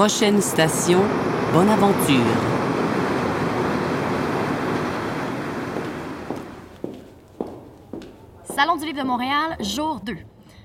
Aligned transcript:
Prochaine 0.00 0.40
station, 0.40 1.02
bonne 1.52 1.68
aventure. 1.68 2.24
Salon 8.44 8.76
du 8.76 8.86
livre 8.86 9.02
de 9.02 9.06
Montréal, 9.06 9.58
jour 9.60 10.00
2. 10.00 10.16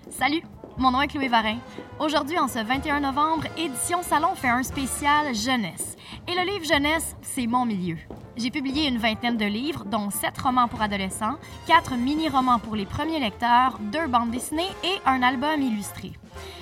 Salut, 0.09 0.41
mon 0.77 0.91
nom 0.91 1.01
est 1.01 1.09
Chloé 1.09 1.27
Varin. 1.27 1.57
Aujourd'hui, 1.99 2.39
en 2.39 2.47
ce 2.47 2.59
21 2.59 3.01
novembre, 3.01 3.43
Édition 3.57 4.03
Salon 4.03 4.35
fait 4.35 4.47
un 4.47 4.63
spécial 4.63 5.35
jeunesse. 5.35 5.97
Et 6.29 6.31
le 6.33 6.49
livre 6.49 6.65
jeunesse, 6.65 7.17
c'est 7.21 7.45
mon 7.45 7.65
milieu. 7.65 7.97
J'ai 8.37 8.51
publié 8.51 8.87
une 8.87 8.99
vingtaine 8.99 9.35
de 9.35 9.43
livres, 9.43 9.83
dont 9.83 10.11
sept 10.11 10.37
romans 10.37 10.69
pour 10.69 10.81
adolescents, 10.81 11.35
quatre 11.67 11.95
mini-romans 11.97 12.59
pour 12.59 12.77
les 12.77 12.85
premiers 12.85 13.19
lecteurs, 13.19 13.79
deux 13.91 14.07
bandes 14.07 14.31
dessinées 14.31 14.71
et 14.85 14.95
un 15.05 15.21
album 15.21 15.61
illustré. 15.61 16.13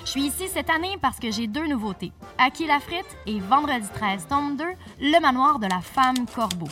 Je 0.04 0.10
suis 0.10 0.22
ici 0.26 0.48
cette 0.48 0.70
année 0.70 0.96
parce 1.00 1.18
que 1.18 1.30
j'ai 1.30 1.46
deux 1.46 1.66
nouveautés. 1.66 2.12
Aki 2.38 2.66
la 2.66 2.80
frite 2.80 3.16
et 3.26 3.40
Vendredi 3.40 3.86
13, 3.94 4.26
tome 4.28 4.56
2, 4.56 4.64
Le 5.00 5.20
manoir 5.20 5.58
de 5.58 5.66
la 5.66 5.80
femme 5.80 6.26
corbeau. 6.34 6.68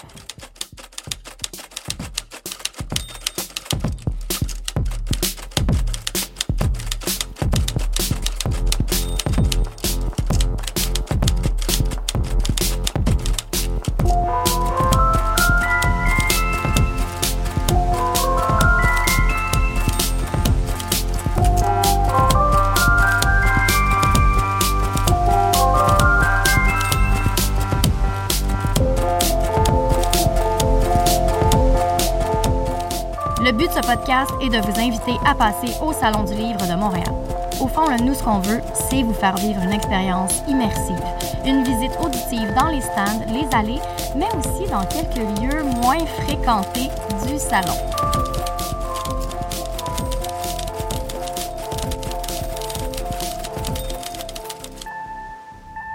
Le 33.44 33.50
but 33.50 33.66
de 33.66 33.72
ce 33.72 33.80
podcast 33.80 34.30
est 34.40 34.50
de 34.50 34.58
vous 34.58 34.80
inviter 34.80 35.18
à 35.26 35.34
passer 35.34 35.74
au 35.82 35.92
Salon 35.92 36.22
du 36.22 36.32
Livre 36.32 36.64
de 36.64 36.74
Montréal. 36.74 37.12
Au 37.60 37.66
fond, 37.66 37.90
nous, 38.00 38.14
ce 38.14 38.22
qu'on 38.22 38.38
veut, 38.38 38.60
c'est 38.72 39.02
vous 39.02 39.12
faire 39.12 39.34
vivre 39.34 39.60
une 39.62 39.72
expérience 39.72 40.42
immersive, 40.46 41.02
une 41.44 41.64
visite 41.64 41.90
auditive 42.00 42.54
dans 42.54 42.68
les 42.68 42.80
stands, 42.80 43.26
les 43.26 43.48
allées, 43.52 43.80
mais 44.14 44.28
aussi 44.38 44.70
dans 44.70 44.84
quelques 44.84 45.16
lieux 45.40 45.64
moins 45.64 46.06
fréquentés 46.24 46.88
du 47.26 47.36
salon. 47.36 47.74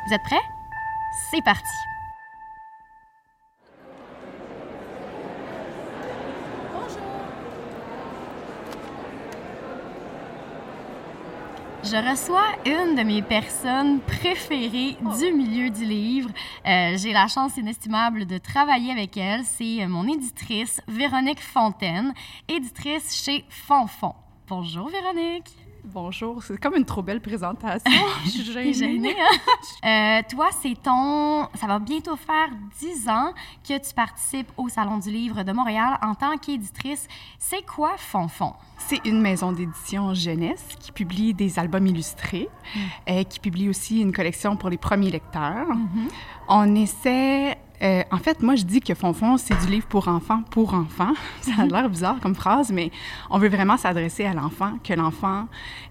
Vous 0.05 0.13
êtes 0.13 0.23
prêts? 0.23 0.35
C'est 1.31 1.41
parti! 1.45 1.76
Je 11.89 11.95
reçois 11.95 12.43
une 12.65 12.95
de 12.95 13.03
mes 13.03 13.21
personnes 13.21 14.01
préférées 14.01 14.97
du 15.17 15.31
milieu 15.31 15.69
du 15.69 15.85
livre. 15.85 16.29
Euh, 16.65 16.97
J'ai 16.97 17.13
la 17.13 17.27
chance 17.27 17.55
inestimable 17.55 18.25
de 18.25 18.37
travailler 18.37 18.91
avec 18.91 19.15
elle. 19.15 19.45
C'est 19.45 19.87
mon 19.87 20.05
éditrice, 20.05 20.81
Véronique 20.89 21.39
Fontaine, 21.39 22.13
éditrice 22.49 23.23
chez 23.23 23.45
Fonfon. 23.47 24.13
Bonjour 24.49 24.89
Véronique. 24.89 25.55
Bonjour, 25.93 26.43
c'est 26.43 26.59
comme 26.59 26.75
une 26.75 26.83
trop 26.83 27.01
belle 27.01 27.21
présentation. 27.21 27.89
Je 28.25 28.29
suis 28.29 28.53
T'es 28.53 28.73
gênée, 28.73 29.15
hein? 29.17 29.37
Euh, 29.85 30.21
toi, 30.29 30.49
c'est 30.61 30.73
ton... 30.83 31.47
Ça 31.53 31.65
va 31.65 31.79
bientôt 31.79 32.17
faire 32.17 32.49
dix 32.77 33.07
ans 33.07 33.31
que 33.65 33.77
tu 33.77 33.93
participes 33.93 34.51
au 34.57 34.67
Salon 34.67 34.97
du 34.97 35.11
livre 35.11 35.43
de 35.43 35.51
Montréal 35.53 35.97
en 36.01 36.13
tant 36.13 36.35
qu'éditrice. 36.37 37.07
C'est 37.39 37.65
quoi 37.65 37.91
Fonfon? 37.95 38.53
C'est 38.77 39.05
une 39.05 39.21
maison 39.21 39.53
d'édition 39.53 40.13
jeunesse 40.13 40.65
qui 40.79 40.91
publie 40.91 41.33
des 41.33 41.57
albums 41.57 41.87
illustrés, 41.87 42.49
euh, 43.09 43.23
qui 43.23 43.39
publie 43.39 43.69
aussi 43.69 44.01
une 44.01 44.11
collection 44.11 44.57
pour 44.57 44.69
les 44.69 44.77
premiers 44.77 45.11
lecteurs. 45.11 45.67
On 46.49 46.75
essaie... 46.75 47.57
euh, 47.81 48.03
en 48.11 48.17
fait, 48.17 48.41
moi, 48.41 48.55
je 48.55 48.63
dis 48.63 48.79
que 48.79 48.93
Fonfon, 48.93 49.37
c'est 49.37 49.57
du 49.59 49.67
livre 49.67 49.87
pour 49.87 50.07
enfants, 50.07 50.41
pour 50.49 50.73
enfants. 50.73 51.13
Ça 51.41 51.51
a 51.59 51.65
l'air 51.65 51.89
bizarre 51.89 52.19
comme 52.19 52.35
phrase, 52.35 52.71
mais 52.71 52.91
on 53.29 53.37
veut 53.37 53.49
vraiment 53.49 53.77
s'adresser 53.77 54.25
à 54.25 54.33
l'enfant, 54.33 54.73
que 54.83 54.93
l'enfant 54.93 55.47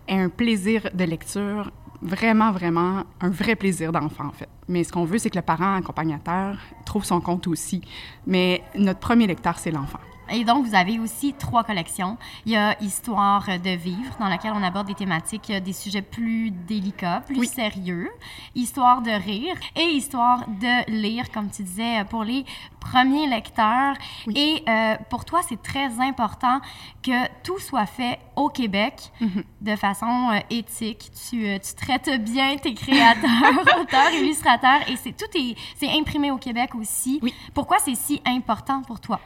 ait 0.08 0.18
un 0.18 0.28
plaisir 0.28 0.88
de 0.92 1.04
lecture 1.04 1.70
vraiment, 2.02 2.52
vraiment 2.52 3.04
un 3.20 3.30
vrai 3.30 3.56
plaisir 3.56 3.92
d'enfant, 3.92 4.26
en 4.26 4.32
fait. 4.32 4.48
Mais 4.68 4.84
ce 4.84 4.92
qu'on 4.92 5.04
veut, 5.04 5.18
c'est 5.18 5.30
que 5.30 5.38
le 5.38 5.42
parent 5.42 5.76
accompagnateur 5.76 6.58
trouve 6.84 7.04
son 7.04 7.20
compte 7.20 7.46
aussi. 7.46 7.82
Mais 8.26 8.62
notre 8.74 9.00
premier 9.00 9.26
lecteur, 9.26 9.58
c'est 9.58 9.70
l'enfant. 9.70 10.00
Et 10.30 10.44
donc, 10.44 10.66
vous 10.66 10.74
avez 10.74 10.98
aussi 10.98 11.32
trois 11.34 11.64
collections. 11.64 12.16
Il 12.44 12.52
y 12.52 12.56
a 12.56 12.76
Histoire 12.82 13.46
de 13.46 13.70
vivre, 13.76 14.16
dans 14.18 14.28
laquelle 14.28 14.52
on 14.54 14.62
aborde 14.62 14.86
des 14.86 14.94
thématiques, 14.94 15.50
euh, 15.50 15.60
des 15.60 15.72
sujets 15.72 16.02
plus 16.02 16.50
délicats, 16.50 17.22
plus 17.26 17.38
Oui. 17.38 17.46
sérieux. 17.46 18.10
Histoire 18.54 19.02
de 19.02 19.10
rire 19.10 19.54
et 19.76 19.84
Histoire 19.84 20.46
de 20.48 20.90
lire, 20.90 21.30
comme 21.30 21.50
tu 21.50 21.62
disais, 21.62 22.04
pour 22.10 22.24
les 22.24 22.44
premiers 22.80 23.26
lecteurs. 23.26 23.94
Et 24.34 24.62
euh, 24.68 24.96
pour 25.10 25.24
toi, 25.24 25.40
c'est 25.48 25.60
très 25.62 26.00
important 26.00 26.60
que 27.02 27.26
tout 27.42 27.58
soit 27.58 27.86
fait 27.86 28.18
au 28.36 28.48
Québec 28.48 29.12
de 29.60 29.76
façon 29.76 30.30
euh, 30.32 30.38
éthique. 30.50 31.10
Tu, 31.28 31.46
euh, 31.46 31.58
tu 31.58 31.74
traites 31.74 32.10
bien 32.22 32.56
tes 32.56 32.74
créateurs, 32.74 33.80
auteurs, 33.80 34.10
illustrateurs, 34.12 34.88
et 34.88 34.96
c'est 34.96 35.16
tout 35.16 35.30
est, 35.36 35.56
imprimé 35.98 36.30
au 36.30 36.36
Québec 36.38 36.74
aussi. 36.74 37.18
Oui. 37.22 37.34
Pourquoi 37.54 37.78
c'est 37.78 37.94
si 37.94 38.20
important 38.26 38.82
pour 38.82 39.00
toi? 39.00 39.20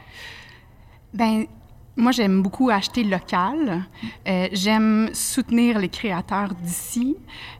Ben, 1.13 1.45
moi, 1.97 2.11
j'aime 2.11 2.41
beaucoup 2.41 2.69
acheter 2.69 3.03
local. 3.03 3.83
Euh, 4.27 4.47
j'aime 4.53 5.09
soutenir 5.13 5.77
les 5.77 5.89
créateurs 5.89 6.53
d'ici. 6.55 7.17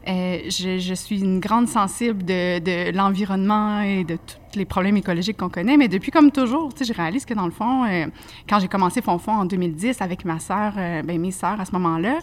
Euh, 0.08 0.38
je, 0.48 0.94
suis 0.94 1.20
une 1.20 1.38
grande 1.38 1.68
sensible 1.68 2.24
de, 2.24 2.58
de 2.58 2.96
l'environnement 2.96 3.82
et 3.82 4.04
de 4.04 4.16
tous 4.16 4.41
les 4.56 4.64
problèmes 4.64 4.96
écologiques 4.96 5.36
qu'on 5.36 5.48
connaît. 5.48 5.76
Mais 5.76 5.88
depuis, 5.88 6.10
comme 6.10 6.30
toujours, 6.30 6.70
je 6.80 6.92
réalise 6.92 7.24
que 7.24 7.34
dans 7.34 7.44
le 7.46 7.50
fond, 7.52 7.84
euh, 7.84 8.06
quand 8.48 8.58
j'ai 8.60 8.68
commencé 8.68 9.02
Fonfon 9.02 9.32
en 9.32 9.44
2010 9.44 10.00
avec 10.02 10.24
ma 10.24 10.38
sœur, 10.38 10.74
euh, 10.76 11.02
ben, 11.02 11.20
mes 11.20 11.30
sœurs 11.30 11.60
à 11.60 11.64
ce 11.64 11.72
moment-là, 11.72 12.18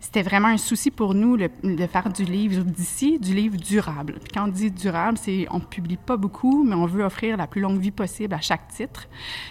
c'était 0.00 0.22
vraiment 0.22 0.48
un 0.48 0.56
souci 0.56 0.90
pour 0.90 1.14
nous 1.14 1.36
le- 1.36 1.50
de 1.62 1.86
faire 1.86 2.10
du 2.12 2.24
livre 2.24 2.62
d'ici, 2.64 3.18
du 3.18 3.34
livre 3.34 3.56
durable. 3.56 4.14
Puis 4.22 4.32
quand 4.34 4.44
on 4.44 4.48
dit 4.48 4.70
durable, 4.70 5.18
c'est 5.18 5.46
on 5.50 5.60
publie 5.60 5.96
pas 5.96 6.16
beaucoup, 6.16 6.64
mais 6.64 6.74
on 6.74 6.86
veut 6.86 7.04
offrir 7.04 7.36
la 7.36 7.46
plus 7.46 7.60
longue 7.60 7.78
vie 7.80 7.90
possible 7.90 8.34
à 8.34 8.40
chaque 8.40 8.68
titre. 8.68 9.08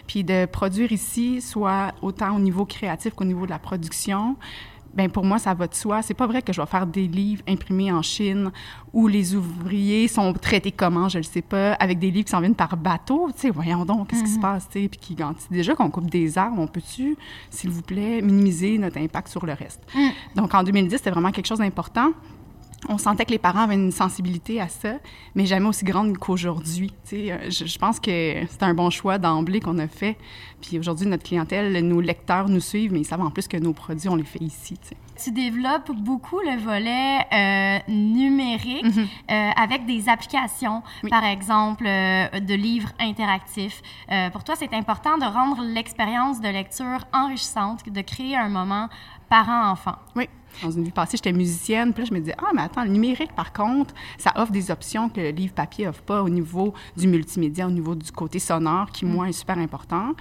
Puis 0.07 0.23
de 0.23 0.45
produire 0.45 0.91
ici, 0.91 1.41
soit 1.41 1.93
autant 2.01 2.35
au 2.35 2.39
niveau 2.39 2.65
créatif 2.65 3.13
qu'au 3.13 3.25
niveau 3.25 3.45
de 3.45 3.51
la 3.51 3.59
production, 3.59 4.35
ben 4.93 5.09
pour 5.09 5.23
moi, 5.23 5.39
ça 5.39 5.53
va 5.53 5.67
de 5.67 5.73
soi. 5.73 6.01
C'est 6.01 6.13
pas 6.13 6.27
vrai 6.27 6.41
que 6.41 6.53
je 6.53 6.61
vais 6.61 6.67
faire 6.67 6.85
des 6.85 7.07
livres 7.07 7.43
imprimés 7.47 7.91
en 7.91 8.01
Chine 8.01 8.51
où 8.93 9.07
les 9.07 9.35
ouvriers 9.35 10.07
sont 10.07 10.33
traités 10.33 10.71
comment, 10.71 11.09
je 11.09 11.17
le 11.17 11.23
sais 11.23 11.41
pas, 11.41 11.73
avec 11.73 11.99
des 11.99 12.11
livres 12.11 12.25
qui 12.25 12.31
s'en 12.31 12.39
viennent 12.39 12.55
par 12.55 12.75
bateau. 12.75 13.29
Tu 13.33 13.41
sais, 13.41 13.49
voyons 13.49 13.85
donc, 13.85 14.09
qu'est-ce 14.09 14.23
qui 14.23 14.31
se 14.31 14.39
passe, 14.39 14.67
tu 14.69 14.81
sais, 14.81 14.87
puis 14.89 14.99
qui, 14.99 15.17
déjà 15.51 15.75
qu'on 15.75 15.89
coupe 15.89 16.09
des 16.09 16.37
arbres, 16.37 16.59
on 16.59 16.67
peut-tu, 16.67 17.15
s'il 17.49 17.69
vous 17.69 17.81
plaît, 17.81 18.21
minimiser 18.21 18.77
notre 18.77 18.97
impact 18.97 19.27
sur 19.27 19.45
le 19.45 19.53
reste? 19.53 19.81
Donc, 20.35 20.53
en 20.53 20.63
2010, 20.63 20.97
c'était 20.97 21.11
vraiment 21.11 21.31
quelque 21.31 21.47
chose 21.47 21.59
d'important. 21.59 22.11
On 22.87 22.97
sentait 22.97 23.25
que 23.25 23.31
les 23.31 23.37
parents 23.39 23.63
avaient 23.63 23.73
une 23.75 23.91
sensibilité 23.91 24.61
à 24.61 24.69
ça, 24.69 24.93
mais 25.35 25.45
jamais 25.45 25.67
aussi 25.67 25.83
grande 25.83 26.17
qu'aujourd'hui. 26.17 26.91
Euh, 27.13 27.37
je, 27.49 27.65
je 27.65 27.77
pense 27.77 27.99
que 27.99 28.45
c'est 28.49 28.63
un 28.63 28.73
bon 28.73 28.89
choix 28.89 29.17
d'emblée 29.17 29.59
qu'on 29.59 29.77
a 29.79 29.87
fait. 29.87 30.17
Puis 30.61 30.79
aujourd'hui, 30.79 31.05
notre 31.05 31.23
clientèle, 31.23 31.85
nos 31.85 31.99
lecteurs 31.99 32.47
nous 32.47 32.61
suivent, 32.61 32.93
mais 32.93 33.01
ils 33.01 33.05
savent 33.05 33.21
en 33.21 33.31
plus 33.31 33.47
que 33.49 33.57
nos 33.57 33.73
produits, 33.73 34.07
on 34.09 34.15
les 34.15 34.23
fait 34.23 34.41
ici. 34.41 34.77
tu 35.21 35.31
développes 35.31 35.91
beaucoup 35.91 36.39
le 36.39 36.57
volet 36.57 37.19
euh, 37.33 37.91
numérique 37.91 38.85
euh, 39.29 39.49
avec 39.57 39.85
des 39.85 40.07
applications, 40.09 40.81
Oui. 41.03 41.09
par 41.09 41.25
exemple 41.25 41.85
euh, 41.85 42.27
de 42.39 42.53
livres 42.53 42.91
interactifs. 42.99 43.81
Pour 44.31 44.43
toi, 44.43 44.55
c'est 44.57 44.73
important 44.73 45.17
de 45.17 45.25
rendre 45.25 45.61
l'expérience 45.63 46.39
de 46.41 46.47
lecture 46.47 47.05
enrichissante, 47.13 47.87
de 47.89 48.01
créer 48.01 48.35
un 48.35 48.49
moment 48.49 48.87
parent-enfant. 49.29 49.95
Oui. 50.15 50.27
Dans 50.63 50.71
une 50.71 50.83
vie 50.83 50.91
passée, 50.91 51.17
j'étais 51.17 51.31
musicienne. 51.31 51.93
Puis 51.93 52.03
là, 52.03 52.07
je 52.09 52.13
me 52.13 52.19
disais, 52.19 52.35
ah, 52.37 52.51
mais 52.53 52.61
attends, 52.61 52.83
le 52.83 52.89
numérique, 52.89 53.33
par 53.35 53.53
contre, 53.53 53.93
ça 54.17 54.31
offre 54.35 54.51
des 54.51 54.71
options 54.71 55.09
que 55.09 55.21
le 55.21 55.29
livre 55.29 55.53
papier 55.53 55.87
offre 55.87 56.01
pas 56.01 56.21
au 56.23 56.29
niveau 56.29 56.73
du 56.97 57.07
multimédia, 57.07 57.67
au 57.67 57.71
niveau 57.71 57.95
du 57.95 58.11
côté 58.11 58.39
sonore, 58.39 58.91
qui, 58.91 59.05
moi, 59.05 59.29
est 59.29 59.33
super 59.33 59.57
important. 59.57 60.13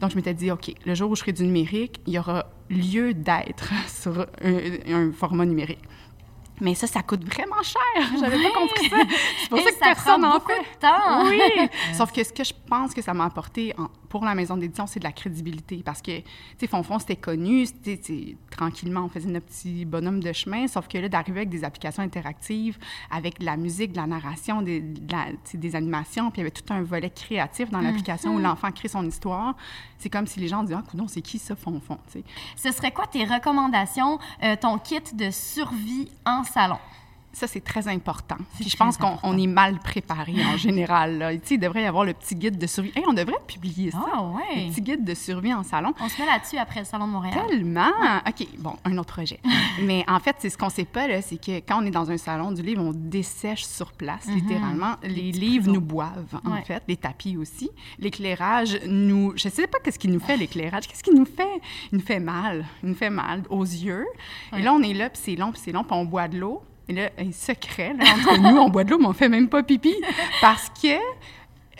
Donc, 0.00 0.10
je 0.10 0.16
m'étais 0.16 0.34
dit, 0.34 0.50
OK, 0.50 0.72
le 0.84 0.94
jour 0.94 1.10
où 1.10 1.16
je 1.16 1.20
ferai 1.20 1.32
du 1.32 1.44
numérique, 1.44 2.00
il 2.06 2.14
y 2.14 2.18
aura 2.18 2.46
lieu 2.68 3.14
d'être 3.14 3.70
sur 3.88 4.26
un, 4.42 4.92
un 4.94 5.12
format 5.12 5.44
numérique. 5.44 5.82
Mais 6.62 6.74
ça, 6.74 6.86
ça 6.86 7.02
coûte 7.02 7.24
vraiment 7.24 7.62
cher. 7.62 7.80
J'avais 8.20 8.36
pas 8.42 8.50
compris 8.52 8.88
ça. 8.90 8.96
C'est 9.40 9.48
pour 9.48 9.58
Et 9.58 9.62
ça 9.62 9.70
que 9.70 9.76
ça 9.78 9.84
personne 9.86 10.20
prend 10.20 10.30
en 10.30 10.34
beaucoup 10.34 10.52
fait. 10.52 10.60
de 10.60 10.80
temps. 10.80 11.24
Oui. 11.24 11.68
Sauf 11.94 12.12
que 12.12 12.22
ce 12.22 12.32
que 12.32 12.44
je 12.44 12.52
pense 12.68 12.92
que 12.92 13.00
ça 13.00 13.14
m'a 13.14 13.24
apporté 13.24 13.74
en 13.78 13.88
pour 14.10 14.24
la 14.24 14.34
maison 14.34 14.56
d'édition, 14.58 14.86
c'est 14.86 14.98
de 15.00 15.04
la 15.04 15.12
crédibilité. 15.12 15.82
Parce 15.82 16.02
que, 16.02 16.18
tu 16.18 16.24
sais, 16.58 16.66
Fonfon, 16.66 16.98
c'était 16.98 17.16
connu, 17.16 17.64
c'était 17.64 18.36
tranquillement, 18.50 19.04
on 19.04 19.08
faisait 19.08 19.30
notre 19.30 19.46
petit 19.46 19.84
bonhomme 19.86 20.20
de 20.22 20.32
chemin, 20.32 20.66
sauf 20.66 20.88
que 20.88 20.98
là, 20.98 21.08
d'arriver 21.08 21.38
avec 21.38 21.48
des 21.48 21.64
applications 21.64 22.02
interactives, 22.02 22.76
avec 23.10 23.38
de 23.38 23.46
la 23.46 23.56
musique, 23.56 23.92
de 23.92 23.96
la 23.96 24.06
narration, 24.08 24.60
des, 24.62 24.80
des 24.82 25.76
animations, 25.76 26.30
puis 26.30 26.40
il 26.40 26.44
y 26.44 26.46
avait 26.46 26.50
tout 26.50 26.70
un 26.74 26.82
volet 26.82 27.08
créatif 27.10 27.70
dans 27.70 27.80
l'application 27.80 28.34
où 28.34 28.38
Mhm. 28.38 28.42
l'enfant 28.42 28.70
crée 28.72 28.88
son 28.88 29.06
histoire, 29.06 29.54
c'est 29.98 30.10
comme 30.10 30.26
si 30.26 30.40
les 30.40 30.48
gens 30.48 30.62
disaient, 30.64 30.74
ah, 30.76 30.84
coudonc, 30.90 31.06
c'est 31.06 31.22
qui 31.22 31.38
ça, 31.38 31.54
Fonfon, 31.54 31.98
tu 32.10 32.18
sais? 32.18 32.24
Ce 32.56 32.72
serait 32.76 32.90
quoi 32.90 33.06
tes 33.06 33.24
recommandations, 33.24 34.18
euh, 34.42 34.56
ton 34.60 34.76
kit 34.78 35.00
de 35.14 35.30
survie 35.30 36.10
en 36.26 36.42
salon? 36.42 36.78
Ça, 37.32 37.46
c'est 37.46 37.60
très 37.62 37.86
important. 37.88 38.36
Puis 38.58 38.68
je 38.68 38.76
pense 38.76 38.96
qu'on 38.96 39.38
est 39.38 39.46
mal 39.46 39.78
préparé 39.78 40.34
en 40.52 40.56
général. 40.56 41.18
là. 41.18 41.32
Tu 41.34 41.40
sais, 41.44 41.54
il 41.54 41.58
devrait 41.60 41.82
y 41.82 41.86
avoir 41.86 42.04
le 42.04 42.12
petit 42.12 42.34
guide 42.34 42.58
de 42.58 42.66
survie. 42.66 42.90
Hey, 42.96 43.04
on 43.08 43.12
devrait 43.12 43.38
publier 43.46 43.92
ça. 43.92 44.04
Ah 44.12 44.22
ouais. 44.24 44.64
Le 44.66 44.70
petit 44.72 44.82
guide 44.82 45.04
de 45.04 45.14
survie 45.14 45.54
en 45.54 45.62
salon. 45.62 45.94
On 46.00 46.08
se 46.08 46.20
met 46.20 46.26
là-dessus 46.26 46.58
après 46.58 46.80
le 46.80 46.86
Salon 46.86 47.06
de 47.06 47.12
Montréal. 47.12 47.38
Tellement! 47.48 47.88
OK, 48.26 48.46
bon, 48.58 48.74
un 48.84 48.98
autre 48.98 49.12
projet. 49.14 49.38
Mais 49.82 50.04
en 50.08 50.18
fait, 50.18 50.36
c'est 50.40 50.50
ce 50.50 50.58
qu'on 50.58 50.70
sait 50.70 50.84
pas, 50.84 51.06
là, 51.06 51.22
c'est 51.22 51.36
que 51.40 51.58
quand 51.60 51.82
on 51.82 51.86
est 51.86 51.90
dans 51.92 52.10
un 52.10 52.16
salon 52.18 52.50
du 52.52 52.62
livre, 52.62 52.82
on 52.82 52.92
dessèche 52.92 53.64
sur 53.64 53.92
place, 53.92 54.26
littéralement. 54.26 54.96
Les 55.04 55.30
livres 55.32 55.70
nous 55.70 55.80
boivent, 55.80 56.40
en 56.44 56.50
Ouais. 56.52 56.62
fait, 56.64 56.82
les 56.88 56.96
tapis 56.96 57.36
aussi. 57.36 57.70
L'éclairage 58.00 58.78
nous... 58.86 59.32
Je 59.36 59.48
sais 59.48 59.66
pas 59.68 59.78
qu'est-ce 59.78 59.98
qui 59.98 60.08
nous 60.08 60.20
fait, 60.20 60.36
l'éclairage. 60.36 60.88
Qu'est-ce 60.88 61.04
qui 61.04 61.14
nous 61.14 61.24
fait? 61.26 61.60
Il 61.92 61.98
nous 61.98 62.04
fait 62.04 62.18
mal. 62.20 62.66
Il 62.82 62.88
nous 62.88 62.94
fait 62.96 63.10
mal 63.10 63.42
aux 63.48 63.62
yeux. 63.64 64.06
Et 64.56 64.62
là, 64.62 64.72
on 64.72 64.82
est 64.82 64.94
là, 64.94 65.08
puis 65.10 65.20
c'est 65.22 65.36
long, 65.36 65.52
puis 65.52 65.60
c'est 65.64 65.72
long, 65.72 65.84
puis 65.84 65.92
on 65.96 66.04
boit 66.04 66.26
de 66.26 66.38
l'eau. 66.38 66.62
Et 66.90 66.92
là, 66.92 67.08
un 67.18 67.30
secret, 67.30 67.94
là, 67.96 68.04
entre 68.16 68.36
nous, 68.40 68.58
on 68.58 68.68
boit 68.68 68.82
de 68.82 68.90
l'eau, 68.90 68.98
mais 68.98 69.06
on 69.06 69.12
fait 69.12 69.28
même 69.28 69.48
pas 69.48 69.62
pipi 69.62 69.94
parce 70.40 70.68
que... 70.70 70.88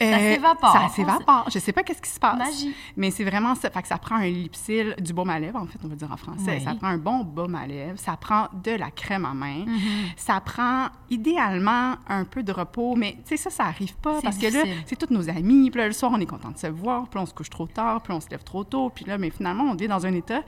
euh, 0.03 0.35
s'évapore. 0.35 0.73
Ça 0.73 0.89
s'évapore. 0.89 1.47
Je 1.53 1.59
sais 1.59 1.73
pas 1.73 1.83
qu'est-ce 1.83 2.01
qui 2.01 2.11
se 2.11 2.21
passe. 2.21 2.39
Magie. 2.39 2.75
Mais 2.97 3.11
c'est 3.11 3.25
vraiment 3.25 3.57
ça. 3.57 3.71
Fait 3.71 3.83
que 3.83 3.89
ça 3.89 3.99
prend 3.99 4.15
un 4.15 4.29
lipsil, 4.29 4.95
du 5.01 5.13
baume 5.13 5.31
à 5.31 5.41
lèvres, 5.41 5.59
en 5.59 5.67
fait, 5.67 5.81
on 5.85 5.89
va 5.89 5.97
dire 5.97 6.13
en 6.13 6.17
français. 6.17 6.59
Oui. 6.59 6.65
Ça 6.65 6.75
prend 6.75 6.87
un 6.87 6.97
bon 6.97 7.25
baume 7.25 7.57
à 7.57 7.67
lèvres. 7.67 7.99
Ça 7.99 8.17
prend 8.17 8.47
de 8.53 8.71
la 8.71 8.91
crème 8.93 9.25
à 9.25 9.35
main. 9.35 9.65
Mm-hmm. 9.65 10.13
Ça 10.17 10.41
prend 10.41 10.87
idéalement 11.11 11.97
un 12.09 12.25
peu 12.25 12.45
de 12.45 12.53
repos. 12.53 12.95
Mais 12.95 13.17
tu 13.25 13.31
sais, 13.31 13.37
ça, 13.37 13.51
ça 13.51 13.65
arrive 13.65 13.97
pas. 13.97 14.21
Parce 14.23 14.39
que 14.39 14.47
là, 14.47 14.63
c'est 14.87 14.97
tous 14.97 15.13
nos 15.13 15.29
amis. 15.29 15.71
Puis 15.71 15.81
là, 15.81 15.89
le 15.89 15.93
soir, 15.93 16.13
on 16.15 16.21
est 16.21 16.27
content 16.27 16.51
de 16.53 16.59
se 16.59 16.69
voir. 16.69 17.09
Puis 17.09 17.19
on 17.19 17.27
se 17.27 17.35
couche 17.35 17.51
trop 17.51 17.67
tard. 17.67 18.01
Puis 18.01 18.13
on 18.13 18.21
se 18.21 18.31
lève 18.31 18.45
trop 18.45 18.63
tôt. 18.63 18.91
Puis 18.91 19.05
là, 19.07 19.19
mais 19.19 19.31
finalement, 19.31 19.65
on 19.65 19.75
devient 19.75 19.89
dans 19.89 20.07
un 20.07 20.15
état 20.15 20.43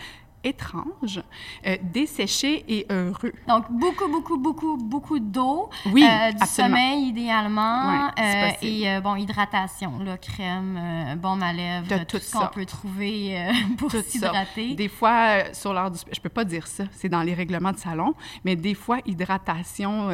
étrange, 0.45 1.23
euh, 1.67 1.77
desséché 1.83 2.65
et 2.69 2.87
heureux. 2.91 3.33
Donc, 3.49 3.71
beaucoup, 3.71 4.09
beaucoup, 4.09 4.39
beaucoup, 4.39 4.77
beaucoup 4.77 5.19
d'eau. 5.19 5.71
Oui, 5.87 6.05
euh, 6.05 6.33
du 6.33 6.43
absolument. 6.43 6.77
sommeil, 6.77 7.09
idéalement. 7.09 7.89
Ouais, 7.89 8.23
euh, 8.23 8.51
et, 8.63 8.91
euh, 8.91 9.01
bon, 9.01 9.17
hydratation, 9.17 9.99
là, 10.01 10.17
crème, 10.19 11.17
baume 11.21 11.43
à 11.43 11.53
lèvres, 11.53 11.87
De 11.87 12.05
tout 12.05 12.19
ce 12.19 12.33
qu'on 12.33 12.49
peut 12.49 12.67
trouver 12.67 13.51
pour 13.79 13.91
s'hydrater. 13.91 14.75
Des 14.75 14.89
fois, 14.89 15.53
sur 15.53 15.73
l'heure 15.73 15.91
du... 15.91 15.99
Je 16.11 16.21
peux 16.21 16.29
pas 16.29 16.45
dire 16.45 16.67
ça, 16.67 16.85
c'est 16.93 17.09
dans 17.09 17.23
les 17.23 17.35
règlements 17.35 17.73
de 17.73 17.79
salon, 17.79 18.15
mais 18.45 18.57
des 18.57 18.75
fois, 18.75 18.99
hydratation 19.07 20.09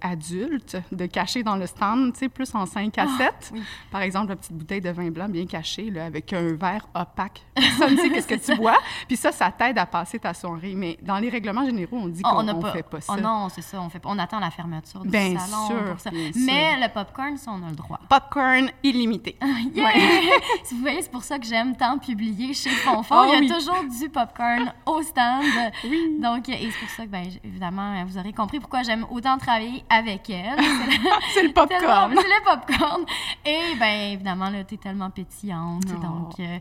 adulte, 0.00 0.76
de 0.92 1.06
cacher 1.06 1.42
dans 1.42 1.56
le 1.56 1.66
stand, 1.66 2.12
tu 2.12 2.20
sais, 2.20 2.28
plus 2.28 2.54
en 2.54 2.66
5 2.66 2.96
à 2.98 3.06
7. 3.06 3.10
Ah, 3.20 3.32
oui. 3.52 3.62
Par 3.90 4.02
exemple, 4.02 4.32
une 4.32 4.38
petite 4.38 4.52
bouteille 4.56 4.80
de 4.80 4.90
vin 4.90 5.10
blanc 5.10 5.28
bien 5.28 5.46
cachée, 5.46 5.90
là, 5.90 6.06
avec 6.06 6.32
un 6.32 6.54
verre 6.54 6.86
opaque. 6.94 7.42
Personne 7.54 7.94
ne 7.94 8.00
sait 8.00 8.10
qu'est-ce 8.10 8.26
que 8.28 8.34
tu 8.52 8.56
bois? 8.56 8.78
Puis 9.08 9.16
ça, 9.16 9.32
ça 9.32 9.50
t'aide 9.50 9.78
à 9.78 9.86
passer 9.86 10.18
ta 10.18 10.34
soirée. 10.34 10.74
Mais 10.76 10.98
dans 11.02 11.18
les 11.18 11.28
règlements 11.28 11.64
généraux, 11.64 11.98
on 11.98 12.08
dit 12.08 12.22
Oh, 12.24 12.28
qu'on 12.44 12.60
pas, 12.60 12.72
fait 12.72 12.82
pas 12.82 13.00
ça. 13.00 13.14
Oh 13.16 13.20
non, 13.20 13.48
c'est 13.48 13.62
ça, 13.62 13.80
on 13.80 13.88
fait. 13.88 14.00
On 14.04 14.18
attend 14.18 14.38
la 14.40 14.50
fermeture 14.50 15.00
du 15.02 15.08
Bien 15.08 15.38
salon 15.38 15.66
sûr, 15.66 15.84
pour 15.90 16.00
ça. 16.00 16.10
bien 16.10 16.30
Mais 16.34 16.72
sûr. 16.74 16.80
le 16.82 16.88
popcorn, 16.92 17.36
ça, 17.36 17.50
on 17.52 17.66
a 17.66 17.70
le 17.70 17.76
droit. 17.76 18.00
Popcorn 18.08 18.70
illimité. 18.82 19.36
Yeah! 19.74 19.84
Ouais. 19.84 19.92
Si 20.64 20.74
vous 20.74 20.80
voyez, 20.80 21.02
c'est 21.02 21.10
pour 21.10 21.22
ça 21.22 21.38
que 21.38 21.46
j'aime 21.46 21.76
tant 21.76 21.98
publier 21.98 22.54
chez 22.54 22.70
Fonfon. 22.70 23.14
Oh 23.18 23.24
Il 23.28 23.32
y 23.32 23.36
a 23.36 23.40
oui. 23.40 23.48
toujours 23.48 23.82
du 23.84 24.08
popcorn 24.08 24.72
au 24.86 25.02
stand. 25.02 25.42
Oui. 25.84 26.18
Donc, 26.20 26.48
et 26.48 26.70
c'est 26.70 26.78
pour 26.78 26.88
ça 26.90 27.04
que, 27.04 27.08
bien, 27.10 27.22
évidemment, 27.44 28.04
vous 28.04 28.18
aurez 28.18 28.32
compris 28.32 28.58
pourquoi 28.60 28.82
j'aime 28.82 29.04
autant 29.10 29.36
travailler 29.38 29.84
avec 29.90 30.30
elle. 30.30 30.56
C'est 31.34 31.42
le 31.42 31.52
popcorn. 31.52 32.14
C'est 32.14 32.28
le 32.28 32.44
popcorn. 32.44 33.04
Et 33.44 33.74
bien, 33.76 34.12
évidemment, 34.12 34.48
là, 34.48 34.64
t'es 34.64 34.76
tellement 34.76 35.10
pétillante. 35.10 35.84
Oh. 35.88 36.00
Donc, 36.00 36.40
euh, 36.40 36.58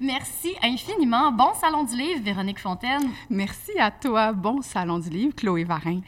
merci 0.00 0.56
infiniment. 0.62 1.30
Bon 1.30 1.52
salon 1.54 1.84
du 1.84 1.96
livre, 1.96 2.22
Véronique 2.22 2.58
Fontaine. 2.58 3.10
Merci 3.28 3.78
à 3.78 3.90
toi. 3.90 4.32
Bon 4.32 4.62
salon 4.62 4.98
du 4.98 5.10
livre, 5.10 5.34
Chloé 5.36 5.64
Varin. 5.64 6.00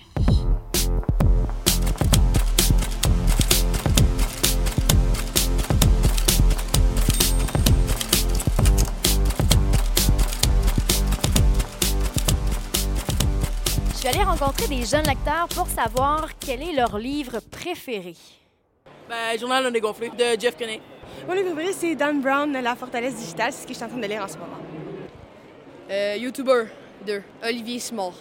Rencontrer 14.43 14.75
des 14.75 14.85
jeunes 14.85 15.07
lecteurs 15.07 15.47
pour 15.55 15.69
savoir 15.69 16.31
quel 16.41 16.63
est 16.63 16.73
leur 16.73 16.99
livre 16.99 17.39
préféré. 17.49 18.17
Ben, 19.09 19.39
Journal 19.39 19.63
non 19.63 19.71
dégonflé 19.71 20.09
de 20.09 20.41
Jeff 20.41 20.57
Kenney. 20.57 20.81
Mon 21.29 21.35
livre 21.35 21.53
préféré, 21.53 21.73
c'est 21.73 21.95
Dan 21.95 22.21
Brown, 22.21 22.51
La 22.53 22.75
forteresse 22.75 23.15
digitale. 23.15 23.53
C'est 23.53 23.63
ce 23.63 23.67
que 23.69 23.73
je 23.73 23.77
suis 23.77 23.85
en 23.85 23.89
train 23.89 23.99
de 23.99 24.07
lire 24.09 24.25
en 24.25 24.27
ce 24.27 24.37
moment. 24.37 24.57
Euh, 25.89 26.17
YouTuber 26.17 26.65
de 27.07 27.23
Olivier 27.45 27.79
Small. 27.79 28.15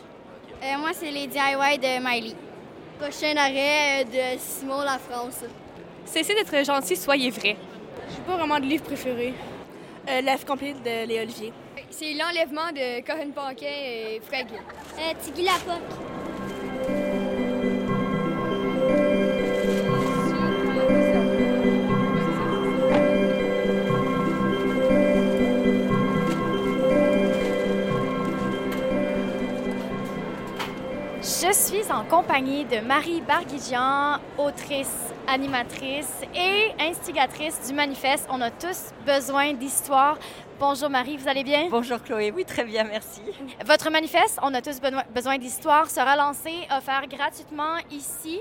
Euh, 0.62 0.78
moi, 0.78 0.92
c'est 0.94 1.10
les 1.10 1.26
DIY 1.26 1.80
de 1.80 2.08
Miley. 2.08 2.36
Prochain 3.00 3.36
arrêt 3.38 4.04
euh, 4.04 4.36
de 4.36 4.40
Simon 4.40 4.82
La 4.82 5.00
France. 5.00 5.44
Cessez 6.06 6.36
d'être 6.36 6.64
gentil, 6.64 6.98
soyez 6.98 7.32
vrai. 7.32 7.58
Je 8.12 8.18
n'ai 8.18 8.26
pas 8.28 8.38
vraiment 8.38 8.60
de 8.60 8.66
livre 8.66 8.84
préféré. 8.84 9.34
Euh, 10.08 10.22
L'œuvre 10.22 10.46
complet 10.46 10.74
de 10.74 11.08
Léa 11.08 11.24
Olivier. 11.24 11.54
C'est 11.92 12.14
l'enlèvement 12.14 12.72
de 12.72 13.06
Corinne 13.06 13.32
Paquet 13.32 14.16
et 14.16 14.22
Fred 14.22 14.48
Gill. 14.48 14.58
Euh, 14.98 15.14
Tigui 15.22 15.44
Lapoque. 15.44 16.11
Je 31.52 31.58
suis 31.58 31.92
en 31.92 32.06
compagnie 32.06 32.64
de 32.64 32.80
Marie 32.80 33.20
Barguigian, 33.20 34.20
autrice, 34.38 35.12
animatrice 35.28 36.22
et 36.34 36.72
instigatrice 36.80 37.68
du 37.68 37.74
manifeste 37.74 38.26
On 38.32 38.40
a 38.40 38.50
tous 38.50 38.92
besoin 39.06 39.52
d'histoire. 39.52 40.18
Bonjour 40.62 40.90
Marie, 40.90 41.18
vous 41.18 41.28
allez 41.28 41.44
bien? 41.44 41.68
Bonjour 41.70 42.02
Chloé, 42.02 42.32
oui 42.32 42.46
très 42.46 42.64
bien, 42.64 42.86
merci. 42.86 43.20
Votre 43.66 43.92
manifeste 43.92 44.40
On 44.42 44.54
a 44.54 44.62
tous 44.62 44.80
besoin 45.14 45.38
d'histoire 45.38 45.90
sera 45.90 46.16
lancé, 46.16 46.52
offert 46.74 47.06
gratuitement 47.10 47.76
ici 47.92 48.40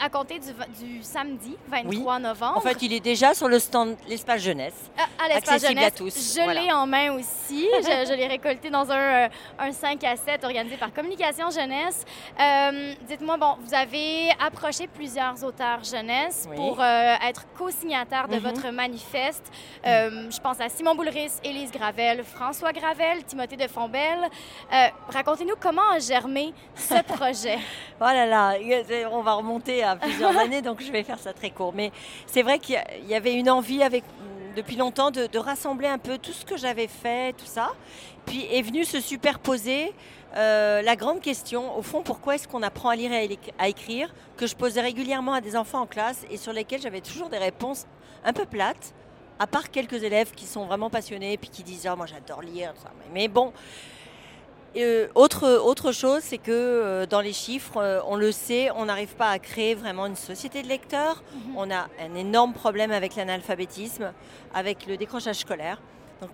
à 0.00 0.08
compter 0.08 0.38
du, 0.80 1.02
samedi 1.02 1.56
23 1.68 2.18
novembre. 2.20 2.56
En 2.56 2.60
fait, 2.60 2.80
il 2.82 2.92
est 2.92 3.00
déjà 3.00 3.34
sur 3.34 3.48
le 3.48 3.58
stand 3.58 3.96
l'espace 4.08 4.40
jeunesse. 4.40 4.90
à, 4.96 5.24
à 5.24 5.28
l'espace 5.28 5.48
accessible 5.56 5.78
jeunesse. 5.80 5.86
à 5.86 5.90
tous, 5.96 6.34
Je 6.36 6.42
voilà. 6.42 6.60
l'ai 6.62 6.72
en 6.72 6.86
main 6.86 7.12
aussi. 7.14 7.68
je 7.82 8.06
je 8.08 8.14
l'ai 8.14 8.26
récolté 8.26 8.70
dans 8.70 8.90
un, 8.90 9.24
euh, 9.24 9.28
un 9.58 9.72
5 9.72 10.02
à 10.04 10.16
7 10.16 10.42
organisé 10.44 10.76
par 10.76 10.92
Communication 10.92 11.50
Jeunesse. 11.50 12.04
Euh, 12.40 12.94
Dites-moi, 13.08 13.36
bon, 13.36 13.56
vous 13.64 13.74
avez 13.74 14.30
approché 14.44 14.86
plusieurs 14.86 15.42
auteurs 15.44 15.84
jeunesse 15.84 16.46
Oui. 16.48 16.56
pour 16.56 16.80
euh, 16.80 17.14
être 17.28 17.44
co-signataires 17.58 18.28
de 18.28 18.36
Mhm. 18.36 18.40
votre 18.42 18.70
manifeste. 18.70 19.50
Euh, 19.86 20.30
je 20.30 20.38
pense 20.40 20.60
à 20.60 20.68
Simon 20.68 20.94
Boulris, 20.94 21.32
Élise 21.44 21.70
Gravel, 21.70 22.24
François 22.24 22.72
Gravel, 22.72 23.24
Timothée 23.24 23.56
de 23.56 23.68
Fombelle. 23.68 24.28
Euh, 24.72 24.86
Racontez-nous 25.08 25.56
comment 25.60 25.90
a 25.94 25.98
germé 25.98 26.52
ce 26.74 27.02
projet. 27.14 27.58
Oh 28.00 28.04
là 28.04 28.24
là, 28.26 28.54
on 29.12 29.20
va 29.22 29.34
remonter 29.34 29.82
à 29.82 29.89
plusieurs 29.96 30.36
années, 30.44 30.62
donc 30.62 30.82
je 30.82 30.90
vais 30.92 31.02
faire 31.02 31.18
ça 31.18 31.32
très 31.32 31.50
court. 31.50 31.72
Mais 31.74 31.92
c'est 32.26 32.42
vrai 32.42 32.58
qu'il 32.58 32.80
y 33.08 33.14
avait 33.14 33.34
une 33.34 33.50
envie 33.50 33.82
avec, 33.82 34.04
depuis 34.56 34.76
longtemps 34.76 35.10
de, 35.10 35.26
de 35.26 35.38
rassembler 35.38 35.88
un 35.88 35.98
peu 35.98 36.18
tout 36.18 36.32
ce 36.32 36.44
que 36.44 36.56
j'avais 36.56 36.88
fait, 36.88 37.32
tout 37.36 37.46
ça. 37.46 37.72
Puis 38.26 38.46
est 38.50 38.62
venu 38.62 38.84
se 38.84 39.00
superposer 39.00 39.92
euh, 40.36 40.82
la 40.82 40.94
grande 40.94 41.20
question, 41.20 41.76
au 41.76 41.82
fond, 41.82 42.02
pourquoi 42.02 42.36
est-ce 42.36 42.46
qu'on 42.46 42.62
apprend 42.62 42.90
à 42.90 42.96
lire 42.96 43.10
et 43.12 43.16
à 43.18 43.24
éc- 43.24 43.52
à 43.58 43.68
écrire, 43.68 44.14
que 44.36 44.46
je 44.46 44.54
posais 44.54 44.80
régulièrement 44.80 45.32
à 45.32 45.40
des 45.40 45.56
enfants 45.56 45.80
en 45.80 45.86
classe 45.86 46.24
et 46.30 46.36
sur 46.36 46.52
lesquels 46.52 46.80
j'avais 46.80 47.00
toujours 47.00 47.28
des 47.30 47.38
réponses 47.38 47.86
un 48.24 48.32
peu 48.32 48.44
plates, 48.44 48.94
à 49.40 49.46
part 49.48 49.70
quelques 49.70 50.04
élèves 50.04 50.30
qui 50.32 50.44
sont 50.46 50.66
vraiment 50.66 50.90
passionnés 50.90 51.36
puis 51.38 51.48
qui 51.50 51.62
disent 51.64 51.86
Ah, 51.86 51.96
moi 51.96 52.06
j'adore 52.06 52.42
lire. 52.42 52.74
Mais 53.12 53.26
bon, 53.26 53.52
euh, 54.76 55.08
autre, 55.14 55.48
autre 55.48 55.90
chose, 55.92 56.20
c'est 56.22 56.38
que 56.38 56.50
euh, 56.52 57.06
dans 57.06 57.20
les 57.20 57.32
chiffres, 57.32 57.78
euh, 57.78 58.00
on 58.06 58.16
le 58.16 58.30
sait, 58.32 58.70
on 58.76 58.84
n'arrive 58.84 59.14
pas 59.16 59.30
à 59.30 59.38
créer 59.38 59.74
vraiment 59.74 60.06
une 60.06 60.16
société 60.16 60.62
de 60.62 60.68
lecteurs. 60.68 61.22
On 61.56 61.70
a 61.70 61.88
un 62.00 62.14
énorme 62.14 62.52
problème 62.52 62.92
avec 62.92 63.16
l'analphabétisme, 63.16 64.12
avec 64.54 64.86
le 64.86 64.96
décrochage 64.96 65.36
scolaire. 65.36 65.80
Donc 66.20 66.30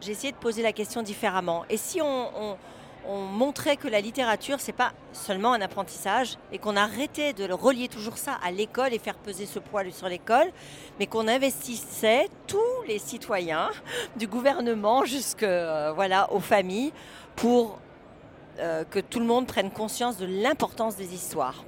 j'ai 0.00 0.12
essayé 0.12 0.32
de 0.32 0.36
poser 0.38 0.62
la 0.62 0.72
question 0.72 1.02
différemment. 1.02 1.64
Et 1.68 1.76
si 1.76 2.00
on, 2.00 2.28
on- 2.52 2.56
on 3.08 3.20
montrait 3.22 3.76
que 3.76 3.88
la 3.88 4.00
littérature, 4.00 4.60
c'est 4.60 4.72
pas 4.72 4.92
seulement 5.12 5.52
un 5.52 5.60
apprentissage 5.60 6.36
et 6.52 6.58
qu'on 6.58 6.76
arrêtait 6.76 7.32
de 7.32 7.50
relier 7.52 7.88
toujours 7.88 8.18
ça 8.18 8.38
à 8.42 8.50
l'école 8.50 8.92
et 8.92 8.98
faire 8.98 9.16
peser 9.16 9.46
ce 9.46 9.58
poids 9.58 9.82
sur 9.90 10.08
l'école, 10.08 10.50
mais 10.98 11.06
qu'on 11.06 11.28
investissait 11.28 12.28
tous 12.46 12.58
les 12.86 12.98
citoyens, 12.98 13.70
du 14.16 14.26
gouvernement 14.26 15.04
jusque 15.04 15.42
euh, 15.42 15.92
voilà 15.94 16.32
aux 16.32 16.40
familles, 16.40 16.92
pour 17.36 17.78
euh, 18.58 18.84
que 18.84 18.98
tout 18.98 19.20
le 19.20 19.26
monde 19.26 19.46
prenne 19.46 19.70
conscience 19.70 20.18
de 20.18 20.26
l'importance 20.26 20.96
des 20.96 21.14
histoires. 21.14 21.64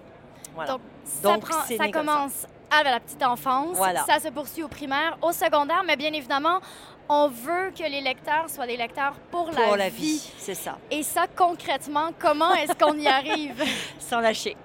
Voilà. 0.54 0.78
Donc, 1.22 1.44
ça, 1.46 1.88
commence 1.88 2.46
à 2.72 2.82
la 2.82 3.00
petite 3.00 3.22
enfance, 3.22 3.76
ça 4.06 4.18
se 4.18 4.28
poursuit 4.28 4.62
au 4.62 4.68
primaire, 4.68 5.18
au 5.22 5.32
secondaire, 5.32 5.82
mais 5.86 5.96
bien 5.96 6.12
évidemment, 6.12 6.60
on 7.08 7.28
veut 7.28 7.70
que 7.76 7.82
les 7.82 8.00
lecteurs 8.00 8.48
soient 8.48 8.66
des 8.66 8.76
lecteurs 8.76 9.14
pour, 9.30 9.50
pour 9.50 9.76
la, 9.76 9.88
vie. 9.88 10.22
C'est 10.38 10.54
ça. 10.54 10.78
Et 10.90 11.02
ça, 11.02 11.26
concrètement, 11.34 12.10
comment 12.18 12.54
est-ce 12.54 12.72
qu'on 12.74 12.98
y 12.98 13.06
arrive? 13.08 13.62
Sans 13.98 14.20
lâcher. 14.20 14.56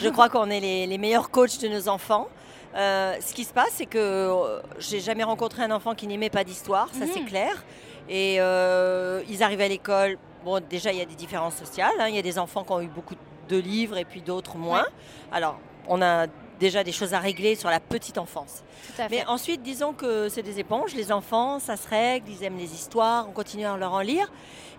Je 0.00 0.08
crois 0.08 0.28
qu'on 0.28 0.50
est 0.50 0.60
les, 0.60 0.98
meilleurs 0.98 1.30
coachs 1.30 1.60
de 1.60 1.68
nos 1.68 1.88
enfants. 1.88 2.28
Euh, 2.74 3.16
ce 3.20 3.32
qui 3.32 3.44
se 3.44 3.52
passe, 3.52 3.70
c'est 3.72 3.86
que 3.86 3.98
euh, 3.98 4.60
j'ai 4.78 5.00
jamais 5.00 5.24
rencontré 5.24 5.62
un 5.62 5.70
enfant 5.70 5.94
qui 5.94 6.06
n'aimait 6.06 6.30
pas 6.30 6.42
d'histoire, 6.42 6.88
ça 6.92 7.06
c'est 7.06 7.20
mhm. 7.20 7.26
clair. 7.26 7.64
Et 8.08 8.36
euh, 8.40 9.22
ils 9.28 9.42
arrivent 9.42 9.60
à 9.60 9.68
l'école. 9.68 10.18
Bon, 10.44 10.60
déjà, 10.68 10.92
il 10.92 10.98
y 10.98 11.02
a 11.02 11.06
des 11.06 11.14
différences 11.14 11.56
sociales. 11.56 11.92
Hein. 11.98 12.08
Il 12.08 12.16
y 12.16 12.18
a 12.18 12.22
des 12.22 12.38
enfants 12.38 12.64
qui 12.64 12.72
ont 12.72 12.80
eu 12.80 12.88
beaucoup 12.88 13.14
de 13.48 13.56
livres 13.56 13.96
et 13.96 14.04
puis 14.04 14.20
d'autres 14.20 14.56
moins. 14.56 14.84
Alors, 15.32 15.58
on 15.88 16.02
a 16.02 16.26
déjà 16.58 16.84
des 16.84 16.92
choses 16.92 17.14
à 17.14 17.18
régler 17.18 17.54
sur 17.56 17.70
la 17.70 17.80
petite 17.80 18.18
enfance. 18.18 18.62
Mais 19.10 19.24
ensuite, 19.26 19.62
disons 19.62 19.92
que 19.92 20.28
c'est 20.28 20.42
des 20.42 20.60
éponges. 20.60 20.94
Les 20.94 21.12
enfants, 21.12 21.58
ça 21.58 21.76
se 21.76 21.88
règle, 21.88 22.30
ils 22.30 22.44
aiment 22.44 22.58
les 22.58 22.72
histoires, 22.74 23.28
on 23.28 23.32
continue 23.32 23.66
à 23.66 23.76
leur 23.76 23.92
en 23.92 24.00
lire. 24.00 24.30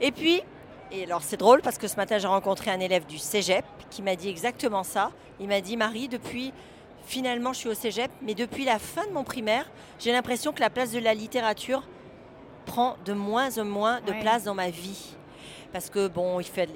Et 0.01 0.11
puis, 0.11 0.41
et 0.91 1.03
alors 1.03 1.23
c'est 1.23 1.37
drôle 1.37 1.61
parce 1.61 1.77
que 1.77 1.87
ce 1.87 1.95
matin, 1.95 2.17
j'ai 2.17 2.27
rencontré 2.27 2.71
un 2.71 2.79
élève 2.79 3.05
du 3.05 3.17
cégep 3.17 3.65
qui 3.89 4.01
m'a 4.01 4.15
dit 4.15 4.29
exactement 4.29 4.83
ça. 4.83 5.11
Il 5.39 5.47
m'a 5.47 5.61
dit, 5.61 5.77
Marie, 5.77 6.07
depuis, 6.07 6.53
finalement, 7.05 7.53
je 7.53 7.59
suis 7.59 7.69
au 7.69 7.73
cégep, 7.73 8.11
mais 8.21 8.35
depuis 8.35 8.65
la 8.65 8.79
fin 8.79 9.05
de 9.07 9.11
mon 9.11 9.23
primaire, 9.23 9.69
j'ai 9.99 10.11
l'impression 10.11 10.53
que 10.53 10.61
la 10.61 10.69
place 10.69 10.91
de 10.91 10.99
la 10.99 11.13
littérature 11.13 11.83
prend 12.65 12.97
de 13.05 13.13
moins 13.13 13.57
en 13.57 13.65
moins 13.65 14.01
de 14.01 14.13
place 14.21 14.43
dans 14.43 14.55
ma 14.55 14.69
vie. 14.69 15.15
Parce 15.71 15.89
que, 15.89 16.07
bon, 16.07 16.39
il 16.39 16.45
fait, 16.45 16.69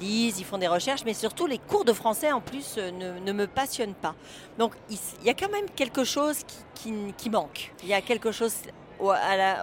lisent, 0.00 0.40
ils 0.40 0.44
font 0.44 0.58
des 0.58 0.68
recherches, 0.68 1.02
mais 1.04 1.14
surtout 1.14 1.46
les 1.46 1.58
cours 1.58 1.84
de 1.84 1.92
français 1.92 2.32
en 2.32 2.40
plus 2.40 2.76
euh, 2.78 2.90
ne, 2.90 3.32
me 3.32 3.46
passionnent 3.46 3.94
pas. 3.94 4.14
Donc 4.58 4.72
il, 4.88 4.98
y 5.24 5.30
a 5.30 5.34
quand 5.34 5.50
même 5.50 5.68
quelque 5.76 6.04
chose 6.04 6.38
qui, 6.74 7.30
manque. 7.30 7.72
Il 7.82 7.88
y 7.88 7.94
a 7.94 8.00
quelque 8.00 8.32
chose 8.32 8.54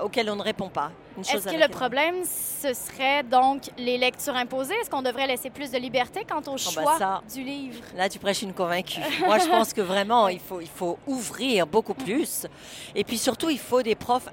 auquel 0.03 0.29
on 0.29 0.35
ne 0.35 0.41
répond 0.41 0.69
pas. 0.69 0.91
Est-ce 1.19 1.45
que 1.45 1.59
le 1.59 1.67
problème, 1.67 2.23
ce 2.25 2.73
serait 2.73 3.23
donc 3.23 3.63
les 3.77 3.97
lectures 3.97 4.35
imposées? 4.35 4.75
Est-ce 4.75 4.89
qu'on 4.89 5.01
devrait 5.01 5.25
laisser 5.25 5.49
plus 5.49 5.71
de 5.71 5.77
liberté 5.77 6.25
quant 6.29 6.41
au 6.41 6.55
oh, 6.55 6.71
bah 6.75 6.97
choix 6.97 7.21
du 7.33 7.41
livre? 7.41 7.83
Là, 7.95 8.07
tu 8.07 8.19
prêches 8.19 8.43
une 8.43 8.53
convaincue. 8.53 8.99
Moi, 9.25 9.39
je 9.39 9.47
pense 9.47 9.73
que 9.73 9.81
vraiment, 9.81 10.27
il 10.27 10.39
faut, 10.39 10.61
il 10.61 10.67
faut 10.67 10.99
ouvrir 11.07 11.65
beaucoup 11.65 11.93
plus. 12.05 12.45
Et 12.93 13.03
puis 13.03 13.17
surtout, 13.17 13.49
il 13.49 13.59
faut 13.59 13.81
des 13.81 13.95
profs 13.95 14.29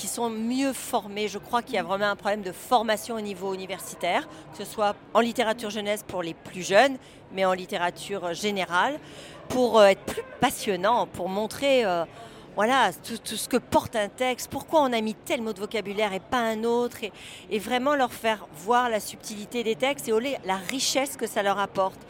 qui 0.00 0.08
sont 0.08 0.30
mieux 0.30 0.72
formés. 0.72 1.28
Je 1.28 1.36
crois 1.36 1.60
qu'il 1.60 1.74
y 1.74 1.78
a 1.78 1.82
vraiment 1.82 2.06
un 2.06 2.16
problème 2.16 2.40
de 2.40 2.52
formation 2.52 3.16
au 3.16 3.20
niveau 3.20 3.52
universitaire, 3.52 4.26
que 4.50 4.56
ce 4.56 4.64
soit 4.64 4.96
en 5.12 5.20
littérature 5.20 5.68
jeunesse 5.68 6.02
pour 6.08 6.22
les 6.22 6.32
plus 6.32 6.66
jeunes, 6.66 6.96
mais 7.34 7.44
en 7.44 7.52
littérature 7.52 8.32
générale, 8.32 8.98
pour 9.50 9.78
euh, 9.78 9.88
être 9.88 10.02
plus 10.02 10.22
passionnant, 10.40 11.06
pour 11.06 11.28
montrer 11.28 11.84
euh, 11.84 12.06
voilà, 12.56 12.92
tout, 12.92 13.36
ce 13.36 13.46
que 13.46 13.58
porte 13.58 13.94
un 13.94 14.08
texte, 14.08 14.48
pourquoi 14.50 14.80
on 14.80 14.92
a 14.94 15.02
mis 15.02 15.14
tel 15.14 15.42
mot 15.42 15.52
de 15.52 15.60
vocabulaire 15.60 16.14
et 16.14 16.20
pas 16.20 16.40
un 16.40 16.64
autre, 16.64 16.96
et, 17.50 17.58
vraiment 17.58 17.94
leur 17.94 18.14
faire 18.14 18.46
voir 18.56 18.88
la 18.88 19.00
subtilité 19.00 19.62
des 19.62 19.76
textes 19.76 20.08
et 20.08 20.38
la 20.46 20.56
richesse 20.56 21.18
que 21.18 21.26
ça 21.26 21.42
leur 21.42 21.58
apporte. 21.58 22.00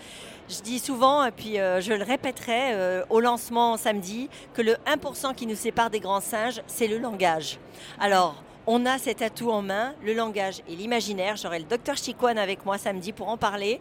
Je 0.51 0.63
dis 0.63 0.81
souvent, 0.81 1.25
et 1.25 1.31
puis 1.31 1.61
euh, 1.61 1.81
je 1.81 1.93
le 1.93 2.03
répéterai 2.03 2.73
euh, 2.73 3.05
au 3.09 3.21
lancement 3.21 3.77
samedi, 3.77 4.29
que 4.53 4.63
le 4.63 4.75
1% 4.85 5.33
qui 5.37 5.47
nous 5.47 5.55
sépare 5.55 5.91
des 5.91 6.01
grands 6.01 6.21
singes, 6.21 6.61
c'est 6.67 6.89
le 6.89 6.99
langage. 6.99 7.61
Alors, 8.01 8.35
on 8.67 8.85
a 8.85 8.99
cet 8.99 9.23
atout 9.23 9.53
en 9.53 9.63
main, 9.63 9.95
le 10.03 10.13
langage 10.13 10.63
et 10.69 10.75
l'imaginaire. 10.75 11.37
J'aurai 11.37 11.61
le 11.61 11.67
docteur 11.67 11.97
Chiquan 11.97 12.37
avec 12.37 12.67
moi 12.67 12.79
samedi 12.79 13.13
pour 13.13 13.29
en 13.29 13.37
parler. 13.37 13.81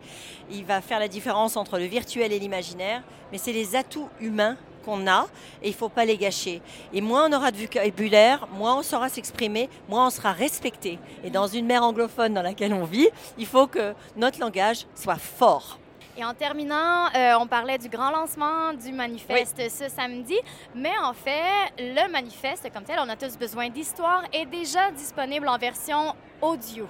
Il 0.52 0.64
va 0.64 0.80
faire 0.82 1.00
la 1.00 1.08
différence 1.08 1.58
entre 1.58 1.80
le 1.80 1.86
virtuel 1.86 2.32
et 2.32 2.38
l'imaginaire, 2.38 3.02
mais 3.32 3.40
c'est 3.40 3.52
les 3.52 3.76
atouts 3.76 4.10
humains 4.22 4.56
qu'on 4.86 5.08
a 5.08 5.26
et 5.64 5.70
il 5.70 5.72
ne 5.72 5.76
faut 5.76 5.90
pas 5.90 6.06
les 6.06 6.18
gâcher. 6.18 6.62
Et 6.94 7.02
moins 7.02 7.28
on 7.32 7.34
aura 7.36 7.50
de 7.50 7.58
vocabulaire, 7.58 8.48
moins 8.54 8.78
on 8.78 8.84
saura 8.84 9.10
s'exprimer, 9.10 9.72
moins 9.90 10.06
on 10.06 10.12
sera 10.12 10.34
respecté. 10.34 11.00
Et 11.24 11.32
dans 11.32 11.48
une 11.48 11.66
mer 11.66 11.82
anglophone 11.82 12.36
dans 12.36 12.44
laquelle 12.44 12.76
on 12.76 12.86
vit, 12.86 13.10
il 13.40 13.48
faut 13.48 13.66
que 13.66 13.96
notre 14.16 14.40
langage 14.40 14.86
soit 14.94 15.18
fort. 15.18 15.80
Et 16.20 16.26
en 16.26 16.34
terminant, 16.34 17.06
euh, 17.16 17.36
on 17.40 17.48
parlait 17.48 17.78
du 17.78 17.88
grand 17.88 18.12
lancement 18.12 18.74
du 18.74 18.92
manifeste 18.92 19.56
ce 19.70 19.88
samedi, 19.88 20.36
mais 20.76 20.92
en 21.02 21.14
fait, 21.14 21.72
le 21.78 22.12
manifeste 22.12 22.70
comme 22.74 22.84
tel, 22.84 23.00
on 23.00 23.08
a 23.08 23.16
tous 23.16 23.38
besoin 23.38 23.70
d'histoire, 23.70 24.24
est 24.34 24.46
déjà 24.46 24.92
disponible 24.92 25.48
en 25.48 25.58
version 25.58 26.14
audio. 26.42 26.90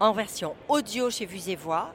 En 0.00 0.10
version 0.10 0.56
audio 0.68 1.08
chez 1.08 1.24
Vues 1.24 1.50
et 1.50 1.54
Voix, 1.54 1.94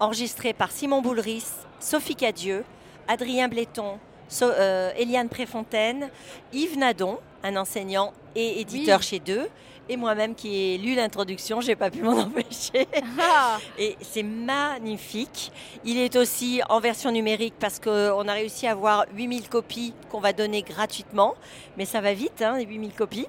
enregistré 0.00 0.52
par 0.52 0.72
Simon 0.72 1.00
Boulris, 1.00 1.46
Sophie 1.78 2.16
Cadieux, 2.16 2.64
Adrien 3.06 3.46
Bléton, 3.46 4.00
euh, 4.42 4.90
Eliane 4.96 5.28
Préfontaine, 5.28 6.10
Yves 6.52 6.76
Nadon, 6.76 7.20
un 7.44 7.54
enseignant 7.54 8.12
et 8.34 8.60
éditeur 8.60 9.00
chez 9.00 9.20
deux, 9.20 9.48
et 9.88 9.96
moi-même 9.96 10.34
qui 10.34 10.74
ai 10.74 10.78
lu 10.78 10.94
l'introduction, 10.94 11.60
j'ai 11.60 11.76
pas 11.76 11.90
pu 11.90 12.02
m'en 12.02 12.12
empêcher. 12.18 12.88
Ah. 13.20 13.58
Et 13.78 13.96
c'est 14.00 14.22
magnifique. 14.22 15.52
Il 15.84 15.98
est 15.98 16.16
aussi 16.16 16.60
en 16.68 16.80
version 16.80 17.10
numérique 17.12 17.54
parce 17.58 17.78
qu'on 17.78 18.28
a 18.28 18.32
réussi 18.32 18.66
à 18.66 18.72
avoir 18.72 19.06
8000 19.14 19.48
copies 19.48 19.94
qu'on 20.10 20.20
va 20.20 20.32
donner 20.32 20.62
gratuitement. 20.62 21.34
Mais 21.76 21.84
ça 21.84 22.00
va 22.00 22.14
vite, 22.14 22.42
hein, 22.42 22.56
les 22.58 22.64
8000 22.64 22.92
copies. 22.92 23.26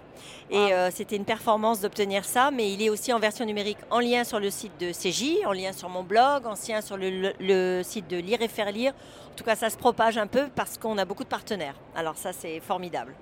Et 0.49 0.73
euh, 0.73 0.89
c'était 0.91 1.17
une 1.17 1.25
performance 1.25 1.81
d'obtenir 1.81 2.23
ça, 2.23 2.51
mais 2.51 2.71
il 2.71 2.81
est 2.81 2.89
aussi 2.89 3.11
en 3.11 3.19
version 3.19 3.45
numérique 3.45 3.77
en 3.89 3.99
lien 3.99 4.23
sur 4.23 4.39
le 4.39 4.49
site 4.49 4.71
de 4.79 4.91
CJ, 4.91 5.45
en 5.45 5.51
lien 5.51 5.73
sur 5.73 5.89
mon 5.89 6.03
blog, 6.03 6.45
en 6.45 6.53
lien 6.53 6.81
sur 6.81 6.95
le, 6.97 7.33
le 7.39 7.81
site 7.83 8.07
de 8.07 8.17
Lire 8.17 8.41
et 8.41 8.47
Faire 8.47 8.71
Lire. 8.71 8.93
En 9.31 9.35
tout 9.35 9.43
cas, 9.43 9.55
ça 9.55 9.69
se 9.69 9.77
propage 9.77 10.17
un 10.17 10.27
peu 10.27 10.47
parce 10.55 10.77
qu'on 10.77 10.97
a 10.97 11.05
beaucoup 11.05 11.23
de 11.23 11.29
partenaires. 11.29 11.75
Alors 11.95 12.17
ça, 12.17 12.31
c'est 12.33 12.59
formidable. 12.61 13.13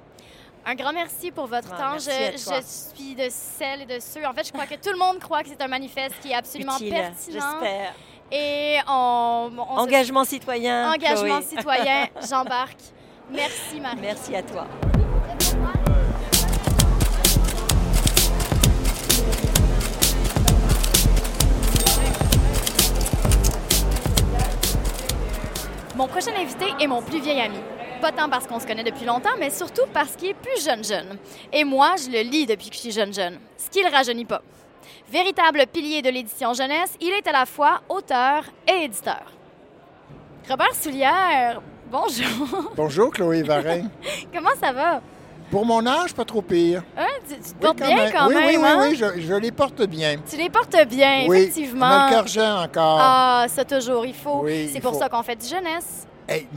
Un 0.67 0.73
grand 0.73 0.93
merci 0.93 1.29
pour 1.29 1.45
votre 1.45 1.69
temps. 1.69 1.99
Je, 1.99 2.63
suis 2.63 3.13
de 3.13 3.27
celles 3.29 3.81
et 3.81 3.85
de 3.85 3.99
ceux. 3.99 4.25
En 4.25 4.33
fait, 4.33 4.47
je 4.47 4.51
crois 4.51 4.65
que 4.65 4.73
tout 4.73 4.91
le 4.91 4.97
monde 4.97 5.19
croit 5.19 5.43
que 5.43 5.49
c'est 5.49 5.61
un 5.61 5.67
manifeste 5.67 6.15
qui 6.23 6.31
est 6.31 6.35
absolument 6.35 6.79
pertinent. 6.79 7.59
J'espère. 7.61 7.93
Et 8.31 8.79
on, 8.87 9.51
engagement 9.59 10.23
citoyen. 10.23 10.91
Engagement 10.91 11.41
citoyen. 11.47 12.07
J'embarque. 12.27 12.79
Merci 13.29 13.79
Marie. 13.79 13.97
Merci 14.01 14.35
à 14.35 14.41
toi. 14.41 14.65
Mon 25.95 26.07
prochain 26.07 26.31
invité 26.35 26.65
est 26.79 26.87
mon 26.87 27.03
plus 27.03 27.21
vieil 27.21 27.39
ami. 27.39 27.59
Pas 28.05 28.11
tant 28.11 28.29
parce 28.29 28.45
qu'on 28.45 28.59
se 28.59 28.67
connaît 28.67 28.83
depuis 28.83 29.03
longtemps, 29.03 29.35
mais 29.39 29.49
surtout 29.49 29.87
parce 29.91 30.15
qu'il 30.15 30.29
est 30.29 30.35
plus 30.35 30.63
jeune-jeune. 30.63 31.17
Et 31.51 31.63
moi, 31.63 31.95
je 31.97 32.11
le 32.11 32.21
lis 32.21 32.45
depuis 32.45 32.69
que 32.69 32.75
je 32.75 32.81
suis 32.81 32.91
jeune-jeune, 32.91 33.39
ce 33.57 33.67
qui 33.67 33.81
le 33.81 33.89
rajeunit 33.89 34.25
pas. 34.25 34.43
Véritable 35.11 35.65
pilier 35.73 36.03
de 36.03 36.11
l'édition 36.11 36.53
jeunesse, 36.53 36.93
il 37.01 37.09
est 37.09 37.27
à 37.27 37.31
la 37.31 37.47
fois 37.47 37.81
auteur 37.89 38.43
et 38.67 38.83
éditeur. 38.83 39.23
Robert 40.47 40.75
Soulière, 40.79 41.63
bonjour. 41.91 42.73
Bonjour, 42.75 43.09
Chloé 43.09 43.41
Varin. 43.41 43.87
Comment 44.31 44.53
ça 44.61 44.71
va? 44.71 45.01
Pour 45.49 45.65
mon 45.65 45.83
âge, 45.87 46.13
pas 46.13 46.25
trop 46.25 46.43
pire. 46.43 46.83
Hein? 46.95 47.07
Tu, 47.27 47.53
te 47.53 47.59
portes 47.59 47.77
bien 47.77 48.11
quand 48.11 48.29
même, 48.29 48.37
Oui, 48.37 48.57
oui, 48.59 48.65
hein? 48.67 48.87
oui, 48.87 48.95
je, 49.19 49.33
les 49.33 49.51
porte 49.51 49.81
bien. 49.87 50.17
Tu 50.29 50.37
les 50.37 50.51
portes 50.51 50.77
bien, 50.87 51.25
oui, 51.27 51.37
effectivement. 51.39 51.87
On 51.87 51.89
a 51.89 52.05
le 52.05 52.13
cœur 52.13 52.27
jeune 52.27 52.55
encore. 52.55 52.99
Ah, 53.01 53.45
ça 53.47 53.65
toujours, 53.65 54.05
il 54.05 54.13
faut. 54.13 54.45
C'est 54.71 54.79
pour 54.79 54.93
ça 54.93 55.09
qu'on 55.09 55.23
fait 55.23 55.37
du 55.37 55.47
jeunesse 55.47 56.05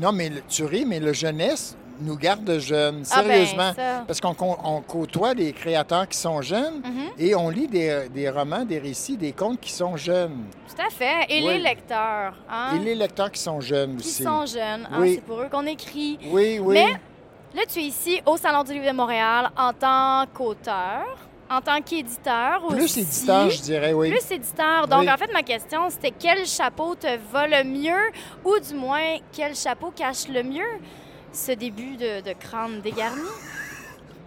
non, 0.00 0.12
mais 0.12 0.30
tu 0.48 0.64
ris, 0.64 0.84
mais 0.84 1.00
le 1.00 1.12
jeunesse 1.12 1.76
nous 2.00 2.16
garde 2.16 2.58
jeunes, 2.58 3.02
ah, 3.10 3.22
ben, 3.22 3.28
sérieusement. 3.28 3.72
parce 4.06 4.20
qu'on 4.20 4.82
côtoie 4.82 5.34
des 5.34 5.52
créateurs 5.52 6.08
qui 6.08 6.16
sont 6.16 6.40
jeunes 6.42 6.80
mhm. 6.84 7.08
et 7.18 7.34
on 7.34 7.48
lit 7.48 7.66
des, 7.66 8.30
romans, 8.30 8.64
des 8.64 8.78
récits, 8.78 9.16
des 9.16 9.32
contes 9.32 9.60
qui 9.60 9.72
sont 9.72 9.96
jeunes. 9.96 10.44
Tout 10.68 10.82
à 10.82 10.90
fait. 10.90 11.26
Et 11.28 11.40
les 11.40 11.58
lecteurs. 11.58 12.34
Hein? 12.48 12.76
Et 12.76 12.84
les 12.84 12.94
lecteurs 12.94 13.30
qui 13.30 13.40
sont 13.40 13.60
jeunes 13.60 13.96
aussi. 13.96 14.18
Qui 14.18 14.22
sont 14.22 14.46
jeunes. 14.46 14.88
Hein, 14.90 14.98
oui. 15.00 15.14
C'est 15.16 15.24
pour 15.24 15.40
eux 15.40 15.48
qu'on 15.50 15.66
écrit. 15.66 16.18
Oui, 16.30 16.58
oui. 16.60 16.74
Mais 16.74 16.92
là, 17.54 17.62
tu 17.68 17.80
es 17.80 17.84
ici 17.84 18.20
au 18.26 18.36
Salon 18.36 18.62
du 18.62 18.72
Livre 18.72 18.86
de 18.86 18.96
Montréal 18.96 19.50
en 19.56 19.72
tant 19.72 20.24
qu'auteur 20.32 21.04
en 21.50 21.60
tant 21.60 21.80
qu'éditeur 21.80 22.64
aussi. 22.64 22.76
Plus 22.76 22.98
éditeur, 22.98 23.50
je 23.50 23.62
dirais, 23.62 23.92
oui. 23.92 24.10
Plus 24.10 24.34
éditeur. 24.34 24.86
Donc, 24.86 25.08
en 25.08 25.16
fait, 25.16 25.32
ma 25.32 25.42
question, 25.42 25.88
c'était 25.90 26.12
quel 26.16 26.46
chapeau 26.46 26.94
te 26.94 27.18
va 27.32 27.46
le 27.46 27.64
mieux 27.64 28.10
ou 28.44 28.58
du 28.58 28.74
moins, 28.74 29.16
quel 29.32 29.54
chapeau 29.54 29.92
cache 29.94 30.28
le 30.28 30.42
mieux 30.42 30.78
ce 31.32 31.52
début 31.52 31.96
de, 31.96 32.32
crâne 32.34 32.80
dégarni? 32.80 33.22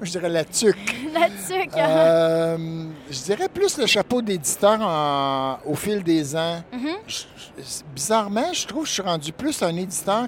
je 0.01 0.12
dirais 0.12 0.30
la 0.30 0.44
tuque. 0.44 0.96
la 1.13 1.30
tuque. 1.30 1.78
Euh, 1.78 2.88
je 3.10 3.22
dirais 3.22 3.50
plus 3.50 3.78
le 3.78 3.86
chapeau 3.86 4.22
d'éditeur 4.24 5.60
au 5.63 5.75
fil 5.75 6.01
des 6.01 6.36
ans. 6.36 6.63
Mm-hmm. 6.74 7.84
bizarrement, 7.94 8.51
je 8.51 8.66
trouve 8.66 8.84
que 8.84 8.88
je 8.88 8.94
suis 8.94 9.01
rendu 9.04 9.32
plus 9.32 9.62
un 9.62 9.75
éditeur 9.75 10.28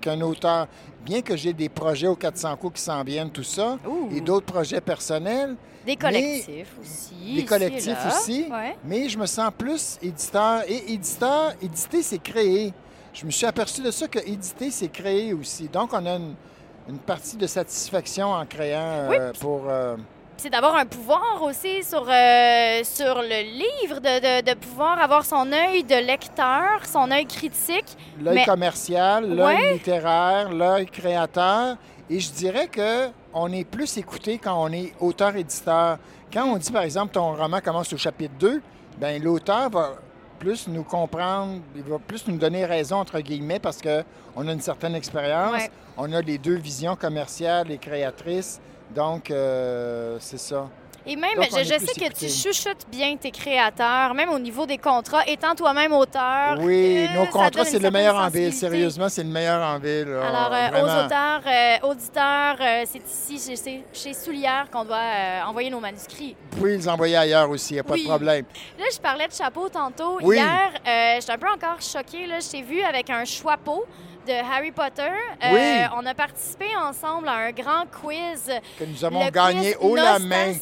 qu'un 0.00 0.20
auteur. 0.20 0.66
Bien 1.04 1.20
que 1.20 1.36
j'ai 1.36 1.52
des 1.52 1.68
projets 1.68 2.06
aux 2.06 2.16
400 2.16 2.56
coups 2.56 2.78
qui 2.78 2.82
s'en 2.82 3.04
viennent, 3.04 3.30
tout 3.30 3.44
ça, 3.44 3.76
et 4.10 4.20
d'autres 4.20 4.46
projets 4.46 4.80
personnels. 4.80 5.54
Des 5.84 5.96
collectifs 5.96 6.74
aussi. 6.80 7.34
Des 7.34 7.44
collectifs 7.44 8.06
aussi. 8.06 8.46
Mais 8.84 9.08
je 9.08 9.18
me 9.18 9.26
sens 9.26 9.50
plus 9.56 9.98
éditeur. 10.02 10.62
Et 10.68 10.92
éditeur, 10.92 11.52
éditer, 11.60 12.02
c'est 12.02 12.22
créer. 12.22 12.72
Je 13.12 13.24
me 13.26 13.30
suis 13.30 13.46
aperçu 13.46 13.80
de 13.80 13.90
ça 13.90 14.08
que 14.08 14.18
éditer, 14.18 14.70
c'est 14.70 14.88
créer 14.88 15.32
aussi. 15.32 15.68
Donc, 15.68 15.92
on 15.92 16.04
a 16.06 16.16
une, 16.16 16.98
partie 17.06 17.36
de 17.36 17.46
satisfaction 17.46 18.32
en 18.32 18.44
créant 18.44 19.10
euh, 19.10 19.32
pour. 19.40 19.64
Euh, 19.68 19.96
c'est 20.36 20.50
d'avoir 20.50 20.74
un 20.74 20.84
pouvoir 20.84 21.40
aussi 21.42 21.84
sur, 21.84 22.02
euh, 22.02 22.80
sur 22.82 23.22
le 23.22 23.42
livre, 23.52 24.00
de, 24.00 24.42
de, 24.42 24.54
pouvoir 24.54 25.00
avoir 25.00 25.24
son 25.24 25.50
œil 25.52 25.84
de 25.84 25.94
lecteur, 25.94 26.84
son 26.84 27.10
œil 27.10 27.26
critique. 27.26 27.96
L'œil 28.20 28.44
commercial, 28.44 29.32
l'œil 29.32 29.74
littéraire, 29.74 30.52
l'œil 30.52 30.86
créateur. 30.86 31.76
Et 32.10 32.18
je 32.18 32.30
dirais 32.32 32.66
que 32.66 33.08
on 33.34 33.52
est 33.52 33.64
plus 33.64 33.96
écouté 33.98 34.38
quand 34.38 34.62
on 34.62 34.72
est 34.72 34.92
auteur-éditeur. 35.00 35.98
Quand 36.32 36.46
on 36.46 36.56
dit, 36.56 36.70
par 36.70 36.82
exemple, 36.82 37.12
ton 37.12 37.34
roman 37.34 37.60
commence 37.60 37.92
au 37.92 37.96
chapitre 37.96 38.34
2, 38.38 38.62
ben 38.98 39.22
l'auteur 39.22 39.70
va 39.70 39.96
plus 40.38 40.68
nous 40.68 40.84
comprendre, 40.84 41.60
il 41.74 41.82
va 41.82 41.98
plus 41.98 42.26
nous 42.28 42.36
donner 42.36 42.64
raison, 42.64 42.96
entre 42.96 43.20
guillemets, 43.20 43.58
parce 43.58 43.80
qu'on 43.80 44.48
a 44.48 44.52
une 44.52 44.60
certaine 44.60 44.94
expérience. 44.94 45.62
On 45.96 46.12
a 46.12 46.20
les 46.20 46.38
deux 46.38 46.56
visions 46.56 46.96
commerciales 46.96 47.70
et 47.70 47.78
créatrices. 47.78 48.60
Donc, 48.94 49.30
euh, 49.30 50.16
c'est 50.20 50.38
ça. 50.38 50.68
Et 51.06 51.16
même, 51.16 51.32
je, 51.36 51.64
sais 51.64 51.78
que 51.78 52.12
tu 52.14 52.28
chuchotes 52.28 52.86
bien 52.90 53.16
tes 53.16 53.30
créateurs, 53.30 54.14
même 54.14 54.30
au 54.30 54.38
niveau 54.38 54.64
des 54.64 54.78
contrats, 54.78 55.22
étant 55.26 55.54
toi-même 55.54 55.92
auteur. 55.92 56.56
Oui, 56.60 57.06
nos 57.14 57.26
contrats, 57.26 57.64
c'est 57.64 57.78
le 57.78 57.90
meilleur 57.90 58.16
en 58.16 58.28
ville. 58.28 58.52
Sérieusement, 58.52 59.08
c'est 59.08 59.22
le 59.22 59.28
meilleur 59.28 59.62
en 59.62 59.78
ville. 59.78 60.08
Alors, 60.08 60.50
euh, 60.52 60.82
aux 60.82 61.04
auteurs, 61.04 61.42
euh, 61.46 61.88
auditeurs, 61.90 62.56
c'est 62.86 63.02
ici, 63.06 63.56
chez, 63.56 63.84
chez 63.92 64.14
Soulière, 64.14 64.66
qu'on 64.72 64.84
doit 64.84 65.44
envoyer 65.46 65.70
nos 65.70 65.80
manuscrits. 65.80 66.36
Pouvez 66.52 66.76
les 66.76 66.88
envoyer 66.88 67.16
ailleurs 67.16 67.50
aussi, 67.50 67.72
il 67.72 67.76
n'y 67.76 67.80
a 67.80 67.84
pas 67.84 67.96
de 67.96 68.04
problème. 68.04 68.44
Là, 68.78 68.86
je 68.92 68.98
parlais 68.98 69.28
de 69.28 69.32
chapeau 69.32 69.68
tantôt. 69.68 70.20
Hier, 70.20 70.72
j'étais 71.20 71.32
un 71.32 71.38
peu 71.38 71.50
encore 71.50 71.80
choquée. 71.80 72.26
Là, 72.26 72.40
je 72.40 72.48
t'ai 72.48 72.62
vu 72.62 72.80
avec 72.82 73.10
un 73.10 73.24
chapeau 73.24 73.84
de 74.26 74.32
Harry 74.32 74.72
Potter. 74.72 75.10
Euh, 75.42 75.84
on 75.96 76.06
a 76.06 76.14
participé 76.14 76.66
ensemble 76.76 77.28
à 77.28 77.34
un 77.34 77.50
grand 77.52 77.84
quiz. 77.86 78.50
Que 78.78 78.84
nous 78.84 79.04
avons 79.04 79.28
gagné 79.28 79.76
haut 79.76 79.94
la 79.94 80.18
main. 80.18 80.52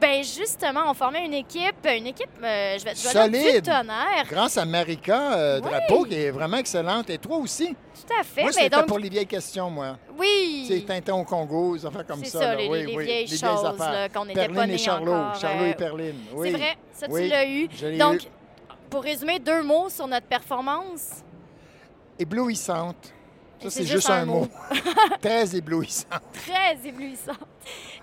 Ben 0.00 0.22
justement, 0.22 0.82
on 0.88 0.94
formait 0.94 1.24
une 1.24 1.34
équipe, 1.34 1.86
une 1.86 2.08
équipe, 2.08 2.28
euh, 2.42 2.78
je 2.78 2.84
vais 2.84 2.92
te 2.92 2.98
Solide. 2.98 3.64
tonnerre. 3.64 4.24
Grâce 4.28 4.56
à 4.56 4.64
Marika 4.64 5.32
euh, 5.32 5.60
Drapeau, 5.60 6.04
qui 6.04 6.14
est 6.14 6.30
vraiment 6.30 6.58
excellente. 6.58 7.10
Et 7.10 7.18
toi 7.18 7.36
aussi. 7.38 7.68
Tout 7.68 8.14
à 8.18 8.22
fait. 8.22 8.42
Moi, 8.42 8.52
c'était 8.52 8.68
donc... 8.70 8.86
pour 8.86 8.98
les 8.98 9.08
vieilles 9.08 9.26
questions, 9.26 9.70
moi. 9.70 9.96
Oui. 10.18 10.64
C'est 10.68 10.80
Tintin 10.86 11.14
au 11.14 11.24
Congo, 11.24 11.76
des 11.76 11.86
affaires 11.86 12.06
comme 12.06 12.24
ça. 12.24 12.38
C'est 12.38 12.44
ça, 12.44 12.54
les, 12.54 12.68
oui, 12.68 12.86
les, 12.86 12.96
oui. 12.96 13.04
vieilles 13.04 13.28
choses 13.28 13.76
qu'on 14.14 14.24
n'était 14.24 14.48
pas 14.48 14.66
nés 14.66 14.74
et 14.74 14.78
Charlot. 14.78 15.12
encore. 15.12 15.40
Charlot 15.40 15.66
et 15.66 15.74
Perline. 15.74 16.20
C'est 16.42 16.50
vrai, 16.50 16.76
ça, 16.92 17.06
tu 17.08 17.28
l'as 17.28 17.46
eu. 17.46 17.68
Donc, 17.98 18.20
pour 18.88 19.02
résumer, 19.02 19.38
deux 19.38 19.62
mots 19.62 19.88
sur 19.88 20.06
notre 20.06 20.26
performance 20.26 21.22
éblouissante. 22.20 23.12
Ça, 23.62 23.68
c'est 23.70 23.84
juste, 23.84 24.08
un, 24.08 24.24
mot. 24.24 24.48
Très 25.20 25.54
éblouissante. 25.54 26.22
Très 26.32 26.88
éblouissante. 26.88 27.36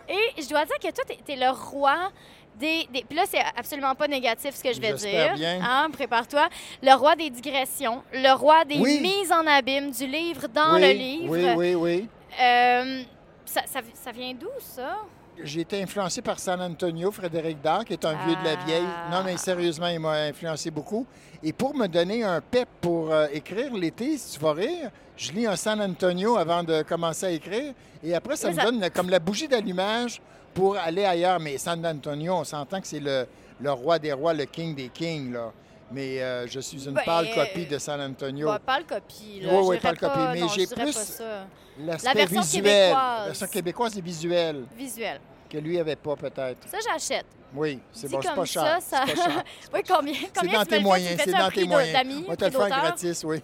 Et 0.08 0.42
je 0.42 0.48
dois 0.48 0.66
dire 0.66 0.78
que 0.78 0.92
toi, 0.92 1.04
tu 1.08 1.32
es, 1.32 1.36
le 1.36 1.50
roi 1.50 2.12
des, 2.60 2.88
Puis 2.92 3.18
là, 3.18 3.24
c'est 3.28 3.42
absolument 3.56 3.96
pas 3.96 4.08
négatif 4.08 4.56
ce 4.56 4.64
que 4.64 4.74
je 4.74 4.80
vais 4.80 4.94
dire. 4.94 5.34
Bien. 5.34 5.60
Hein, 5.62 5.90
prépare-toi. 5.92 6.48
Le 6.84 6.94
roi 6.94 7.16
des 7.16 7.30
digressions, 7.30 8.04
le 8.14 8.34
roi 8.36 8.66
des 8.66 8.78
mises 8.78 9.32
en 9.32 9.46
abîme 9.48 9.92
du 9.92 10.06
livre 10.06 10.48
dans 10.48 10.78
le 10.78 10.92
livre. 10.92 11.30
Oui, 11.30 11.46
oui, 11.56 11.76
oui. 11.76 12.10
Euh, 12.40 13.04
ça, 13.46 13.62
ça, 13.66 14.12
vient 14.12 14.34
d'où, 14.34 14.50
ça? 14.60 14.98
J'ai 15.44 15.62
été 15.62 15.82
influencé 15.82 16.22
par 16.22 16.40
San 16.40 16.60
Antonio, 16.60 17.12
Frédéric 17.12 17.62
Dard, 17.62 17.86
qui 17.86 17.94
est 17.94 18.06
un 18.06 18.14
vieux 18.26 18.36
de 18.36 18.44
la 18.44 18.56
vieille. 18.66 18.88
Non, 19.12 19.22
mais 19.24 19.38
sérieusement, 19.38 19.88
il 19.88 20.00
m'a 20.00 20.14
influencé 20.24 20.72
beaucoup. 20.72 21.06
Et 21.44 21.54
pour 21.54 21.76
me 21.76 21.88
donner 21.88 22.24
un 22.24 22.42
pep 22.42 22.68
pour 22.82 23.12
euh, 23.12 23.28
écrire 23.32 23.74
l'été, 23.76 24.18
si 24.18 24.38
tu 24.38 24.44
vas 24.44 24.54
rire, 24.54 24.90
je 25.16 25.32
lis 25.32 25.46
un 25.46 25.56
San 25.56 25.80
Antonio 25.80 26.38
avant 26.38 26.64
de 26.64 26.82
commencer 26.82 27.26
à 27.28 27.32
écrire. 27.32 27.74
Et 28.04 28.16
après, 28.16 28.36
ça 28.36 28.52
me 28.52 28.62
donne 28.62 28.90
comme 28.90 29.10
la 29.10 29.20
bougie 29.20 29.48
d'allumage 29.48 30.22
pour 30.54 30.76
aller 30.76 31.06
ailleurs. 31.06 31.40
Mais 31.40 31.58
San 31.60 31.86
Antonio, 31.86 32.34
on 32.34 32.44
s'entend 32.44 32.82
que 32.82 32.88
c'est 32.88 33.00
le, 33.00 33.28
roi 33.72 34.00
des 34.00 34.14
rois, 34.14 34.34
le 34.34 34.46
king 34.46 34.74
des 34.76 34.90
kings, 34.90 35.34
là. 35.34 35.52
Mais 35.92 36.22
euh, 36.22 36.48
je 36.48 36.60
suis 36.60 36.86
une 36.86 36.94
ben, 36.94 37.04
pâle 37.06 37.34
copie 37.34 37.66
de 37.66 37.78
San 37.78 38.00
Antonio. 38.02 38.48
Pas 38.48 38.60
pâle 38.60 38.86
copie, 38.86 39.40
là. 39.42 39.54
Oui, 39.54 39.68
oui, 39.68 39.80
pâle 39.80 39.98
copie. 39.98 40.20
Mais 40.34 40.42
j'ai 40.54 40.68
plus 40.68 41.22
l'aspect 41.80 42.26
visuel. 42.26 42.64
La 42.64 43.26
version 43.28 43.48
québécoise 43.48 43.98
est 43.98 44.02
visuelle. 44.02 44.66
Visuelle. 44.76 45.22
Que 45.50 45.58
lui 45.58 45.80
avait 45.80 45.96
pas, 45.96 46.16
peut-être. 46.16 46.68
Ça, 46.68 46.78
j'achète. 46.84 47.26
Oui, 47.58 47.80
c'est 47.92 48.10
bon, 48.10 48.20
c'est 48.22 48.36
pas, 48.36 48.46
cher. 48.46 48.78
Ça, 48.82 49.00
pas 49.00 49.08
cher. 49.08 49.44
oui, 49.74 49.80
combien, 49.88 50.14
combien 50.36 50.52
C'est 50.52 50.58
dans 50.58 50.66
tes 50.66 50.80
moyens, 50.80 51.22
c'est 51.24 51.32
dans 51.32 51.50
tes 51.50 51.66
moyens. 51.66 52.06
On 52.26 52.30
va 52.30 52.36
te 52.36 52.46
le 52.46 52.52
faire 52.52 52.70
gratis, 52.70 53.24
oui. 53.24 53.42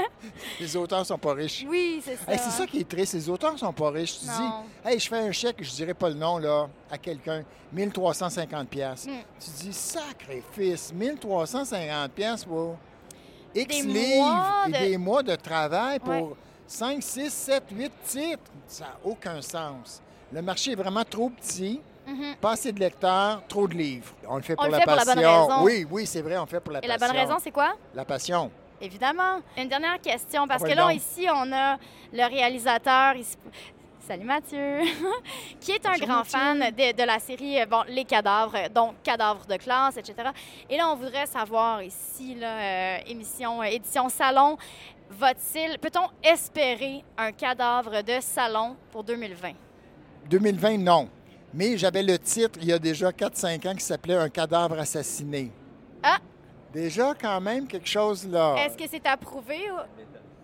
les 0.60 0.76
auteurs 0.76 1.06
sont 1.06 1.18
pas 1.18 1.34
riches. 1.34 1.64
Oui, 1.68 2.02
c'est 2.04 2.16
ça. 2.16 2.36
c'est 2.36 2.50
ça 2.50 2.66
qui 2.66 2.80
est 2.80 2.88
triste, 2.88 3.14
les 3.14 3.28
auteurs 3.28 3.58
sont 3.58 3.72
pas 3.72 3.90
riches. 3.90 4.18
Tu 4.18 4.26
dis, 4.26 4.90
hey, 4.90 4.98
je 4.98 5.08
fais 5.08 5.18
un 5.18 5.32
chèque, 5.32 5.56
je 5.60 5.70
dirais 5.70 5.94
pas 5.94 6.08
le 6.08 6.16
nom, 6.16 6.38
là, 6.38 6.68
à 6.90 6.98
quelqu'un, 6.98 7.44
1350 7.72 8.68
pièces. 8.68 9.06
Hmm. 9.06 9.22
Tu 9.38 9.50
dis, 9.64 9.72
sacrifice, 9.72 10.92
1350 10.92 12.10
pièces 12.12 12.44
pour 12.44 12.76
X 13.54 13.84
livres 13.84 14.66
et 14.68 14.88
des 14.88 14.98
mois 14.98 15.22
de 15.22 15.36
travail 15.36 16.00
pour 16.00 16.36
5, 16.66 17.02
6, 17.02 17.32
7, 17.32 17.62
8 17.70 17.92
titres. 18.04 18.42
Ça 18.66 18.84
n'a 18.84 18.98
aucun 19.04 19.40
sens. 19.40 20.02
Le 20.32 20.42
marché 20.42 20.72
est 20.72 20.76
vraiment 20.76 21.04
trop 21.04 21.30
petit. 21.30 21.80
Mhm. 22.06 22.36
Pas 22.40 22.52
assez 22.52 22.72
de 22.72 22.80
lecteurs, 22.80 23.42
trop 23.48 23.66
de 23.66 23.74
livres. 23.74 24.12
On 24.28 24.36
le 24.36 24.42
fait 24.42 24.56
pour, 24.56 24.66
la, 24.66 24.80
passion. 24.80 25.62
Oui, 25.62 25.86
oui, 25.90 26.06
c'est 26.06 26.22
vrai, 26.22 26.36
on 26.36 26.42
le 26.42 26.46
fait 26.46 26.60
pour 26.60 26.72
la 26.72 26.80
passion. 26.80 26.94
Et 26.94 26.98
la 26.98 27.06
bonne 27.06 27.16
raison, 27.16 27.36
c'est 27.42 27.50
quoi? 27.50 27.74
La 27.94 28.04
passion. 28.04 28.50
Évidemment. 28.80 29.40
Une 29.56 29.68
dernière 29.68 30.00
question, 30.00 30.46
parce 30.46 30.62
que 30.62 30.74
là, 30.74 30.92
ici, 30.92 31.26
on 31.32 31.52
a 31.52 31.78
le 32.12 32.28
réalisateur. 32.28 33.14
Salut 34.06 34.24
Mathieu, 34.24 34.80
qui 35.60 35.72
est 35.72 35.86
un 35.86 35.96
grand 35.96 36.24
fan 36.24 36.58
de, 36.58 37.06
la 37.06 37.18
série 37.18 37.58
euh, 37.62 37.64
bon, 37.64 37.84
Les 37.88 38.04
cadavres, 38.04 38.68
donc 38.68 38.96
Cadavres 39.02 39.46
de 39.46 39.56
classe, 39.56 39.96
etc. 39.96 40.28
Et 40.68 40.76
là, 40.76 40.90
on 40.90 40.94
voudrait 40.94 41.24
savoir 41.24 41.82
ici, 41.82 42.34
là, 42.34 42.48
euh, 42.48 42.98
émission, 43.06 43.62
euh, 43.62 43.64
édition 43.64 44.10
salon, 44.10 44.58
va-t-il, 45.08 45.78
peut-on 45.78 46.06
espérer 46.22 47.02
un 47.16 47.32
cadavre 47.32 48.02
de 48.02 48.20
salon 48.20 48.76
pour 48.92 49.04
2020? 49.04 49.52
2020, 50.28 50.76
non. 50.78 51.08
Mais 51.54 51.78
j'avais 51.78 52.02
le 52.02 52.18
titre 52.18 52.58
il 52.60 52.68
y 52.68 52.72
a 52.72 52.78
déjà 52.78 53.10
4-5 53.10 53.68
ans 53.68 53.74
qui 53.74 53.84
s'appelait 53.84 54.16
Un 54.16 54.28
cadavre 54.28 54.78
assassiné. 54.78 55.52
Ah! 56.02 56.18
Déjà, 56.72 57.14
quand 57.14 57.40
même, 57.40 57.68
quelque 57.68 57.88
chose 57.88 58.26
là. 58.26 58.56
Est-ce 58.58 58.76
que 58.76 58.90
c'est 58.90 59.06
approuvé 59.06 59.70
ou. 59.70 59.76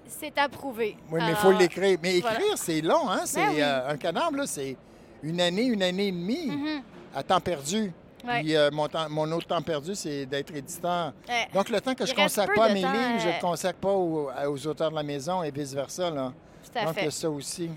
C'est 0.06 0.36
approuvé? 0.38 0.96
Oui, 1.10 1.20
mais 1.20 1.30
il 1.30 1.36
faut 1.36 1.52
l'écrire. 1.52 1.98
Mais 2.02 2.18
écrire, 2.18 2.56
c'est 2.56 2.80
long, 2.80 3.08
hein? 3.08 3.22
C'est, 3.24 3.44
ben 3.44 3.60
euh, 3.60 3.90
un 3.90 3.96
cadavre, 3.96 4.36
là, 4.36 4.46
c'est 4.46 4.76
une 5.22 5.40
année, 5.40 5.64
une 5.64 5.82
année 5.82 6.08
et 6.08 6.12
demie 6.12 6.48
mm-hmm. 6.48 6.82
à 7.14 7.22
temps 7.22 7.40
perdu. 7.40 7.92
Puis 8.24 8.56
euh, 8.56 8.70
mon, 8.72 8.88
mon, 9.08 9.30
autre 9.32 9.46
temps 9.46 9.62
perdu, 9.62 9.94
c'est 9.94 10.26
d'être 10.26 10.54
éditeur. 10.54 11.12
Donc, 11.54 11.68
le 11.68 11.80
temps 11.80 11.94
que 11.94 12.06
je 12.06 12.12
ne 12.12 12.16
consacre 12.16 12.54
pas 12.54 12.66
à 12.66 12.68
mes 12.68 12.74
livres, 12.74 13.18
je 13.18 13.26
ne 13.26 13.30
le 13.32 13.36
euh, 13.36 13.40
consacre 13.40 13.78
pas 13.78 13.92
aux, 13.92 14.30
aux, 14.46 14.66
auteurs 14.66 14.90
de 14.90 14.96
la 14.96 15.02
maison 15.02 15.42
et 15.42 15.50
vice-versa. 15.50 16.10
Là. 16.10 16.32
Tout 16.64 16.78
à 16.78 16.84
Donc, 16.84 16.94
il 16.98 17.04
y 17.04 17.08
a 17.08 17.10
ça 17.10 17.30
aussi. 17.30 17.70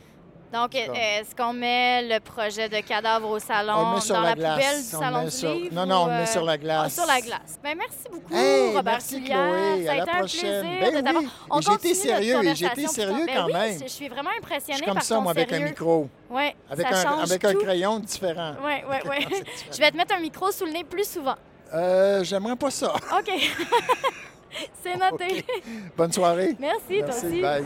Donc, 0.54 0.76
est-ce 0.76 1.36
qu'on 1.36 1.52
met 1.52 2.04
le 2.04 2.20
projet 2.20 2.70
de 2.70 2.80
cadavre 2.82 3.28
au 3.28 3.39
salon 3.39 4.00
dans 4.08 4.22
la, 4.22 4.36
poubelle 4.36 4.78
du 4.78 4.84
salon 4.84 5.24
du 5.24 5.48
livre? 5.48 5.74
Non, 5.74 5.88
non, 5.88 6.04
on 6.04 6.06
le 6.06 6.12
met 6.12 6.26
sur 6.28 6.44
la 6.44 6.58
glace. 6.60 6.96
Ah, 6.96 7.02
sur 7.02 7.12
la 7.12 7.22
glace. 7.22 7.60
Bien, 7.63 7.74
merci 7.74 8.04
beaucoup, 8.12 8.76
Robert 8.76 8.84
merci, 8.84 9.24
Chloé. 9.24 9.86
Ça 9.86 9.92
a 9.92 9.96
été 9.96 10.02
un 10.02 10.06
prochaine. 10.20 10.78
plaisir 10.78 11.04
ben 11.04 11.16
oui. 11.18 11.30
On 11.50 11.60
été 11.60 11.96
sérieux, 11.96 12.54
j'ai 12.54 12.66
été 12.68 12.88
sérieux 12.88 13.26
ben 13.26 13.36
quand 13.36 13.48
même. 13.48 13.80
je 13.82 13.88
suis 13.88 14.08
vraiment 14.08 14.30
impressionnée 14.38 14.74
je 14.74 14.78
suis 14.78 14.86
comme 14.86 14.94
par 14.94 15.04
ça, 15.04 15.20
moi, 15.20 15.32
avec 15.32 15.52
un 15.52 15.60
micro. 15.60 16.08
Oui, 16.30 16.52
avec 16.70 16.86
un, 16.86 17.20
Avec 17.24 17.46
un 17.46 17.54
crayon 17.56 18.00
différent. 18.00 18.54
Oui, 18.63 18.74
oui, 18.88 18.98
oui. 19.10 19.44
je 19.72 19.78
vais 19.80 19.89
te 19.89 19.98
mettre 19.98 20.16
un 20.16 20.20
micro 20.20 20.52
sous 20.52 20.66
le 20.66 20.72
nez 20.72 20.84
plus 20.84 21.10
souvent. 21.10 21.36
Euh, 21.74 22.24
j'aimerais 22.24 22.56
pas 22.56 22.70
ça. 22.70 22.94
OK. 22.94 23.32
C'est 24.84 24.98
noté. 25.12 25.44
Bonne 25.98 26.13
soirée. 26.13 26.56
Merci, 26.60 27.00
toi 27.00 27.10
aussi. 27.10 27.42
Bye. 27.42 27.66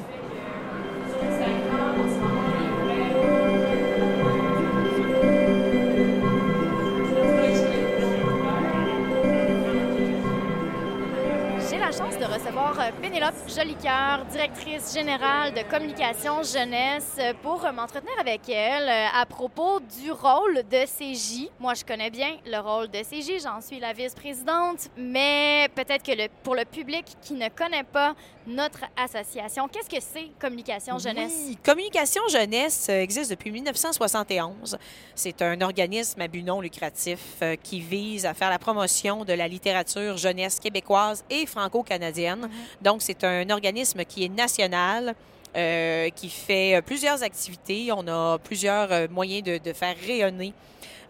De 11.98 12.17
recevoir 12.38 12.80
euh, 12.80 12.92
Pénélope 13.02 13.34
Jolicoeur, 13.48 14.26
directrice 14.30 14.94
générale 14.94 15.54
de 15.54 15.62
communication 15.64 16.44
jeunesse, 16.44 17.18
pour 17.42 17.62
m'entretenir 17.74 18.14
avec 18.20 18.48
elle 18.48 18.90
à 18.90 19.26
propos 19.26 19.80
du 19.80 20.12
rôle 20.12 20.62
de 20.70 20.86
CJ. 20.86 21.50
Moi, 21.60 21.74
je 21.74 21.84
connais 21.84 22.12
bien 22.12 22.38
le 22.46 22.60
rôle 22.60 22.90
de 22.90 23.00
CJ, 23.00 23.42
j'en 23.44 23.60
suis 23.60 23.80
la 23.80 23.94
vice-présidente, 23.94 24.90
mais 24.96 25.68
peut-être 25.74 26.04
que 26.04 26.12
le, 26.12 26.28
pour 26.44 26.54
le 26.54 26.66
public 26.66 27.06
qui 27.22 27.34
ne 27.34 27.50
connaît 27.50 27.84
pas 27.84 28.14
notre 28.46 28.82
association, 28.96 29.68
qu'est-ce 29.68 29.90
que 29.90 30.02
c'est 30.02 30.30
Communication 30.40 30.98
Jeunesse? 31.00 31.34
Oui, 31.48 31.58
Communication 31.64 32.22
Jeunesse 32.30 32.88
existe 32.90 33.32
depuis 33.32 33.52
1971. 33.52 34.78
C'est 35.16 35.42
un 35.42 35.60
organisme 35.62 36.22
à 36.22 36.28
but 36.28 36.44
non 36.44 36.62
lucratif 36.62 37.20
euh, 37.42 37.56
qui 37.62 37.82
vise 37.82 38.26
à 38.26 38.34
faire 38.34 38.50
la 38.50 38.60
promotion 38.60 39.26
de 39.26 39.34
la 39.34 39.48
littérature 39.48 40.18
jeunesse 40.18 40.60
québécoise 40.60 41.26
et 41.30 41.46
franco-canadienne. 41.46 42.27
Mm-hmm. 42.36 42.84
Donc, 42.84 43.02
c'est 43.02 43.24
un 43.24 43.50
organisme 43.50 44.04
qui 44.06 44.26
est 44.26 44.30
national. 44.30 45.16
Euh, 45.56 46.10
qui 46.10 46.30
fait 46.30 46.84
plusieurs 46.86 47.24
activités. 47.24 47.90
On 47.92 48.08
a 48.08 48.38
plusieurs 48.38 48.92
euh, 48.92 49.08
moyens 49.10 49.44
de, 49.44 49.58
de 49.58 49.74
faire 49.74 49.96
rayonner 50.06 50.54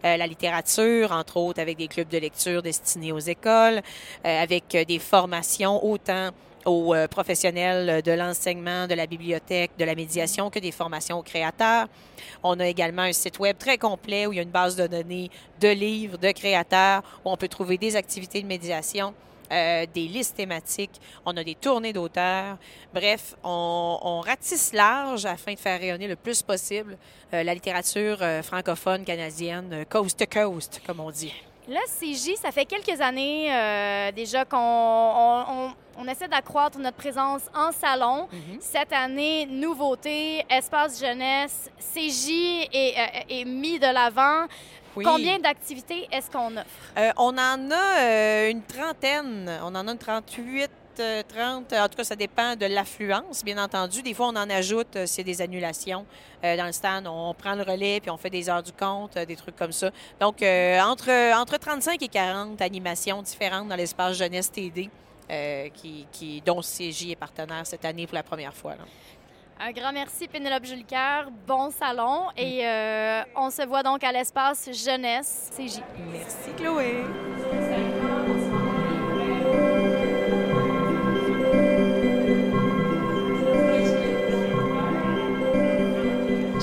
euh, 0.04 0.16
la 0.16 0.26
littérature, 0.28 1.10
entre 1.10 1.38
autres 1.38 1.60
avec 1.60 1.76
des 1.76 1.88
clubs 1.88 2.08
de 2.08 2.18
lecture 2.18 2.62
destinés 2.62 3.10
aux 3.10 3.18
écoles, 3.18 3.82
euh, 4.24 4.42
avec 4.42 4.76
des 4.86 4.98
formations 5.00 5.84
autant 5.84 6.30
aux 6.64 6.94
euh, 6.94 7.08
professionnels 7.08 8.00
de 8.02 8.12
l'enseignement, 8.12 8.86
de 8.86 8.94
la 8.94 9.06
bibliothèque, 9.06 9.72
de 9.76 9.84
la 9.84 9.96
médiation 9.96 10.50
que 10.50 10.60
des 10.60 10.70
formations 10.70 11.18
aux 11.18 11.22
créateurs. 11.22 11.88
On 12.44 12.60
a 12.60 12.66
également 12.68 13.02
un 13.02 13.12
site 13.12 13.40
web 13.40 13.56
très 13.58 13.76
complet 13.76 14.26
où 14.26 14.32
il 14.32 14.36
y 14.36 14.38
a 14.38 14.42
une 14.42 14.50
base 14.50 14.76
de 14.76 14.86
données 14.86 15.30
de 15.60 15.68
livres, 15.68 16.16
de 16.16 16.30
créateurs, 16.30 17.02
où 17.24 17.30
on 17.30 17.36
peut 17.36 17.48
trouver 17.48 17.76
des 17.76 17.96
activités 17.96 18.40
de 18.40 18.46
médiation. 18.46 19.14
Euh, 19.50 19.86
des 19.92 20.08
listes 20.08 20.36
thématiques, 20.36 21.00
on 21.24 21.36
a 21.36 21.44
des 21.44 21.54
tournées 21.54 21.92
d'auteurs. 21.92 22.58
Bref, 22.92 23.34
on, 23.42 24.20
ratisse 24.24 24.72
large 24.72 25.24
afin 25.24 25.54
de 25.54 25.58
faire 25.58 25.80
rayonner 25.80 26.08
le 26.08 26.16
plus 26.16 26.42
possible 26.42 26.98
euh, 27.32 27.42
la 27.42 27.54
littérature 27.54 28.18
francophone 28.42 29.04
canadienne, 29.04 29.84
coast 29.88 30.18
to 30.18 30.26
coast, 30.26 30.82
comme 30.86 31.00
on 31.00 31.10
dit. 31.10 31.32
Là, 31.68 31.80
CJ, 31.86 32.36
ça 32.36 32.50
fait 32.50 32.64
quelques 32.64 33.00
années 33.00 33.50
déjà 34.14 34.44
qu'on 34.44 35.72
on 35.98 36.06
essaie 36.06 36.28
d'accroître 36.28 36.78
notre 36.78 36.96
présence 36.96 37.42
en 37.52 37.72
salon. 37.72 38.28
Mhm. 38.30 38.58
Cette 38.60 38.92
année, 38.92 39.46
nouveauté, 39.46 40.44
espace 40.48 41.00
jeunesse, 41.00 41.70
CJ 41.92 42.68
est, 42.72 42.94
euh, 43.30 43.44
mis 43.44 43.80
de 43.80 43.92
l'avant. 43.92 44.46
Combien 45.04 45.38
d'activités 45.38 46.08
est-ce 46.12 46.30
qu'on 46.30 46.56
offre? 46.56 46.66
Euh, 46.96 47.10
on 47.16 47.36
en 47.36 47.70
a 47.70 48.00
euh, 48.00 48.50
une 48.50 48.62
trentaine. 48.62 49.50
On 49.62 49.74
en 49.74 49.86
a 49.86 49.92
une 49.92 49.98
38. 49.98 50.70
30, 51.28 51.72
en 51.74 51.88
tout 51.88 51.96
cas, 51.96 52.02
ça 52.02 52.16
dépend 52.16 52.56
de 52.56 52.66
l'affluence, 52.66 53.44
bien 53.44 53.62
entendu. 53.62 54.02
Des 54.02 54.14
fois, 54.14 54.26
on 54.26 54.36
en 54.36 54.50
ajoute, 54.50 54.98
c'est 55.06 55.22
des 55.22 55.40
annulations. 55.40 56.04
dans 56.42 56.66
le 56.66 56.72
stand, 56.72 57.06
on 57.06 57.32
prend 57.34 57.54
le 57.54 57.62
relais, 57.62 58.00
puis 58.00 58.10
on 58.10 58.16
fait 58.16 58.30
des 58.30 58.50
heures 58.50 58.64
du 58.64 58.72
compte, 58.72 59.16
des 59.16 59.36
trucs 59.36 59.54
comme 59.54 59.70
ça. 59.70 59.92
Donc, 60.18 60.42
entre, 60.42 61.40
entre 61.40 61.56
35 61.56 62.02
et 62.02 62.08
40 62.08 62.60
animations 62.60 63.22
différentes 63.22 63.68
dans 63.68 63.76
l'espace 63.76 64.16
jeunesse 64.16 64.50
TD. 64.50 64.90
Euh, 65.30 65.68
qui, 65.74 66.06
qui, 66.10 66.40
dont 66.40 66.62
CJ 66.62 67.10
est 67.10 67.16
partenaire 67.16 67.66
cette 67.66 67.84
année 67.84 68.06
pour 68.06 68.14
la 68.14 68.22
première 68.22 68.54
fois. 68.54 68.76
Un 69.60 69.72
grand 69.72 69.92
merci, 69.92 70.28
Pénélope 70.28 70.64
Julicaire. 70.64 71.28
Bon 71.46 71.70
salon. 71.70 72.28
Et 72.36 72.64
euh, 72.64 73.22
on 73.34 73.50
se 73.50 73.66
voit 73.66 73.82
donc 73.82 74.04
à 74.04 74.12
l'espace 74.12 74.70
jeunesse 74.72 75.50
CJ. 75.56 75.80
Merci, 76.12 76.52
Chloé. 76.56 77.02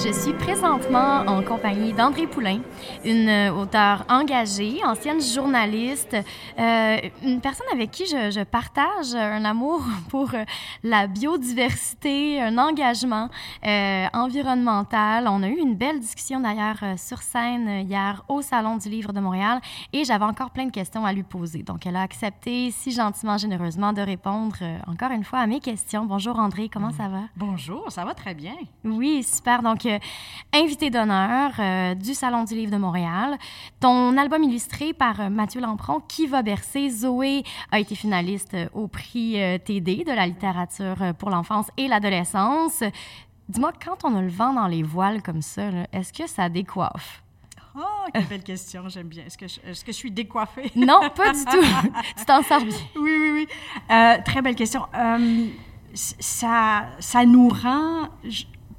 Je 0.05 0.11
suis 0.11 0.33
présentement 0.33 1.21
en 1.25 1.41
compagnie 1.41 1.91
d'André 1.91 2.27
Poulain, 2.27 2.59
une 3.03 3.27
euh, 3.27 3.51
auteure 3.51 4.05
engagée, 4.07 4.79
ancienne 4.85 5.19
journaliste, 5.19 6.15
euh, 6.59 6.97
une 7.23 7.41
personne 7.41 7.65
avec 7.73 7.89
qui 7.89 8.05
je, 8.05 8.43
partage 8.43 9.15
un 9.15 9.43
amour 9.45 9.83
pour 10.09 10.35
euh, 10.35 10.43
la 10.83 11.07
biodiversité, 11.07 12.39
un 12.39 12.59
engagement 12.59 13.29
environnemental. 13.63 15.27
On 15.27 15.41
a 15.41 15.47
eu 15.47 15.57
une 15.57 15.73
belle 15.73 15.99
discussion 15.99 16.39
d'ailleurs 16.39 16.83
sur 16.97 17.23
scène 17.23 17.87
hier 17.89 18.23
au 18.27 18.43
Salon 18.43 18.77
du 18.77 18.89
Livre 18.89 19.11
de 19.11 19.19
Montréal 19.19 19.59
et 19.91 20.03
j'avais 20.03 20.25
encore 20.25 20.51
plein 20.51 20.67
de 20.67 20.71
questions 20.71 21.03
à 21.03 21.13
lui 21.13 21.23
poser. 21.23 21.63
Donc 21.63 21.87
elle 21.87 21.95
a 21.95 22.03
accepté 22.03 22.69
si 22.69 22.91
gentiment, 22.91 23.39
généreusement 23.39 23.91
de 23.91 24.01
répondre 24.01 24.57
encore 24.85 25.09
une 25.09 25.23
fois 25.23 25.39
à 25.39 25.47
mes 25.47 25.59
questions. 25.59 26.05
Bonjour 26.05 26.37
André, 26.37 26.69
comment 26.69 26.91
ça 26.91 27.07
va? 27.07 27.21
Bonjour, 27.35 27.91
ça 27.91 28.05
va 28.05 28.13
très 28.13 28.35
bien. 28.35 28.53
Oui, 28.83 29.23
super. 29.23 29.63
Donc 29.63 29.87
invité 30.53 30.89
d'honneur 30.89 31.51
euh, 31.59 31.95
du 31.95 32.13
Salon 32.13 32.43
du 32.43 32.55
Livre 32.55 32.71
de 32.71 32.77
Montréal. 32.77 33.37
Ton 33.79 34.17
album 34.17 34.43
illustré 34.43 34.93
par 34.93 35.19
euh, 35.19 35.29
Mathieu 35.29 35.61
Lampron, 35.61 35.99
Qui 36.07 36.27
va 36.27 36.41
bercer? 36.41 36.89
Zoé 36.89 37.43
a 37.71 37.79
été 37.79 37.95
finaliste 37.95 38.53
euh, 38.53 38.67
au 38.73 38.87
prix 38.87 39.37
TD 39.65 40.03
de 40.03 40.11
la 40.11 40.27
littérature 40.27 41.13
pour 41.17 41.29
l'enfance 41.29 41.67
et 41.77 41.87
l'adolescence. 41.87 42.83
Dis-moi, 43.49 43.71
quand 43.83 44.05
on 44.05 44.15
a 44.15 44.21
le 44.21 44.29
vent 44.29 44.53
dans 44.53 44.67
les 44.67 44.83
voiles 44.83 45.21
comme 45.21 45.41
ça, 45.41 45.69
est-ce 45.91 46.13
que 46.13 46.27
ça 46.27 46.49
décoiffe? 46.49 47.21
Oh, 47.77 47.81
quelle 48.13 48.25
belle 48.25 48.43
question, 48.43 48.87
j'aime 48.87 49.07
bien. 49.07 49.25
Est-ce 49.25 49.37
que, 49.37 49.47
je, 49.47 49.59
est-ce 49.69 49.83
que 49.83 49.91
je 49.91 49.97
suis 49.97 50.11
décoiffée? 50.11 50.71
Non, 50.75 51.09
pas 51.15 51.33
du 51.33 51.43
tout. 51.43 51.61
tu 52.17 52.25
t'en 52.25 52.41
sors 52.43 52.61
bien. 52.63 52.77
Oui, 52.95 53.11
oui, 53.19 53.31
oui. 53.31 53.47
très 54.23 54.41
belle 54.41 54.55
question. 54.55 54.83
ça, 55.93 56.85
ça 56.99 57.25
nous 57.25 57.49
rend, 57.49 58.07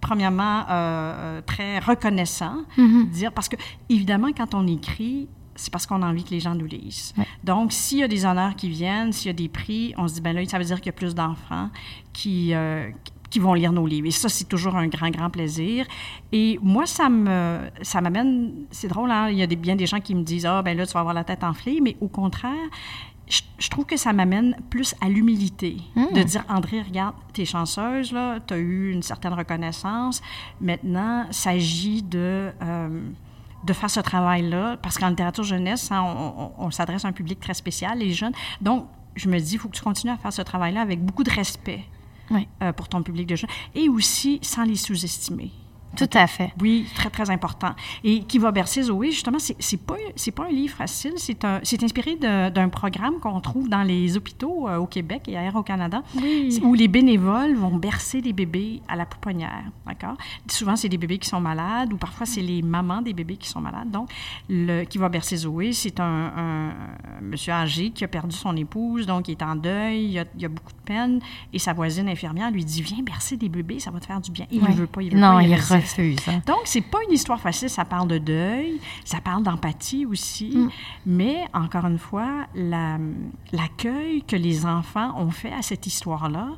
premièrement, 0.01 0.61
euh, 0.61 0.63
euh, 0.71 1.41
très 1.45 1.79
reconnaissant, 1.79 2.59
mm-hmm. 2.79 3.11
dire, 3.11 3.33
parce 3.33 3.49
que, 3.49 3.57
évidemment, 3.89 4.29
quand 4.37 4.55
on 4.55 4.67
écrit, 4.67 5.29
c'est 5.55 5.73
parce 5.73 5.87
qu'on 5.87 6.03
a 6.03 6.07
envie 6.07 6.25
que 6.25 6.31
les 6.31 6.41
gens 6.41 6.55
nous 6.55 6.67
lisent. 6.67 7.15
Donc, 7.43 7.73
s'il 7.73 7.99
y 7.99 8.03
a 8.03 8.09
des 8.09 8.27
honneurs 8.27 8.55
qui 8.57 8.69
viennent, 8.69 9.13
s'il 9.13 9.29
y 9.29 9.31
a 9.31 9.33
des 9.33 9.49
prix, 9.49 9.95
on 9.97 10.07
se 10.07 10.15
dit, 10.15 10.21
ben 10.21 10.35
là, 10.35 10.45
ça 10.47 10.59
veut 10.59 10.65
dire 10.65 10.77
qu'il 10.77 10.87
y 10.87 10.91
a 10.91 10.93
plus 10.93 11.15
d'enfants 11.15 11.71
qui, 12.13 12.53
euh, 12.53 12.91
qui 13.31 13.39
vont 13.39 13.55
lire 13.55 13.73
nos 13.73 13.87
livres. 13.87 14.07
Et 14.07 14.11
ça, 14.11 14.29
c'est 14.29 14.45
toujours 14.45 14.77
un 14.77 14.87
grand, 14.89 15.11
grand 15.11 15.31
plaisir. 15.31 15.87
Et 16.31 16.59
moi, 16.63 16.87
ça 16.87 17.09
me, 17.09 17.61
ça 17.83 18.01
m'amène, 18.01 18.67
c'est 18.71 18.89
drôle, 18.89 19.11
hein? 19.11 19.29
il 19.31 19.39
y 19.39 19.43
a 19.43 19.47
des, 19.47 19.57
bien 19.57 19.77
des 19.77 19.87
gens 19.87 20.01
qui 20.01 20.15
me 20.15 20.23
disent, 20.23 20.47
ah, 20.47 20.63
ben 20.63 20.77
là, 20.77 20.87
tu 20.87 20.93
vas 20.93 21.01
avoir 21.01 21.15
la 21.15 21.25
tête 21.25 21.43
enflée, 21.43 21.81
mais 21.83 21.97
au 22.01 22.09
contraire, 22.09 22.69
je, 23.29 23.69
trouve 23.71 23.85
que 23.85 23.97
ça 23.97 24.13
m'amène 24.13 24.57
plus 24.71 24.95
à 25.01 25.09
l'humilité, 25.09 25.79
hmm. 25.97 26.15
de 26.15 26.23
dire, 26.23 26.45
André, 26.49 26.83
regarde, 26.83 27.15
tu 27.33 27.43
es 27.43 27.45
chanceuse, 27.45 28.13
là, 28.13 28.39
tu 28.41 28.55
as 28.55 28.59
eu 28.59 28.93
une 28.93 29.03
certaine 29.03 29.33
reconnaissance. 29.33 30.23
Maintenant, 30.61 31.25
il 31.29 31.35
s'agit 31.35 32.03
de, 32.03 32.53
euh, 32.63 33.01
de 33.65 33.73
faire 33.73 33.91
ce 33.91 34.01
travail-là, 34.01 34.77
parce 34.81 34.99
qu'en 34.99 35.09
littérature 35.09 35.45
jeunesse, 35.45 35.91
hein, 35.91 36.03
on, 36.59 36.71
s'adresse 36.71 37.05
à 37.05 37.09
un 37.09 37.13
public 37.13 37.41
très 37.41 37.55
spécial, 37.55 37.99
les 37.99 38.13
jeunes. 38.13 38.35
Donc, 38.61 38.87
je 39.17 39.29
me 39.29 39.39
dis, 39.39 39.55
il 39.55 39.59
faut 39.59 39.69
que 39.69 39.77
tu 39.77 39.83
continues 39.83 40.13
à 40.13 40.17
faire 40.17 40.33
ce 40.33 40.43
travail-là 40.43 40.81
avec 40.81 41.03
beaucoup 41.03 41.25
de 41.25 41.31
respect 41.31 41.85
euh, 42.63 42.73
pour 42.73 42.89
ton 42.89 43.03
public 43.03 43.27
de 43.27 43.35
jeunes, 43.35 43.51
et 43.75 43.89
aussi 43.89 44.39
sans 44.43 44.65
les 44.65 44.77
sous-estimer. 44.77 45.51
Tout 45.97 46.11
à 46.13 46.27
fait. 46.27 46.53
Oui, 46.61 46.87
très, 46.95 47.11
très 47.11 47.31
important. 47.31 47.75
Et 48.05 48.23
qui 48.23 48.39
va 48.39 48.53
bercer 48.53 48.83
Zoé, 48.83 49.11
justement, 49.11 49.39
c'est, 49.39 49.77
pas, 49.79 49.97
pas 50.35 50.45
un 50.45 50.53
livre 50.53 50.75
facile. 50.75 51.15
C'est, 51.17 51.83
inspiré 51.83 52.17
d'un 52.17 52.69
programme 52.69 53.19
qu'on 53.21 53.41
trouve 53.41 53.69
dans 53.69 53.83
les 53.83 54.17
hôpitaux 54.17 54.69
euh, 54.69 54.77
au 54.77 54.87
Québec 54.87 55.23
et 55.29 55.37
ailleurs 55.37 55.57
au 55.57 55.63
Canada, 55.63 56.03
où 56.63 56.75
les 56.75 56.89
bénévoles 56.89 57.55
vont 57.55 57.77
bercer 57.77 58.21
des 58.21 58.33
bébés 58.33 58.83
à 58.89 58.97
la 58.97 59.07
pouponnière. 59.07 59.65
D'accord? 59.87 60.17
Souvent, 60.49 60.77
c'est 60.77 60.89
des 60.89 60.99
bébés 60.99 61.19
qui 61.19 61.29
sont 61.29 61.41
malades 61.41 61.93
ou 61.93 61.97
parfois, 61.97 62.27
c'est 62.27 62.43
les 62.43 62.63
mamans 62.63 63.03
des 63.03 63.13
bébés 63.13 63.37
qui 63.37 63.49
sont 63.49 63.61
malades. 63.61 63.91
Donc, 63.91 64.11
le, 64.49 64.85
qui 64.85 64.99
va 64.99 65.09
bercer 65.09 65.37
Zoé, 65.37 65.73
c'est 65.73 66.01
un, 66.01 66.33
un, 66.37 66.73
monsieur 67.23 67.53
âgé 67.53 67.91
qui 67.91 68.05
a 68.05 68.09
perdu 68.09 68.37
son 68.37 68.57
épouse, 68.57 69.07
donc 69.07 69.29
il 69.29 69.33
est 69.33 69.43
en 69.43 69.57
deuil, 69.57 70.05
il 70.11 70.19
a, 70.19 70.25
il 70.37 70.45
a 70.45 70.49
beaucoup 70.49 70.73
de 70.73 70.85
peine, 70.85 71.21
et 71.53 71.59
sa 71.59 71.73
voisine 71.73 72.09
infirmière 72.09 72.51
lui 72.51 72.65
dit 72.65 72.83
Viens 72.83 73.03
bercer 73.03 73.37
des 73.37 73.49
bébés, 73.49 73.81
ça 73.81 73.91
va 73.91 74.01
te 74.01 74.07
faire 74.07 74.21
du 74.21 74.31
bien. 74.31 74.47
il 74.51 74.63
ne 74.63 74.73
veut 74.73 74.87
pas, 74.87 75.03
il 75.03 75.13
veut 75.13 75.19
non, 75.19 75.37
pas. 75.37 75.43
Il 75.43 75.55
donc, 76.47 76.61
c'est 76.65 76.81
pas 76.81 76.99
une 77.07 77.15
histoire 77.15 77.41
facile. 77.41 77.71
Ça 77.71 77.85
parle 77.85 78.09
de 78.09 78.19
deuil, 78.19 78.81
ça 79.05 79.21
parle 79.21 79.43
d'empathie 79.43 80.07
aussi. 80.07 80.57
Mm. 80.57 80.71
Mais, 81.07 81.45
encore 81.53 81.87
une 81.87 81.99
fois, 81.99 82.47
l'accueil 82.55 84.23
que 84.23 84.37
les 84.37 84.67
enfants 84.67 85.15
ont 85.19 85.31
fait 85.31 85.53
à 85.53 85.63
cette 85.63 85.87
histoire-là 85.87 86.49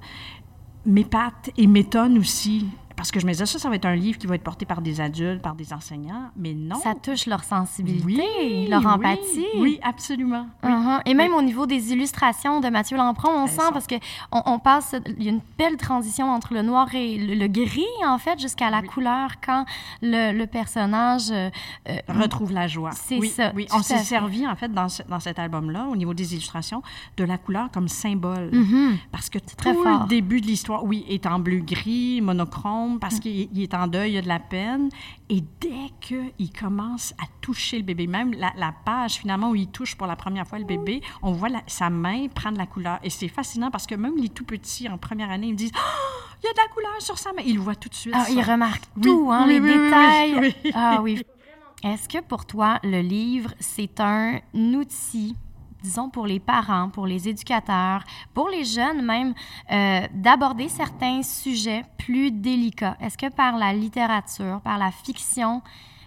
m'épate 0.86 1.50
et 1.56 1.66
m'étonne 1.66 2.18
aussi 2.18 2.66
parce 2.98 3.12
que 3.12 3.20
je 3.20 3.26
me 3.26 3.30
disais, 3.30 3.46
ça, 3.46 3.60
ça 3.60 3.68
va 3.68 3.76
être 3.76 3.84
un 3.84 3.94
livre 3.94 4.18
qui 4.18 4.26
va 4.26 4.34
être 4.34 4.42
porté 4.42 4.66
par 4.66 4.82
des 4.82 5.00
adultes, 5.00 5.40
par 5.40 5.54
des 5.54 5.72
enseignants, 5.72 6.32
mais 6.36 6.52
non. 6.52 6.74
Ça 6.80 6.94
touche 6.96 7.26
leur 7.26 7.44
sensibilité, 7.44 8.66
leur 8.68 8.84
empathie. 8.84 9.46
Oui, 9.58 9.78
absolument. 9.84 10.48
Uh-huh. 10.64 11.00
Et 11.06 11.14
même 11.14 11.32
au 11.32 11.40
niveau 11.40 11.66
des 11.66 11.92
illustrations 11.92 12.60
de 12.60 12.68
Mathieu 12.68 12.96
Lampron, 12.96 13.30
on 13.30 13.46
sent, 13.46 13.70
parce 13.72 13.86
qu'on 13.86 14.42
on 14.46 14.58
passe, 14.58 14.96
il 15.16 15.22
y 15.22 15.28
a 15.28 15.30
une 15.30 15.42
belle 15.56 15.76
transition 15.76 16.28
entre 16.28 16.54
le 16.54 16.62
noir 16.62 16.92
et 16.92 17.16
le, 17.18 17.46
gris, 17.46 17.84
en 18.04 18.18
fait, 18.18 18.40
jusqu'à 18.40 18.68
la 18.68 18.82
couleur 18.82 19.40
quand 19.46 19.64
le, 20.02 20.44
personnage... 20.46 21.30
Euh, 21.30 21.50
euh, 21.88 21.98
Retrouve 22.08 22.50
la 22.50 22.66
joie. 22.66 22.90
C'est 22.90 23.20
ça. 23.26 23.52
Oui, 23.54 23.68
on 23.72 23.80
s'est 23.80 23.98
servi, 23.98 24.44
en 24.44 24.56
fait, 24.56 24.74
dans, 24.74 24.88
dans 25.08 25.20
cet 25.20 25.38
album-là, 25.38 25.86
au 25.88 25.94
niveau 25.94 26.14
des 26.14 26.32
illustrations, 26.32 26.82
de 27.16 27.22
la 27.22 27.38
couleur 27.38 27.70
comme 27.72 27.86
symbole. 27.86 28.50
Mm-hmm. 28.50 28.96
Parce 29.12 29.30
que 29.30 29.38
tout 29.38 29.54
très 29.56 29.72
le 29.72 30.08
début 30.08 30.40
de 30.40 30.46
l'histoire, 30.46 30.82
oui, 30.82 31.04
est 31.08 31.26
en 31.26 31.38
bleu-gris, 31.38 32.20
monochrome, 32.22 32.87
parce 32.96 33.20
qu'il 33.20 33.60
est 33.60 33.74
en 33.74 33.86
deuil, 33.86 34.12
il 34.12 34.18
a 34.18 34.22
de 34.22 34.28
la 34.28 34.38
peine. 34.38 34.88
Et 35.28 35.42
dès 35.60 35.90
qu'il 36.00 36.52
commence 36.58 37.12
à 37.22 37.26
toucher 37.40 37.78
le 37.78 37.84
bébé, 37.84 38.06
même 38.06 38.32
la, 38.32 38.74
page 38.84 39.14
finalement 39.14 39.50
où 39.50 39.54
il 39.54 39.68
touche 39.68 39.96
pour 39.96 40.06
la 40.06 40.16
première 40.16 40.46
fois 40.46 40.58
le 40.58 40.64
bébé, 40.64 41.02
on 41.22 41.32
voit 41.32 41.50
sa 41.66 41.90
main 41.90 42.28
prendre 42.28 42.56
la 42.56 42.66
couleur. 42.66 42.98
Et 43.02 43.10
c'est 43.10 43.28
fascinant 43.28 43.70
parce 43.70 43.86
que 43.86 43.94
même 43.94 44.16
les 44.16 44.30
tout 44.30 44.44
petits 44.44 44.88
en 44.88 44.96
première 44.96 45.30
année, 45.30 45.48
ils 45.48 45.52
me 45.52 45.58
disent 45.58 45.72
oh, 45.74 46.36
il 46.42 46.46
y 46.46 46.48
a 46.48 46.52
de 46.52 46.58
la 46.58 46.72
couleur 46.72 47.00
sur 47.00 47.18
sa 47.18 47.32
main. 47.32 47.42
Ils 47.44 47.56
le 47.56 47.60
voient 47.60 47.76
tout 47.76 47.88
de 47.88 47.94
suite. 47.94 48.14
Ah, 48.16 48.26
ils 48.30 48.42
remarquent 48.42 48.88
tout, 49.02 49.28
hein, 49.30 49.46
les 49.46 49.60
détails. 49.60 50.54
ah 50.74 51.00
oui. 51.02 51.22
Est-ce 51.84 52.08
que 52.08 52.20
pour 52.20 52.44
toi, 52.44 52.80
le 52.82 53.00
livre, 53.00 53.54
c'est 53.60 54.00
un 54.00 54.40
outil? 54.54 55.36
Disons, 55.82 56.10
pour 56.10 56.26
les 56.26 56.40
parents, 56.40 56.88
pour 56.90 57.06
les 57.06 57.28
éducateurs, 57.28 58.04
pour 58.34 58.48
les 58.48 58.64
jeunes 58.64 59.04
même, 59.04 59.34
euh, 59.70 60.06
d'aborder 60.12 60.68
certains 60.68 61.22
sujets 61.22 61.84
plus 61.98 62.30
délicats? 62.30 62.96
Est-ce 63.00 63.18
que 63.18 63.30
par 63.30 63.56
la 63.56 63.72
littérature, 63.72 64.60
par 64.62 64.78
la 64.78 64.90
fiction, 64.90 65.62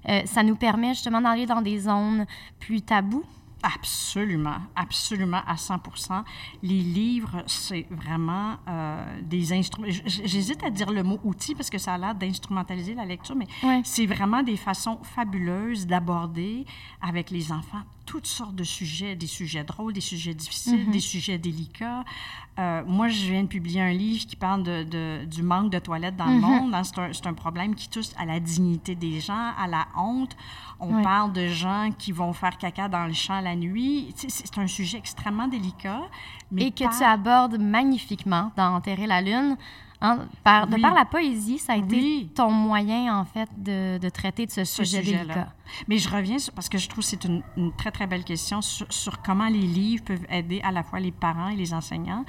euh, 0.09 0.21
ça 0.25 0.43
nous 0.43 0.55
permet 0.55 0.89
justement 0.89 1.21
d'aller 1.21 1.45
dans 1.45 1.61
des 1.61 1.79
zones 1.79 2.25
plus 2.59 2.81
tabous? 2.81 3.23
Absolument, 3.63 4.57
absolument 4.75 5.41
à 5.45 5.55
100% 5.55 6.23
Les 6.63 6.79
livres, 6.79 7.43
c'est 7.45 7.85
vraiment 7.91 8.55
euh, 8.67 9.21
des 9.21 9.53
instruments. 9.53 9.87
J'hésite 10.05 10.63
à 10.63 10.71
dire 10.71 10.91
le 10.91 11.03
mot 11.03 11.19
outil 11.23 11.53
parce 11.53 11.69
que 11.69 11.77
ça 11.77 11.93
a 11.93 11.97
l'air 11.97 12.15
d'instrumentaliser 12.15 12.95
la 12.95 13.05
lecture, 13.05 13.35
mais 13.35 13.47
c'est 13.83 14.07
vraiment 14.07 14.41
des 14.41 14.57
façons 14.57 14.97
fabuleuses 15.03 15.85
d'aborder 15.85 16.65
avec 17.01 17.29
les 17.29 17.51
enfants 17.51 17.83
toutes 18.11 18.27
sortes 18.27 18.55
de 18.55 18.65
sujets, 18.65 19.15
des 19.15 19.25
sujets 19.25 19.63
drôles, 19.63 19.93
des 19.93 20.01
sujets 20.01 20.33
difficiles, 20.33 20.89
mm-hmm. 20.89 20.91
des 20.91 20.99
sujets 20.99 21.37
délicats. 21.37 22.03
Euh, 22.59 22.83
moi, 22.85 23.07
je 23.07 23.31
viens 23.31 23.43
de 23.43 23.47
publier 23.47 23.79
un 23.79 23.93
livre 23.93 24.25
qui 24.25 24.35
parle 24.35 24.63
de, 24.63 25.23
du 25.23 25.43
manque 25.43 25.71
de 25.71 25.79
toilettes 25.79 26.17
dans 26.17 26.25
le 26.25 26.33
mm-hmm. 26.33 26.41
monde. 26.41 26.75
Hein. 26.75 26.81
C'est 27.13 27.25
un, 27.25 27.33
problème 27.33 27.73
qui 27.73 27.87
touche 27.87 28.07
à 28.17 28.25
la 28.25 28.41
dignité 28.41 28.95
des 28.95 29.21
gens, 29.21 29.53
à 29.57 29.65
la 29.65 29.87
honte. 29.97 30.35
On 30.81 31.01
parle 31.01 31.31
de 31.31 31.47
gens 31.47 31.91
qui 31.97 32.11
vont 32.11 32.33
faire 32.33 32.57
caca 32.57 32.89
dans 32.89 33.05
le 33.05 33.13
champ 33.13 33.39
la 33.39 33.55
nuit. 33.55 34.13
C'est 34.17 34.57
un 34.57 34.67
sujet 34.67 34.97
extrêmement 34.97 35.47
délicat. 35.47 36.01
Mais 36.51 36.63
Et 36.63 36.71
que 36.71 36.97
tu 36.97 37.03
abordes 37.05 37.61
magnifiquement 37.61 38.51
dans 38.57 38.75
Enterrer 38.75 39.07
la 39.07 39.21
Lune. 39.21 39.55
Hein, 40.03 40.27
par, 40.43 40.65
De 40.65 40.81
par 40.81 40.95
la 40.95 41.05
poésie, 41.05 41.59
ça 41.59 41.73
a 41.73 41.77
été 41.77 42.27
ton 42.33 42.49
moyen, 42.49 43.15
en 43.15 43.25
fait, 43.25 43.47
de, 43.55 43.99
de 43.99 44.09
traiter 44.09 44.47
de 44.47 44.51
ce, 44.51 44.63
sujet 44.63 45.03
délicat. 45.03 45.49
Mais 45.87 45.99
je 45.99 46.09
reviens 46.09 46.37
parce 46.55 46.69
que 46.69 46.79
je 46.79 46.89
trouve 46.89 47.03
que 47.03 47.09
c'est 47.09 47.23
une, 47.23 47.43
très, 47.77 47.91
très 47.91 48.07
belle 48.07 48.23
question 48.23 48.61
sur, 48.61 49.21
comment 49.21 49.47
les 49.47 49.59
livres 49.59 50.03
peuvent 50.03 50.25
aider 50.29 50.59
à 50.63 50.71
la 50.71 50.81
fois 50.81 50.99
les 50.99 51.11
parents 51.11 51.49
et 51.49 51.55
les 51.55 51.71
enseignants. 51.71 52.25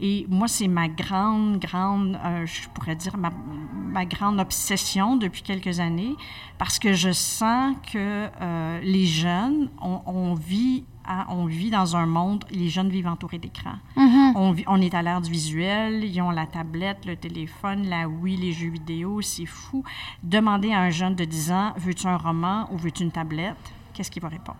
Et 0.00 0.26
moi, 0.28 0.48
c'est 0.48 0.68
ma 0.68 0.88
grande, 0.88 1.58
grande, 1.60 2.20
euh, 2.22 2.44
je 2.44 2.68
pourrais 2.68 2.94
dire, 2.94 3.16
ma, 3.16 3.30
ma, 3.74 4.04
grande 4.04 4.38
obsession 4.38 5.16
depuis 5.16 5.40
quelques 5.40 5.80
années 5.80 6.16
parce 6.58 6.78
que 6.78 6.92
je 6.92 7.10
sens 7.10 7.74
que 7.90 8.28
euh, 8.40 8.80
les 8.82 9.06
jeunes, 9.06 9.70
on, 9.80 10.02
on 10.04 10.34
vit 10.34 10.84
on 11.28 11.46
vit 11.46 11.70
dans 11.70 11.96
un 11.96 12.06
monde, 12.06 12.44
les 12.50 12.68
jeunes 12.68 12.88
vivent 12.88 13.06
entourés 13.06 13.38
d'écrans. 13.38 13.76
Mm-hmm. 13.96 14.32
on, 14.36 14.56
on, 14.66 14.80
est 14.80 14.94
à 14.94 15.02
l'ère 15.02 15.20
du 15.20 15.30
visuel, 15.30 16.04
ils 16.04 16.20
ont 16.20 16.30
la 16.30 16.46
tablette, 16.46 17.04
le 17.04 17.16
téléphone, 17.16 17.88
la 17.88 18.08
Wii, 18.08 18.36
les 18.36 18.52
jeux 18.52 18.70
vidéo, 18.70 19.20
c'est 19.20 19.46
fou. 19.46 19.84
Demandez 20.22 20.72
à 20.72 20.80
un 20.80 20.90
jeune 20.90 21.14
de 21.14 21.24
10 21.24 21.52
ans, 21.52 21.72
veux-tu 21.76 22.06
un 22.06 22.16
roman 22.16 22.68
ou 22.72 22.76
veux-tu 22.76 23.02
une 23.02 23.10
tablette? 23.10 23.56
Qu'est-ce 23.92 24.10
qu'il 24.10 24.22
va 24.22 24.28
répondre? 24.28 24.58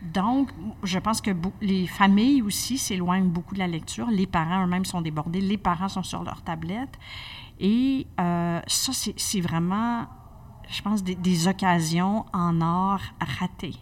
Donc, 0.00 0.50
je 0.84 0.98
pense 1.00 1.20
que 1.20 1.32
les 1.60 1.88
familles 1.88 2.40
aussi 2.40 2.78
s'éloignent 2.78 3.28
beaucoup 3.28 3.54
de 3.54 3.58
la 3.58 3.66
lecture. 3.66 4.06
Les 4.10 4.28
parents 4.28 4.64
eux-mêmes 4.64 4.84
sont 4.84 5.00
débordés. 5.00 5.40
Les 5.40 5.58
parents 5.58 5.88
sont 5.88 6.04
sur 6.04 6.22
leur 6.22 6.42
tablette. 6.42 6.96
Et 7.58 8.06
euh, 8.20 8.60
ça, 8.68 8.92
c'est 9.16 9.40
vraiment, 9.40 10.06
je 10.68 10.80
pense, 10.82 11.02
des, 11.02 11.16
des 11.16 11.48
occasions 11.48 12.24
en 12.32 12.60
or 12.60 13.00
ratées 13.20 13.76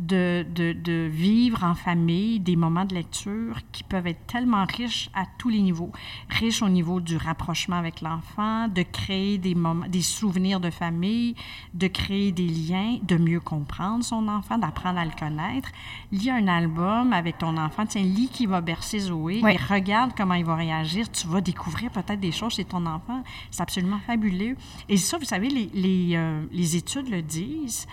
de, 0.00 0.44
de, 0.54 0.72
de, 0.72 1.08
vivre 1.10 1.64
en 1.64 1.74
famille 1.74 2.38
des 2.38 2.54
moments 2.54 2.84
de 2.84 2.94
lecture 2.94 3.56
qui 3.72 3.82
peuvent 3.82 4.06
être 4.06 4.26
tellement 4.26 4.64
riches 4.66 5.10
à 5.14 5.24
tous 5.38 5.48
les 5.48 5.60
niveaux. 5.60 5.90
Riches 6.28 6.62
au 6.62 6.68
niveau 6.68 7.00
du 7.00 7.16
rapprochement 7.16 7.76
avec 7.76 8.02
l'enfant, 8.02 8.68
de 8.68 8.82
créer 8.82 9.38
des, 9.38 9.54
moments, 9.54 9.86
des 9.88 10.02
souvenirs 10.02 10.60
de 10.60 10.70
famille, 10.70 11.34
de 11.72 11.86
créer 11.86 12.30
des 12.32 12.46
liens, 12.46 12.98
de 13.02 13.16
mieux 13.16 13.40
comprendre 13.40 14.04
son 14.04 14.28
enfant, 14.28 14.58
d'apprendre 14.58 14.98
à 14.98 15.04
le 15.04 15.12
connaître. 15.18 15.70
Lis 16.12 16.30
un 16.30 16.46
album 16.46 17.12
avec 17.12 17.38
ton 17.38 17.56
enfant, 17.56 17.86
tiens, 17.86 18.02
lis 18.02 18.28
qui 18.28 18.46
va 18.46 18.60
bercer 18.60 18.98
Zoé 18.98 19.38
et 19.38 19.56
regarde 19.56 20.12
comment 20.16 20.34
il 20.34 20.44
va 20.44 20.56
réagir. 20.56 21.10
Tu 21.10 21.26
vas 21.26 21.40
découvrir 21.40 21.90
peut-être 21.90 22.20
des 22.20 22.32
choses 22.32 22.54
chez 22.54 22.64
ton 22.64 22.84
enfant. 22.84 23.22
C'est 23.50 23.62
absolument 23.62 24.00
fabuleux. 24.06 24.56
Et 24.90 24.98
ça, 24.98 25.16
vous 25.16 25.24
savez, 25.24 25.48
les, 25.48 25.70
les, 25.72 26.16
euh, 26.16 26.44
les 26.52 26.76
études 26.76 27.08
le 27.08 27.22
disent 27.22 27.86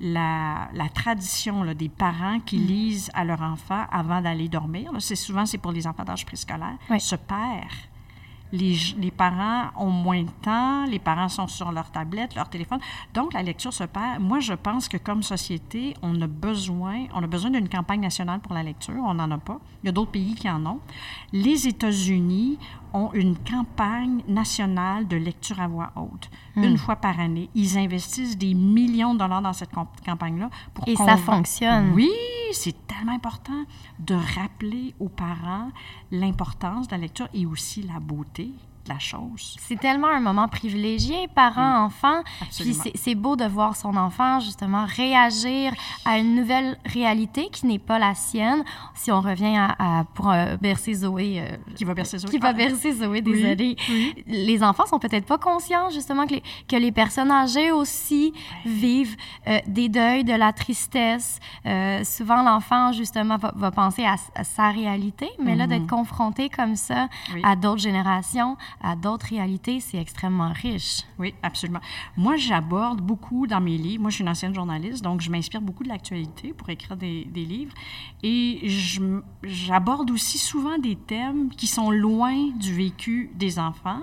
la, 0.00 0.68
tradition 0.94 1.64
des 1.74 1.88
parents 1.88 2.40
qui 2.40 2.58
mm. 2.58 2.66
lisent 2.66 3.10
à 3.14 3.24
leur 3.24 3.42
enfant 3.42 3.84
avant 3.90 4.20
d'aller 4.20 4.48
dormir, 4.48 4.90
c'est 4.98 5.16
souvent 5.16 5.46
c'est 5.46 5.58
pour 5.58 5.72
les 5.72 5.86
enfants 5.86 6.04
d'âge 6.04 6.26
préscolaire, 6.26 6.78
se 6.98 7.16
perd 7.16 7.68
les, 8.52 8.76
les, 8.98 9.10
parents 9.10 9.70
ont 9.76 9.90
moins 9.90 10.22
de 10.22 10.30
temps, 10.42 10.84
les 10.86 10.98
parents 10.98 11.28
sont 11.28 11.46
sur 11.46 11.70
leur 11.72 11.90
tablette, 11.90 12.34
leur 12.34 12.48
téléphone. 12.48 12.80
Donc, 13.14 13.32
la 13.32 13.42
lecture 13.42 13.72
se 13.72 13.84
perd. 13.84 14.20
Moi, 14.20 14.40
je 14.40 14.54
pense 14.54 14.88
que 14.88 14.96
comme 14.96 15.22
société, 15.22 15.94
on 16.02 16.20
a 16.20 16.26
besoin, 16.26 17.06
on 17.14 17.22
a 17.22 17.26
besoin 17.26 17.50
d'une 17.50 17.68
campagne 17.68 18.00
nationale 18.00 18.40
pour 18.40 18.54
la 18.54 18.62
lecture. 18.62 19.02
On 19.04 19.14
n'en 19.14 19.30
a 19.30 19.38
pas. 19.38 19.60
Il 19.82 19.86
y 19.86 19.88
a 19.88 19.92
d'autres 19.92 20.10
pays 20.10 20.34
qui 20.34 20.50
en 20.50 20.64
ont. 20.66 20.80
Les 21.32 21.68
États-Unis 21.68 22.58
ont 22.92 23.12
une 23.12 23.36
campagne 23.36 24.22
nationale 24.28 25.06
de 25.06 25.16
lecture 25.16 25.60
à 25.60 25.68
voix 25.68 25.92
haute, 25.96 26.30
hmm. 26.56 26.64
une 26.64 26.78
fois 26.78 26.96
par 26.96 27.18
année. 27.20 27.48
Ils 27.54 27.78
investissent 27.78 28.36
des 28.36 28.54
millions 28.54 29.14
de 29.14 29.18
dollars 29.18 29.42
dans 29.42 29.52
cette 29.52 29.70
campagne-là. 30.04 30.50
pour 30.74 30.88
Et 30.88 30.96
ça 30.96 31.16
fonctionne. 31.16 31.92
Oui, 31.94 32.10
c'est 32.52 32.86
tellement 32.86 33.12
important 33.12 33.64
de 33.98 34.14
rappeler 34.14 34.94
aux 34.98 35.08
parents 35.08 35.70
l'importance 36.10 36.88
de 36.88 36.92
la 36.92 36.98
lecture 36.98 37.28
et 37.34 37.46
aussi 37.46 37.82
la 37.82 38.00
beauté 38.00 38.50
la 38.90 38.98
chose. 38.98 39.56
C'est 39.60 39.78
tellement 39.78 40.08
un 40.08 40.20
moment 40.20 40.48
privilégié, 40.48 41.28
parent-enfant. 41.34 42.22
Puis 42.58 42.76
c'est 42.94 43.14
beau 43.14 43.36
de 43.36 43.44
voir 43.44 43.76
son 43.76 43.96
enfant, 43.96 44.40
justement, 44.40 44.84
réagir 44.84 45.72
à 46.04 46.18
une 46.18 46.34
nouvelle 46.34 46.78
réalité 46.84 47.48
qui 47.50 47.66
n'est 47.66 47.78
pas 47.78 47.98
la 47.98 48.14
sienne. 48.14 48.64
Si 48.94 49.12
on 49.12 49.20
revient 49.20 49.56
à, 49.56 50.04
pour 50.14 50.30
euh, 50.30 50.56
bercer 50.56 50.94
Zoé. 50.94 51.40
Euh, 51.40 51.56
qui 51.76 51.84
va 51.84 51.94
bercer 51.94 52.18
Zoé. 52.18 52.30
Qui 52.30 52.38
va 52.38 52.52
bercer 52.52 52.92
Zoé, 52.92 53.22
désolée. 53.22 53.76
Les 54.26 54.62
enfants 54.62 54.86
sont 54.86 54.98
peut-être 54.98 55.26
pas 55.26 55.38
conscients, 55.38 55.90
justement, 55.90 56.26
que 56.26 56.34
les, 56.34 56.42
que 56.68 56.76
les 56.76 56.92
personnes 56.92 57.30
âgées 57.30 57.70
aussi 57.70 58.32
vivent 58.64 59.16
euh, 59.46 59.58
des 59.66 59.88
deuils, 59.88 60.24
de 60.24 60.34
la 60.34 60.52
tristesse. 60.52 61.38
souvent, 62.04 62.42
l'enfant, 62.42 62.92
justement, 62.92 63.36
va, 63.36 63.70
penser 63.70 64.04
à, 64.04 64.16
sa 64.44 64.70
réalité, 64.70 65.28
mais 65.42 65.54
là, 65.54 65.66
d'être 65.66 65.84
mm-hmm. 65.84 65.86
confronté 65.86 66.48
comme 66.48 66.76
ça 66.76 67.08
à 67.44 67.54
d'autres 67.56 67.80
générations, 67.80 68.56
à 68.80 68.96
d'autres 68.96 69.26
réalités, 69.26 69.80
c'est 69.80 69.98
extrêmement 69.98 70.52
riche. 70.52 71.02
Oui, 71.18 71.34
absolument. 71.42 71.80
Moi, 72.16 72.36
j'aborde 72.36 73.00
beaucoup 73.00 73.46
dans 73.46 73.60
mes 73.60 73.76
livres, 73.76 74.02
moi 74.02 74.10
je 74.10 74.16
suis 74.16 74.24
une 74.24 74.30
ancienne 74.30 74.54
journaliste, 74.54 75.02
donc 75.02 75.20
je 75.20 75.30
m'inspire 75.30 75.60
beaucoup 75.60 75.84
de 75.84 75.88
l'actualité 75.88 76.52
pour 76.52 76.68
écrire 76.70 76.96
des, 76.96 77.24
des 77.24 77.44
livres, 77.44 77.74
et 78.22 78.68
j'aborde 79.42 80.10
aussi 80.10 80.38
souvent 80.38 80.78
des 80.78 80.96
thèmes 80.96 81.50
qui 81.50 81.66
sont 81.66 81.90
loin 81.90 82.50
du 82.58 82.74
vécu 82.74 83.30
des 83.34 83.58
enfants. 83.58 84.00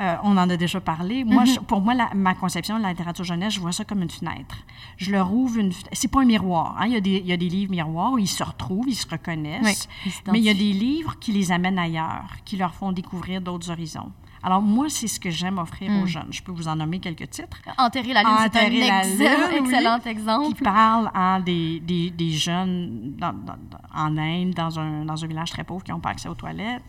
Euh, 0.00 0.16
on 0.22 0.36
en 0.38 0.48
a 0.48 0.56
déjà 0.56 0.80
parlé. 0.80 1.24
Moi, 1.24 1.44
mhm. 1.44 1.56
pour 1.66 1.82
moi, 1.82 1.94
ma 2.14 2.34
conception 2.34 2.78
de 2.78 2.82
la 2.82 2.90
littérature 2.90 3.24
jeunesse, 3.24 3.54
je 3.54 3.60
vois 3.60 3.72
ça 3.72 3.84
comme 3.84 4.00
une 4.00 4.10
fenêtre. 4.10 4.56
Je 4.96 5.10
leur 5.10 5.32
ouvre 5.32 5.58
une 5.58 5.72
C'est 5.92 6.10
pas 6.10 6.22
un 6.22 6.24
miroir. 6.24 6.76
Hein. 6.78 6.86
Il, 6.86 6.92
y 6.92 6.96
a 6.96 7.00
des, 7.00 7.16
il, 7.18 7.26
y 7.26 7.32
a 7.32 7.36
des, 7.36 7.48
livres 7.48 7.70
miroirs 7.70 8.12
où 8.12 8.18
ils 8.18 8.28
se 8.28 8.42
retrouvent, 8.42 8.88
ils 8.88 8.94
se 8.94 9.06
reconnaissent. 9.06 9.88
mais 10.32 10.38
il 10.38 10.44
y 10.44 10.48
a 10.48 10.54
des 10.54 10.72
livres 10.72 11.18
qui 11.18 11.32
les 11.32 11.52
amènent 11.52 11.78
ailleurs, 11.78 12.24
qui 12.46 12.56
leur 12.56 12.72
font 12.72 12.92
découvrir 12.92 13.42
d'autres 13.42 13.70
horizons. 13.70 13.99
Alors, 14.42 14.62
moi, 14.62 14.86
c'est 14.88 15.06
ce 15.06 15.20
que 15.20 15.28
j'aime 15.30 15.58
offrir 15.58 15.90
aux 15.90 16.04
Mm. 16.04 16.06
jeunes. 16.06 16.26
Je 16.30 16.42
peux 16.42 16.52
vous 16.52 16.66
en 16.66 16.76
nommer 16.76 16.98
quelques 16.98 17.28
titres. 17.28 17.58
Enterrer 17.76 18.12
la 18.14 18.22
lune, 18.22 18.30
c'est 18.52 18.58
un 18.58 19.50
excellent, 19.50 19.98
oui, 20.04 20.10
exemple. 20.10 20.54
Qui 20.56 20.62
parle 20.62 21.10
à 21.14 21.40
des, 21.40 21.80
des, 21.80 22.10
des 22.10 22.30
jeunes 22.30 23.12
dans- 23.18 23.32
dans- 23.34 23.52
dans- 23.70 23.78
en 23.94 24.16
Inde, 24.16 24.54
dans 24.54 24.78
un, 24.78 25.04
dans 25.04 25.22
un 25.22 25.26
village 25.26 25.50
très 25.50 25.64
pauvre 25.64 25.82
qui 25.84 25.90
n'ont 25.90 26.00
pas 26.00 26.10
accès 26.10 26.28
aux 26.28 26.34
toilettes. 26.34 26.82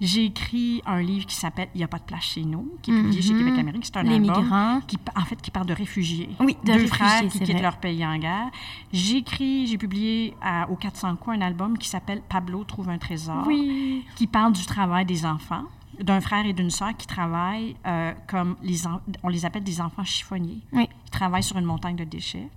J'ai 0.00 0.24
écrit 0.24 0.82
un 0.86 1.00
livre 1.00 1.26
qui 1.26 1.34
s'appelle 1.36 1.68
Il 1.74 1.78
n'y 1.78 1.84
a 1.84 1.88
pas 1.88 1.98
de 1.98 2.04
place 2.04 2.24
chez 2.24 2.44
nous, 2.44 2.72
qui 2.82 2.90
est 2.90 2.94
publié 2.94 3.22
chez 3.22 3.32
Mhm. 3.34 3.38
Québec 3.44 3.58
Amérique. 3.60 3.84
C'est 3.86 3.96
un 3.98 4.02
Les 4.02 4.14
album 4.14 4.42
migrants. 4.42 4.80
qui, 4.86 4.98
en 5.14 5.24
fait, 5.24 5.40
qui 5.40 5.50
parle 5.50 5.66
de 5.66 5.74
réfugiés. 5.74 6.28
Oui, 6.40 6.56
de 6.62 6.66
Deux 6.66 6.72
réfugiés, 6.72 6.88
frères 6.88 7.20
qui 7.28 7.38
quittent 7.38 7.50
vrai. 7.52 7.62
leur 7.62 7.76
pays 7.76 8.04
en 8.04 8.16
guerre. 8.18 8.50
J'ai 8.92 9.18
écrit, 9.18 9.66
j'ai 9.66 9.78
publié 9.78 10.34
à- 10.42 10.68
au 10.70 10.76
400 10.76 11.14
coups 11.16 11.36
un 11.36 11.40
album 11.42 11.78
qui 11.78 11.88
s'appelle 11.88 12.22
Pablo 12.28 12.64
trouve 12.64 12.88
un 12.88 12.98
trésor, 12.98 13.44
Oui. 13.46 14.04
qui 14.16 14.26
parle 14.26 14.52
du 14.52 14.64
travail 14.66 15.04
des 15.06 15.24
enfants 15.24 15.64
d'un 16.00 16.20
frère 16.20 16.46
et 16.46 16.52
d'une 16.52 16.70
sœur 16.70 16.96
qui 16.96 17.06
travaillent 17.06 17.76
euh, 17.86 18.12
comme 18.28 18.56
les 18.62 18.86
en- 18.86 19.00
on 19.22 19.28
les 19.28 19.44
appelle 19.44 19.64
des 19.64 19.80
enfants 19.80 20.04
chiffonniers. 20.04 20.60
Oui. 20.72 20.88
Ils 21.06 21.10
travaillent 21.10 21.42
sur 21.42 21.56
une 21.58 21.64
montagne 21.64 21.96
de 21.96 22.04
déchets. 22.04 22.48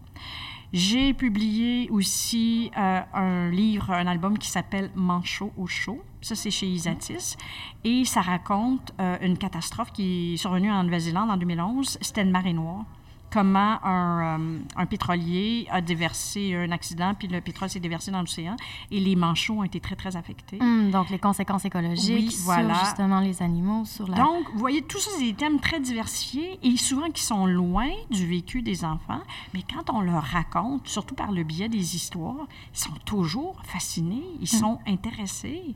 J'ai 0.72 1.14
publié 1.16 1.90
aussi 1.90 2.70
euh, 2.78 3.02
un 3.14 3.50
livre, 3.50 3.92
un 3.92 4.06
album 4.06 4.38
qui 4.38 4.48
s'appelle 4.50 4.92
Manchot 4.94 5.52
au 5.58 5.66
chaud. 5.66 6.00
Ça, 6.22 6.36
c'est 6.36 6.52
chez 6.52 6.68
Isatis. 6.68 7.38
Et 7.84 8.06
ça 8.06 8.22
raconte 8.22 8.94
euh, 9.00 9.18
une 9.22 9.38
catastrophe 9.38 9.92
qui 9.92 10.34
est 10.34 10.38
survenue 10.38 10.70
en 10.72 10.84
Nouvelle-Zélande 10.84 11.32
en 11.32 11.38
2011. 11.38 11.98
C'était 12.02 12.22
une 12.22 12.30
marée 12.30 12.54
noire. 12.54 12.86
Comment 13.32 13.78
un, 13.86 14.40
euh, 14.40 14.60
un 14.76 14.86
pétrolier 14.86 15.68
a 15.72 15.82
déversé 15.82 16.56
un 16.56 16.72
accident, 16.72 17.14
puis 17.14 17.28
le 17.28 17.42
pétrole 17.42 17.70
s'est 17.70 17.80
déversé 17.80 18.10
dans 18.12 18.22
l'océan, 18.22 18.56
et 18.90 19.00
les 19.00 19.16
manchots 19.16 19.60
ont 19.60 19.64
été 19.64 19.80
très, 19.80 19.96
très 19.96 20.16
affectés. 20.16 20.58
Hum, 20.60 20.90
donc, 20.90 21.10
les 21.10 21.20
conséquences 21.20 21.66
écologiques 21.66 22.16
Oui, 22.16 22.32
sur 22.32 22.46
voilà. 22.46 22.74
justement 22.86 23.20
les 23.20 23.42
animaux, 23.44 23.86
sur 23.86 24.08
la... 24.08 24.18
Donc, 24.18 24.50
vous 24.54 24.60
voyez, 24.60 24.84
c'est 24.90 25.20
des 25.20 25.34
thèmes 25.34 25.60
très 25.60 25.80
diversifiés 25.80 26.60
et 26.64 26.76
souvent 26.78 27.10
qui 27.10 27.22
sont 27.22 27.46
loin 27.46 27.90
du 28.10 28.26
vécu 28.26 28.62
des 28.62 28.84
enfants, 28.84 29.22
mais 29.54 29.62
quand 29.64 29.94
on 29.94 30.02
leur 30.02 30.24
raconte, 30.24 30.88
surtout 30.88 31.16
par 31.16 31.32
le 31.32 31.44
biais 31.44 31.70
des 31.70 31.96
histoires, 31.96 32.48
ils 32.74 32.80
sont 32.80 32.96
toujours 33.06 33.62
fascinés, 33.64 34.24
ils 34.42 34.48
sont 34.48 34.80
intéressés. 34.88 35.76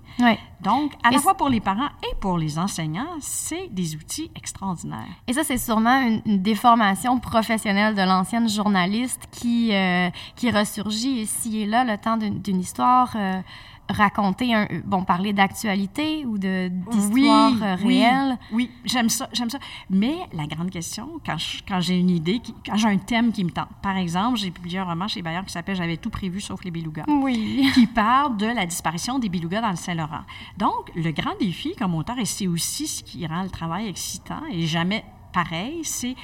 Donc, 0.62 0.94
à 1.04 1.10
Et 1.12 1.14
la 1.14 1.20
fois 1.20 1.36
pour 1.36 1.50
les 1.50 1.60
parents 1.62 1.90
et 2.04 2.16
pour 2.20 2.38
les 2.38 2.58
enseignants, 2.58 3.16
c'est 3.20 3.68
des 3.72 3.96
outils 3.96 4.32
extraordinaires. 4.36 5.08
Et 5.28 5.34
ça, 5.34 5.44
c'est 5.44 5.58
sûrement 5.58 6.02
une, 6.02 6.22
une 6.26 6.42
déformation 6.42 7.20
professionnelle 7.20 7.43
de 7.48 8.06
l'ancienne 8.08 8.48
journaliste 8.50 9.28
qui, 9.32 9.74
euh, 9.74 10.10
qui 10.36 10.50
ressurgit 10.52 11.22
ici 11.22 11.62
et 11.62 11.66
là 11.66 11.84
le 11.84 11.98
temps 11.98 12.18
d'une 12.18 12.60
histoire. 12.60 13.12
euh, 13.16 13.42
raconter 13.90 14.56
un 14.56 14.66
bon 14.86 15.04
parler 15.04 15.34
d'actualité 15.34 16.26
ou 16.26 16.38
de 16.38 16.70
d'histoire 16.70 17.52
euh, 17.62 17.76
oui, 17.84 18.00
réelle 18.00 18.38
Oui, 18.54 18.72
j'aime 18.86 19.10
ça, 19.10 19.28
j'aime 19.34 19.50
ça. 19.50 19.60
Mais 19.90 20.16
la 20.32 20.46
grande 20.48 20.70
question, 20.70 21.20
quand 21.26 21.38
je- 21.38 21.62
quand 21.68 21.82
j'ai 21.82 22.00
une 22.00 22.10
idée, 22.10 22.40
qui- 22.40 22.56
quand 22.66 22.78
j'ai 22.78 22.88
un 22.88 22.98
thème 22.98 23.34
qui 23.34 23.44
me 23.44 23.50
tente. 23.52 23.68
Par 23.82 23.98
exemple, 23.98 24.38
j'ai 24.38 24.52
publié 24.52 24.80
un 24.80 24.86
roman 24.86 25.10
chez 25.10 25.22
Bayard 25.22 25.46
qui 25.46 25.52
s'appelle 25.52 25.76
J'avais 25.76 25.98
tout 25.98 26.10
prévu 26.10 26.40
sauf 26.40 26.64
les 26.64 26.72
belugas. 26.72 27.04
Oui. 27.10 27.70
Qui 27.74 27.86
parle 27.88 28.38
de 28.38 28.46
la 28.46 28.66
disparition 28.66 29.20
des 29.20 29.28
belugas 29.28 29.60
dans 29.60 29.72
le 29.72 29.76
Saint-Laurent. 29.76 30.22
Donc, 30.58 30.90
le 30.96 31.12
grand 31.12 31.38
défi 31.38 31.76
comme 31.78 31.94
auteur, 31.96 32.18
et 32.20 32.26
c'est 32.26 32.48
aussi 32.48 32.88
ce 32.88 33.04
qui 33.04 33.28
rend 33.28 33.44
le 33.44 33.50
travail 33.50 33.90
excitant 33.90 34.44
et 34.50 34.66
jamais 34.66 35.04
pareil, 35.34 35.82
c'est 35.84 36.16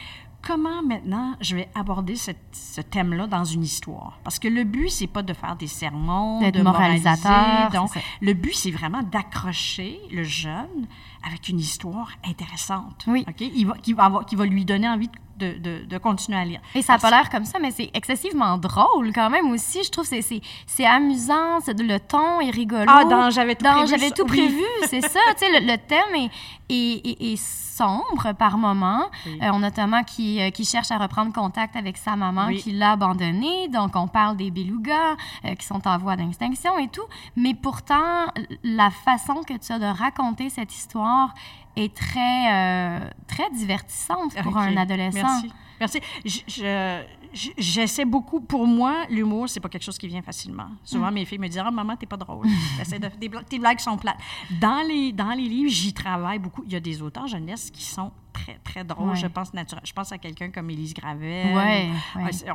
comment 0.41 0.81
maintenant 0.83 1.35
je 1.41 1.55
vais 1.55 1.69
aborder 1.75 2.15
cette- 2.15 2.37
ce 2.53 2.81
thème-là 2.81 3.27
dans 3.27 3.43
une 3.43 3.63
histoire? 3.63 4.19
Parce 4.23 4.39
que 4.39 4.47
le 4.47 4.63
but, 4.63 4.89
c'est 4.89 5.07
pas 5.07 5.21
de 5.23 5.33
faire 5.33 5.55
des 5.55 5.67
sermons, 5.67 6.39
de 6.51 6.61
moralisateur, 6.61 7.31
moraliser. 7.31 7.77
Donc, 7.77 7.91
le 8.21 8.33
but, 8.33 8.53
c'est 8.55 8.71
vraiment 8.71 9.03
d'accrocher 9.03 9.99
le 10.11 10.23
jeune 10.23 10.87
avec 11.25 11.49
une 11.49 11.59
histoire 11.59 12.11
intéressante. 12.25 13.05
Oui. 13.07 13.25
OK? 13.27 13.41
Il 13.41 13.65
va, 13.67 13.73
qui, 13.77 13.93
va 13.93 14.05
avoir- 14.05 14.25
qui 14.25 14.35
va 14.35 14.45
lui 14.45 14.65
donner 14.65 14.87
envie 14.87 15.07
de, 15.07 15.13
de- 15.47 15.85
de 15.85 15.97
continuer 15.97 16.37
à 16.39 16.45
lire. 16.45 16.59
Et 16.75 16.81
ça 16.81 16.93
n'a 16.93 16.99
pas 16.99 17.09
l'air 17.09 17.29
comme 17.29 17.45
ça, 17.45 17.59
mais 17.59 17.71
c'est 17.71 17.89
excessivement 17.93 18.57
drôle 18.57 19.11
quand 19.13 19.29
même 19.29 19.49
aussi. 19.51 19.83
Je 19.83 19.89
trouve 19.89 20.09
que 20.09 20.21
c'est- 20.21 20.41
amusant, 20.85 21.59
c'est 21.63 21.79
le 21.79 21.99
ton 21.99 22.39
est 22.41 22.49
rigolo. 22.51 22.85
Ah, 22.87 23.05
dans 23.05 23.29
J'avais 23.29 23.55
tout 23.55 23.63
Dans 23.65 23.73
prévu, 23.77 23.87
J'avais 23.89 24.11
tout 24.11 24.25
prévu, 24.25 24.63
c'est 24.87 25.01
ça. 25.01 25.19
Tu 25.37 25.45
sais, 25.45 25.59
le, 25.59 25.65
le 25.71 25.77
thème 25.77 26.15
est, 26.15 26.29
est, 26.69 27.07
est- 27.07 27.33
est 27.33 27.35
sombre 27.37 28.33
par 28.33 28.57
moments. 28.57 29.05
Oui. 29.25 29.39
Euh, 29.41 29.51
on 29.53 29.63
a 29.63 29.71
Thomas 29.71 30.03
qui, 30.03 30.41
euh, 30.41 30.49
qui 30.49 30.65
cherche 30.65 30.91
à 30.91 30.97
reprendre 30.97 31.31
contact 31.31 31.75
avec 31.77 31.95
sa 31.97 32.15
maman 32.17 32.47
Oui. 32.47 32.57
qui 32.61 32.71
l'a 32.73 32.91
abandonné. 32.91 33.69
Donc, 33.69 33.95
on 33.95 34.07
parle 34.07 34.35
des 34.35 34.51
belugas 34.51 35.15
euh, 35.45 35.55
qui 35.55 35.65
sont 35.65 35.87
en 35.87 35.97
voie 35.97 36.17
d'extinction 36.17 36.77
et 36.77 36.89
tout. 36.89 37.05
Mais 37.37 37.53
pourtant, 37.53 38.25
la 38.63 38.89
façon 38.89 39.35
que 39.47 39.53
tu 39.53 39.71
as 39.71 39.79
de 39.79 39.85
raconter 39.85 40.49
cette 40.49 40.73
histoire 40.75 41.33
est 41.77 41.95
très, 41.95 43.01
très 43.39 43.49
divertissante 43.51 44.35
pour 44.43 44.57
un 44.57 44.75
adolescent. 44.77 45.19
Merci. 45.21 45.51
Merci. 45.79 45.99
Je- 46.25 46.39
je- 46.47 47.03
je- 47.33 47.49
J'essaie 47.57 48.03
beaucoup. 48.05 48.41
Pour 48.41 48.65
moi, 48.67 49.05
l'humour, 49.09 49.47
c'est 49.47 49.59
pas 49.59 49.69
quelque 49.69 49.83
chose 49.83 49.97
qui 49.97 50.07
vient 50.07 50.21
facilement. 50.21 50.67
Souvent, 50.83 51.09
Mm. 51.11 51.13
mes 51.13 51.25
filles 51.25 51.37
me 51.39 51.47
disent 51.47 51.61
Ah, 51.63 51.71
maman, 51.71 51.95
t'es 51.95 52.05
pas 52.07 52.17
drôle. 52.17 52.45
De- 52.99 53.17
des 53.17 53.29
tes 53.47 53.59
blagues 53.59 53.79
sont 53.79 53.95
plates. 53.97 54.17
Dans 54.59 54.85
les, 54.85 55.11
dans 55.13 55.29
les 55.31 55.47
livres, 55.47 55.69
j'y 55.71 55.93
travaille 55.93 56.39
beaucoup. 56.39 56.63
Il 56.65 56.73
y 56.73 56.75
a 56.75 56.79
des 56.79 57.01
auteurs 57.01 57.27
jeunesse 57.27 57.69
qui 57.71 57.83
sont 57.83 58.11
très, 58.33 58.57
très 58.63 58.83
drôles. 58.83 59.09
Ouais. 59.11 59.15
Je 59.15 59.27
pense 59.27 59.53
naturel. 59.53 59.83
Je 59.85 59.93
pense 59.93 60.11
à 60.11 60.17
quelqu'un 60.17 60.49
comme 60.49 60.69
Élise 60.69 60.93
Gravel. 60.93 61.55
Ouais, 61.55 61.89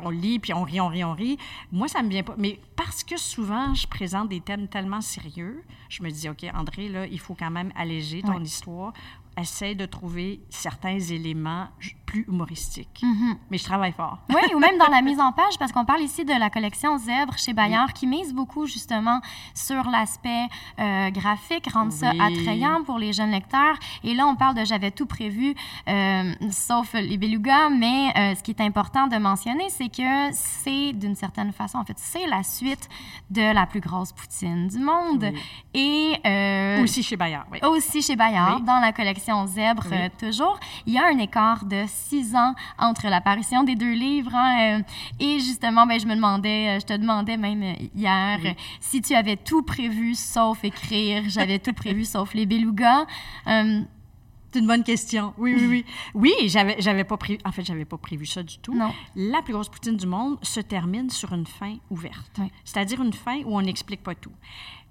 On 0.03 0.09
lit, 0.09 0.39
puis 0.39 0.53
on 0.53 0.63
rit, 0.63 0.79
on 0.81 0.89
rit, 0.89 1.03
on 1.03 1.13
rit. 1.13 1.37
Moi, 1.71 1.87
ça 1.87 2.03
me 2.03 2.09
vient 2.09 2.23
pas. 2.23 2.35
Mais 2.37 2.59
parce 2.75 3.03
que 3.03 3.17
souvent, 3.17 3.73
je 3.73 3.87
présente 3.87 4.29
des 4.29 4.41
thèmes 4.41 4.67
tellement 4.67 5.01
sérieux, 5.01 5.63
je 5.89 6.03
me 6.03 6.09
dis 6.11 6.27
OK, 6.29 6.45
André, 6.53 6.89
là, 6.89 7.07
il 7.07 7.19
faut 7.19 7.33
quand 7.33 7.49
même 7.51 7.71
alléger 7.75 8.21
ton 8.21 8.39
histoire. 8.41 8.93
Essaie 9.37 9.75
de 9.75 9.85
trouver 9.85 10.39
certains 10.49 10.99
éléments 10.99 11.67
plus 12.05 12.25
humoristiques. 12.27 13.01
Mhm. 13.03 13.35
Mais 13.49 13.57
je 13.57 13.63
travaille 13.63 13.91
fort. 13.91 14.19
Oui, 14.29 14.41
ou 14.53 14.59
même 14.59 14.77
dans 14.77 14.87
la 14.87 15.01
mise 15.01 15.19
en 15.19 15.31
page, 15.41 15.57
parce 15.59 15.71
qu'on 15.71 15.85
parle 15.85 16.01
ici 16.01 16.23
de 16.23 16.31
la 16.39 16.49
collection 16.49 16.97
Zèbre 16.97 17.37
chez 17.37 17.51
Bayard, 17.53 17.91
qui 17.93 18.07
mise 18.07 18.33
beaucoup 18.33 18.65
justement 18.67 19.19
sur 19.53 19.89
l'aspect 19.89 20.45
euh, 20.79 21.09
graphique, 21.09 21.67
rendre 21.73 21.91
ça 21.91 22.11
attrayant 22.11 22.83
pour 22.83 22.97
les 22.99 23.11
jeunes 23.11 23.31
lecteurs. 23.31 23.75
Et 24.03 24.13
là, 24.13 24.27
on 24.27 24.35
parle 24.35 24.55
de 24.55 24.63
J'avais 24.63 24.91
tout 24.91 25.05
prévu, 25.05 25.53
euh, 25.87 26.33
sauf 26.51 26.93
les 26.93 27.17
belugas, 27.17 27.69
mais 27.69 28.09
euh, 28.15 28.35
ce 28.35 28.43
qui 28.43 28.51
est 28.51 28.61
important 28.61 29.07
de 29.07 29.17
mentionner, 29.17 29.69
c'est 29.69 29.89
que 29.89 30.31
c'est 30.31 30.93
d'une 30.93 31.15
certaine 31.15 31.51
façon, 31.51 31.79
en 31.79 31.85
fait, 31.85 31.97
c'est 31.97 32.27
la 32.27 32.43
suite 32.43 32.87
de 33.29 33.53
la 33.53 33.65
plus 33.65 33.81
grosse 33.81 34.11
poutine 34.11 34.67
du 34.67 34.79
monde. 34.79 35.25
Et 35.73 36.13
Aussi 36.81 37.03
chez 37.03 37.17
Bayard, 37.17 37.45
oui. 37.51 37.59
aussi 37.63 38.01
chez 38.01 38.15
Bayard, 38.15 38.61
dans 38.61 38.79
la 38.79 38.91
collection 38.93 39.24
Zèbre, 39.47 39.83
Oui. 39.91 39.97
euh, 39.97 40.09
toujours. 40.19 40.59
Il 40.85 40.93
y 40.93 40.97
a 40.97 41.05
un 41.07 41.17
écart 41.17 41.65
de 41.65 41.83
six 41.87 42.35
ans 42.35 42.53
entre 42.77 43.07
l'apparition 43.07 43.63
des 43.63 43.75
deux 43.75 43.93
livres. 43.93 44.33
hein, 44.33 44.79
euh, 44.79 44.81
et 45.19 45.39
justement, 45.39 45.85
ben, 45.85 45.99
je 45.99 46.05
me 46.05 46.15
demandais, 46.15 46.69
euh, 46.69 46.79
je 46.79 46.85
te 46.85 46.93
demandais 46.93 47.37
même 47.37 47.63
hier 47.95 48.39
Oui. 48.43 48.55
si 48.79 49.01
tu 49.01 49.13
avais 49.15 49.35
tout 49.37 49.63
prévu 49.63 50.15
sauf 50.15 50.63
écrire. 50.63 51.23
J'avais 51.27 51.59
tout 51.59 51.73
prévu 51.73 52.05
sauf 52.05 52.33
les 52.33 52.45
belugas. 52.45 53.05
C'est 54.55 54.61
une 54.61 54.67
bonne 54.67 54.83
question. 54.85 55.33
Oui, 55.37 55.53
oui, 55.53 55.65
oui. 55.67 55.85
Oui, 56.13 56.33
j'avais, 56.47 56.77
j'avais 56.79 57.03
pas 57.03 57.17
prévu. 57.17 57.39
En 57.43 57.51
fait, 57.51 57.65
j'avais 57.65 57.83
pas 57.83 57.97
prévu 57.97 58.25
ça 58.25 58.41
du 58.41 58.57
tout. 58.59 58.73
Non. 58.73 58.93
La 59.17 59.41
plus 59.41 59.51
grosse 59.51 59.67
poutine 59.67 59.97
du 59.97 60.07
monde 60.07 60.37
se 60.43 60.61
termine 60.61 61.09
sur 61.09 61.33
une 61.33 61.45
fin 61.45 61.75
ouverte. 61.89 62.31
Oui. 62.39 62.49
C'est-à-dire 62.63 63.01
une 63.01 63.11
fin 63.11 63.41
où 63.43 63.57
on 63.57 63.61
n'explique 63.61 64.01
pas 64.01 64.15
tout. 64.15 64.31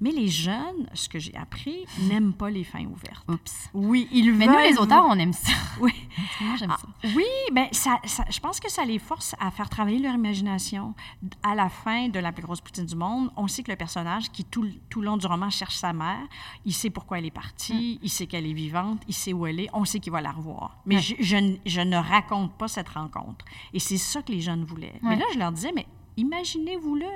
Mais 0.00 0.10
les 0.10 0.28
jeunes, 0.28 0.86
ce 0.92 1.08
que 1.08 1.18
j'ai 1.20 1.34
appris, 1.36 1.86
n'aiment 2.02 2.34
pas 2.34 2.50
les 2.50 2.64
fins 2.64 2.84
ouvertes. 2.84 3.24
oups. 3.28 3.70
Oui, 3.72 4.06
ils 4.12 4.32
Mais 4.34 4.46
nous, 4.46 4.52
veulent- 4.52 4.70
les 4.72 4.76
auteurs, 4.76 5.06
on 5.08 5.18
aime 5.18 5.32
ça. 5.32 5.52
Oui. 5.80 5.92
Moi, 6.40 6.56
j'aime 6.56 6.72
Ah, 6.72 6.78
ça. 6.80 6.88
oui, 7.16 7.24
ben 7.52 7.66
ça, 7.72 7.98
ça- 8.04 8.24
je 8.30 8.38
pense 8.40 8.60
que 8.60 8.70
ça 8.70 8.84
les 8.84 8.98
force 8.98 9.34
à 9.40 9.50
faire 9.50 9.68
travailler 9.70 9.98
leur 10.00 10.14
imagination. 10.14 10.94
À 11.42 11.54
la 11.54 11.68
fin 11.68 12.08
de 12.08 12.18
La 12.18 12.32
plus 12.32 12.42
grosse 12.42 12.60
poutine 12.60 12.86
du 12.86 12.96
monde, 12.96 13.30
on 13.36 13.48
sait 13.48 13.62
que 13.62 13.70
le 13.70 13.76
personnage 13.76 14.30
qui, 14.30 14.44
tout, 14.44 14.62
le- 14.62 14.72
tout 14.90 15.00
le 15.00 15.06
long 15.06 15.16
du 15.16 15.26
roman, 15.26 15.48
cherche 15.50 15.76
sa 15.76 15.92
mère, 15.92 16.20
il 16.64 16.72
sait 16.74 16.90
pourquoi 16.90 17.18
elle 17.18 17.26
est 17.26 17.30
partie, 17.30 17.98
il 18.02 18.10
sait 18.10 18.26
qu'elle 18.26 18.46
est 18.46 18.52
vivante, 18.52 19.00
il 19.08 19.14
sait 19.14 19.32
où 19.32 19.46
elle 19.46 19.53
on 19.72 19.84
sait 19.84 20.00
qu'il 20.00 20.12
va 20.12 20.20
la 20.20 20.32
revoir. 20.32 20.78
Mais 20.86 20.96
Ouais. 20.96 21.00
je, 21.02 21.14
je 21.20 21.36
ne- 21.36 21.56
je 21.66 21.80
ne 21.80 21.96
raconte 21.96 22.52
pas 22.58 22.68
cette 22.68 22.88
rencontre. 22.88 23.44
Et 23.72 23.78
c'est 23.78 23.96
ça 23.98 24.22
que 24.22 24.32
les 24.32 24.40
jeunes 24.40 24.64
voulaient. 24.64 24.98
Mais 25.02 25.16
là, 25.16 25.24
je 25.32 25.38
leur 25.38 25.52
disais, 25.52 25.72
mais 25.74 25.86
imaginez-vous-le. 26.16 27.06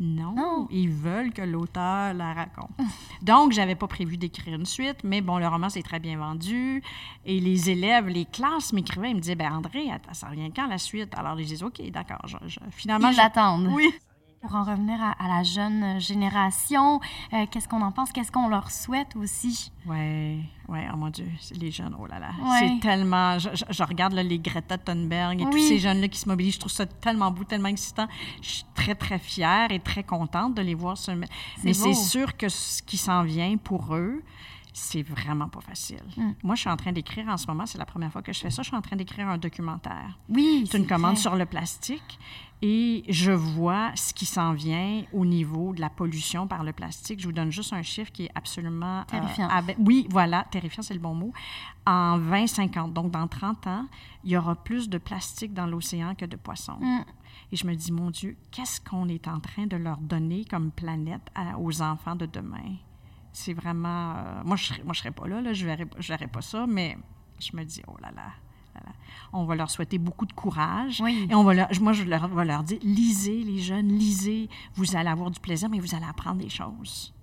Non, 0.00 0.32
Non. 0.34 0.68
ils 0.70 0.88
veulent 0.90 1.32
que 1.32 1.42
l'auteur 1.42 2.14
la 2.14 2.32
raconte. 2.34 2.70
Donc, 3.22 3.52
j'avais 3.52 3.74
pas 3.74 3.86
prévu 3.88 4.16
d'écrire 4.16 4.54
une 4.54 4.66
suite, 4.66 4.98
mais 5.04 5.20
bon, 5.20 5.38
le 5.38 5.46
roman 5.48 5.68
s'est 5.68 5.82
très 5.82 6.00
bien 6.00 6.18
vendu. 6.18 6.82
Et 7.24 7.40
les 7.40 7.70
élèves, 7.70 8.08
les 8.08 8.24
classes 8.24 8.72
m'écrivaient, 8.72 9.10
ils 9.10 9.16
me 9.16 9.20
disaient, 9.20 9.34
ben 9.34 9.52
André, 9.52 9.86
ça 10.12 10.28
revient 10.28 10.50
quand 10.54 10.66
la 10.66 10.78
suite? 10.78 11.14
Alors, 11.16 11.36
je 11.38 11.44
disais, 11.44 11.64
OK, 11.64 11.80
d'accord. 11.90 12.20
je- 12.26 12.36
je- 12.46 12.58
finalement, 12.70 13.10
Ils 13.10 13.16
l'attendent. 13.16 13.68
Oui. 13.72 13.90
Pour 14.46 14.56
en 14.56 14.64
revenir 14.64 15.02
à, 15.02 15.12
à 15.12 15.26
la 15.28 15.42
jeune 15.42 15.98
génération, 15.98 17.00
euh, 17.32 17.46
qu'est-ce 17.50 17.66
qu'on 17.66 17.80
en 17.80 17.92
pense? 17.92 18.12
Qu'est-ce 18.12 18.30
qu'on 18.30 18.48
leur 18.48 18.70
souhaite 18.70 19.16
aussi? 19.16 19.72
Oui, 19.86 20.44
oui, 20.68 20.80
oh 20.92 20.96
mon 20.98 21.08
Dieu, 21.08 21.26
les 21.58 21.70
jeunes, 21.70 21.96
oh 21.98 22.06
là 22.06 22.18
là. 22.18 22.28
Ouais. 22.42 22.58
C'est 22.74 22.80
tellement. 22.80 23.38
Je, 23.38 23.48
je- 23.54 23.64
je 23.70 23.82
regarde 23.82 24.12
là, 24.12 24.22
les 24.22 24.38
Greta 24.38 24.76
Thunberg 24.76 25.40
et 25.40 25.44
tous 25.44 25.54
Oui. 25.54 25.66
ces 25.66 25.78
jeunes-là 25.78 26.08
qui 26.08 26.18
se 26.18 26.28
mobilisent. 26.28 26.54
Je 26.56 26.60
trouve 26.60 26.72
ça 26.72 26.84
tellement 26.84 27.30
beau, 27.30 27.44
tellement 27.44 27.68
excitant. 27.70 28.06
Je 28.42 28.48
suis 28.50 28.64
très, 28.74 28.94
très 28.94 29.18
fière 29.18 29.70
et 29.70 29.80
très 29.80 30.02
contente 30.02 30.54
de 30.54 30.60
les 30.60 30.74
voir 30.74 30.98
se 30.98 31.10
mettre. 31.12 31.32
Mais 31.62 31.72
c'est 31.72 31.94
sûr 31.94 32.36
que 32.36 32.50
ce 32.50 32.82
qui 32.82 32.98
s'en 32.98 33.22
vient 33.22 33.56
pour 33.56 33.94
eux, 33.94 34.22
c'est 34.76 35.02
vraiment 35.02 35.48
pas 35.48 35.60
facile. 35.60 36.02
Mm. 36.16 36.32
Moi, 36.42 36.56
je 36.56 36.62
suis 36.62 36.70
en 36.70 36.76
train 36.76 36.90
d'écrire 36.90 37.28
en 37.28 37.36
ce 37.36 37.46
moment, 37.46 37.64
c'est 37.64 37.78
la 37.78 37.86
première 37.86 38.10
fois 38.10 38.22
que 38.22 38.32
je 38.32 38.40
fais 38.40 38.50
ça, 38.50 38.62
je 38.62 38.68
suis 38.68 38.76
en 38.76 38.82
train 38.82 38.96
d'écrire 38.96 39.28
un 39.28 39.38
documentaire. 39.38 40.18
Oui. 40.28 40.68
C'est 40.68 40.78
une 40.78 40.86
commande 40.86 41.16
sur 41.16 41.36
le 41.36 41.46
plastique 41.46 42.18
et 42.60 43.04
je 43.08 43.30
vois 43.30 43.92
ce 43.94 44.12
qui 44.12 44.26
s'en 44.26 44.52
vient 44.52 45.04
au 45.12 45.24
niveau 45.24 45.72
de 45.72 45.80
la 45.80 45.90
pollution 45.90 46.48
par 46.48 46.64
le 46.64 46.72
plastique. 46.72 47.20
Je 47.20 47.26
vous 47.26 47.32
donne 47.32 47.52
juste 47.52 47.72
un 47.72 47.82
chiffre 47.82 48.10
qui 48.10 48.24
est 48.24 48.30
absolument... 48.34 49.00
Euh, 49.00 49.04
terrifiant. 49.06 49.48
oui, 49.78 50.08
voilà, 50.10 50.44
terrifiant, 50.50 50.82
c'est 50.82 50.94
le 50.94 51.00
bon 51.00 51.14
mot. 51.14 51.32
En 51.86 52.18
2050, 52.18 52.92
donc 52.92 53.12
dans 53.12 53.28
30 53.28 53.68
ans, 53.68 53.86
il 54.24 54.32
y 54.32 54.36
aura 54.36 54.56
plus 54.56 54.88
de 54.88 54.98
plastique 54.98 55.54
dans 55.54 55.66
l'océan 55.66 56.16
que 56.16 56.24
de 56.24 56.36
poissons. 56.36 56.78
Mm. 56.80 57.04
Et 57.52 57.56
je 57.56 57.64
me 57.64 57.74
dis, 57.76 57.92
mon 57.92 58.10
Dieu, 58.10 58.36
qu'est-ce 58.50 58.80
qu'on 58.80 59.08
est 59.08 59.28
en 59.28 59.38
train 59.38 59.66
de 59.66 59.76
leur 59.76 59.98
donner 59.98 60.44
comme 60.44 60.72
planète 60.72 61.30
aux 61.60 61.80
enfants 61.80 62.16
de 62.16 62.26
demain? 62.26 62.76
C'est 63.34 63.52
vraiment. 63.52 64.14
Euh, 64.16 64.42
moi, 64.44 64.56
je 64.56 64.72
ne 64.82 64.94
serais 64.94 65.10
pas 65.10 65.26
là, 65.26 65.42
là 65.42 65.52
je 65.52 65.64
ne 65.64 65.70
verrais, 65.70 65.86
je 65.98 66.26
pas 66.26 66.40
ça, 66.40 66.66
mais 66.66 66.96
je 67.40 67.54
me 67.56 67.64
dis, 67.64 67.82
oh 67.86 67.96
là 68.00 68.10
là. 68.14 68.32
On 69.32 69.44
va 69.44 69.54
leur 69.54 69.70
souhaiter 69.70 69.98
beaucoup 69.98 70.26
de 70.26 70.32
courage. 70.32 71.00
Et 71.00 71.34
on 71.34 71.44
va 71.44 71.54
leur, 71.54 71.68
moi, 71.80 71.92
je 71.92 72.02
leur, 72.02 72.26
vais 72.26 72.44
leur 72.44 72.64
dire 72.64 72.78
lisez, 72.82 73.42
les 73.44 73.58
jeunes, 73.58 73.88
lisez. 73.88 74.48
Vous 74.74 74.96
allez 74.96 75.08
avoir 75.08 75.30
du 75.30 75.38
plaisir, 75.38 75.68
mais 75.68 75.78
vous 75.78 75.94
allez 75.94 76.06
apprendre 76.06 76.42
des 76.42 76.48
choses. 76.48 77.14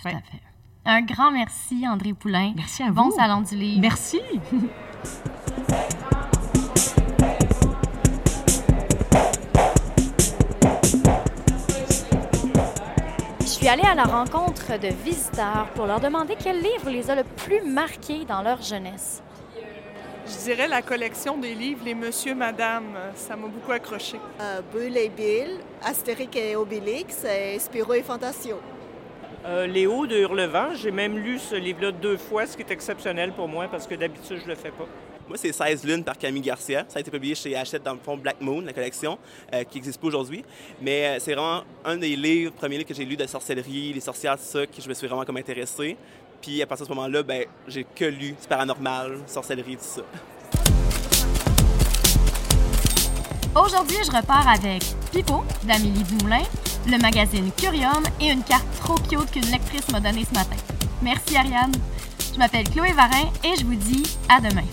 Tout 0.00 0.08
à 0.08 0.10
fait. 0.10 0.42
Un 0.84 1.02
grand 1.02 1.30
merci, 1.30 1.86
André 1.88 2.12
Poulain. 2.12 2.52
Merci 2.56 2.82
à 2.82 2.88
vous. 2.88 2.94
Bon 2.94 3.10
salon 3.10 3.40
du 3.40 3.56
livre. 3.56 3.80
Merci. 3.80 4.20
suis 13.62 13.70
allée 13.70 13.86
à 13.86 13.94
la 13.94 14.02
rencontre 14.02 14.76
de 14.76 14.88
visiteurs 14.88 15.68
pour 15.76 15.86
leur 15.86 16.00
demander 16.00 16.34
quel 16.36 16.56
livre 16.56 16.90
les 16.90 17.08
a 17.08 17.14
le 17.14 17.22
plus 17.22 17.62
marqués 17.62 18.24
dans 18.24 18.42
leur 18.42 18.60
jeunesse. 18.60 19.22
Je 20.26 20.36
dirais 20.50 20.66
la 20.66 20.82
collection 20.82 21.38
des 21.38 21.54
livres 21.54 21.82
Les 21.84 21.94
Monsieur, 21.94 22.34
Madame. 22.34 22.96
Ça 23.14 23.36
m'a 23.36 23.46
beaucoup 23.46 23.70
accroché. 23.70 24.18
Euh, 24.40 24.62
Bull 24.72 24.96
et 24.96 25.08
Bill, 25.08 25.60
Astérix 25.80 26.36
et 26.36 26.56
Obélix, 26.56 27.24
et 27.24 27.56
Spiro 27.60 27.94
et 27.94 28.02
Fantasio. 28.02 28.56
Euh, 29.46 29.68
Léo 29.68 30.08
de 30.08 30.16
Hurlevent, 30.16 30.74
j'ai 30.74 30.90
même 30.90 31.16
lu 31.16 31.38
ce 31.38 31.54
livre-là 31.54 31.92
deux 31.92 32.16
fois, 32.16 32.46
ce 32.46 32.56
qui 32.56 32.64
est 32.64 32.70
exceptionnel 32.72 33.30
pour 33.30 33.46
moi 33.46 33.68
parce 33.70 33.86
que 33.86 33.94
d'habitude, 33.94 34.40
je 34.42 34.48
le 34.48 34.56
fais 34.56 34.72
pas. 34.72 34.88
C'est 35.36 35.52
16 35.52 35.84
lunes 35.84 36.04
par 36.04 36.18
Camille 36.18 36.42
Garcia. 36.42 36.84
Ça 36.88 36.98
a 36.98 37.00
été 37.00 37.10
publié 37.10 37.34
chez 37.34 37.56
Hachette 37.56 37.82
dans 37.82 37.94
le 37.94 37.98
fond 37.98 38.16
Black 38.16 38.40
Moon, 38.40 38.60
la 38.60 38.72
collection, 38.72 39.18
euh, 39.52 39.64
qui 39.64 39.78
n'existe 39.78 40.00
pas 40.00 40.06
aujourd'hui. 40.08 40.44
Mais 40.80 41.06
euh, 41.06 41.16
c'est 41.20 41.34
vraiment 41.34 41.62
un 41.84 41.96
des 41.96 42.16
livres, 42.16 42.52
premiers 42.52 42.78
livres 42.78 42.88
que 42.88 42.94
j'ai 42.94 43.04
lu 43.04 43.16
de 43.16 43.26
sorcellerie, 43.26 43.92
les 43.92 44.00
sorcières, 44.00 44.36
tout 44.36 44.44
ça, 44.44 44.66
que 44.66 44.80
je 44.80 44.88
me 44.88 44.94
suis 44.94 45.06
vraiment 45.06 45.24
comme 45.24 45.36
intéressé. 45.36 45.96
Puis 46.40 46.60
à 46.62 46.66
partir 46.66 46.86
de 46.86 46.92
ce 46.92 46.94
moment-là, 46.94 47.22
ben, 47.22 47.44
j'ai 47.68 47.84
que 47.84 48.04
lu 48.04 48.32
du 48.32 48.48
paranormal, 48.48 49.18
sorcellerie, 49.26 49.76
tout 49.76 49.84
ça. 49.84 50.02
Aujourd'hui, 53.54 53.98
je 54.04 54.10
repars 54.10 54.48
avec 54.48 54.82
Pipo 55.12 55.44
d'Amélie 55.64 56.02
Dumoulin, 56.04 56.42
le 56.86 56.98
magazine 56.98 57.50
Curium 57.56 58.02
et 58.20 58.30
une 58.30 58.42
carte 58.42 58.66
trop 58.80 58.94
cute 58.94 59.30
qu'une 59.30 59.50
lectrice 59.50 59.88
m'a 59.90 60.00
donnée 60.00 60.24
ce 60.24 60.34
matin. 60.34 60.56
Merci 61.02 61.36
Ariane. 61.36 61.72
Je 62.32 62.38
m'appelle 62.38 62.68
Chloé 62.70 62.92
Varin 62.92 63.30
et 63.44 63.54
je 63.58 63.64
vous 63.64 63.74
dis 63.74 64.04
à 64.28 64.40
demain. 64.40 64.64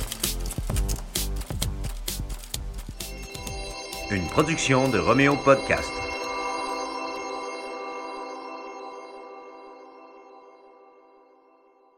Une 4.11 4.25
production 4.25 4.87
de 4.87 4.97
Roméo 4.97 5.35
Podcast. 5.35 5.98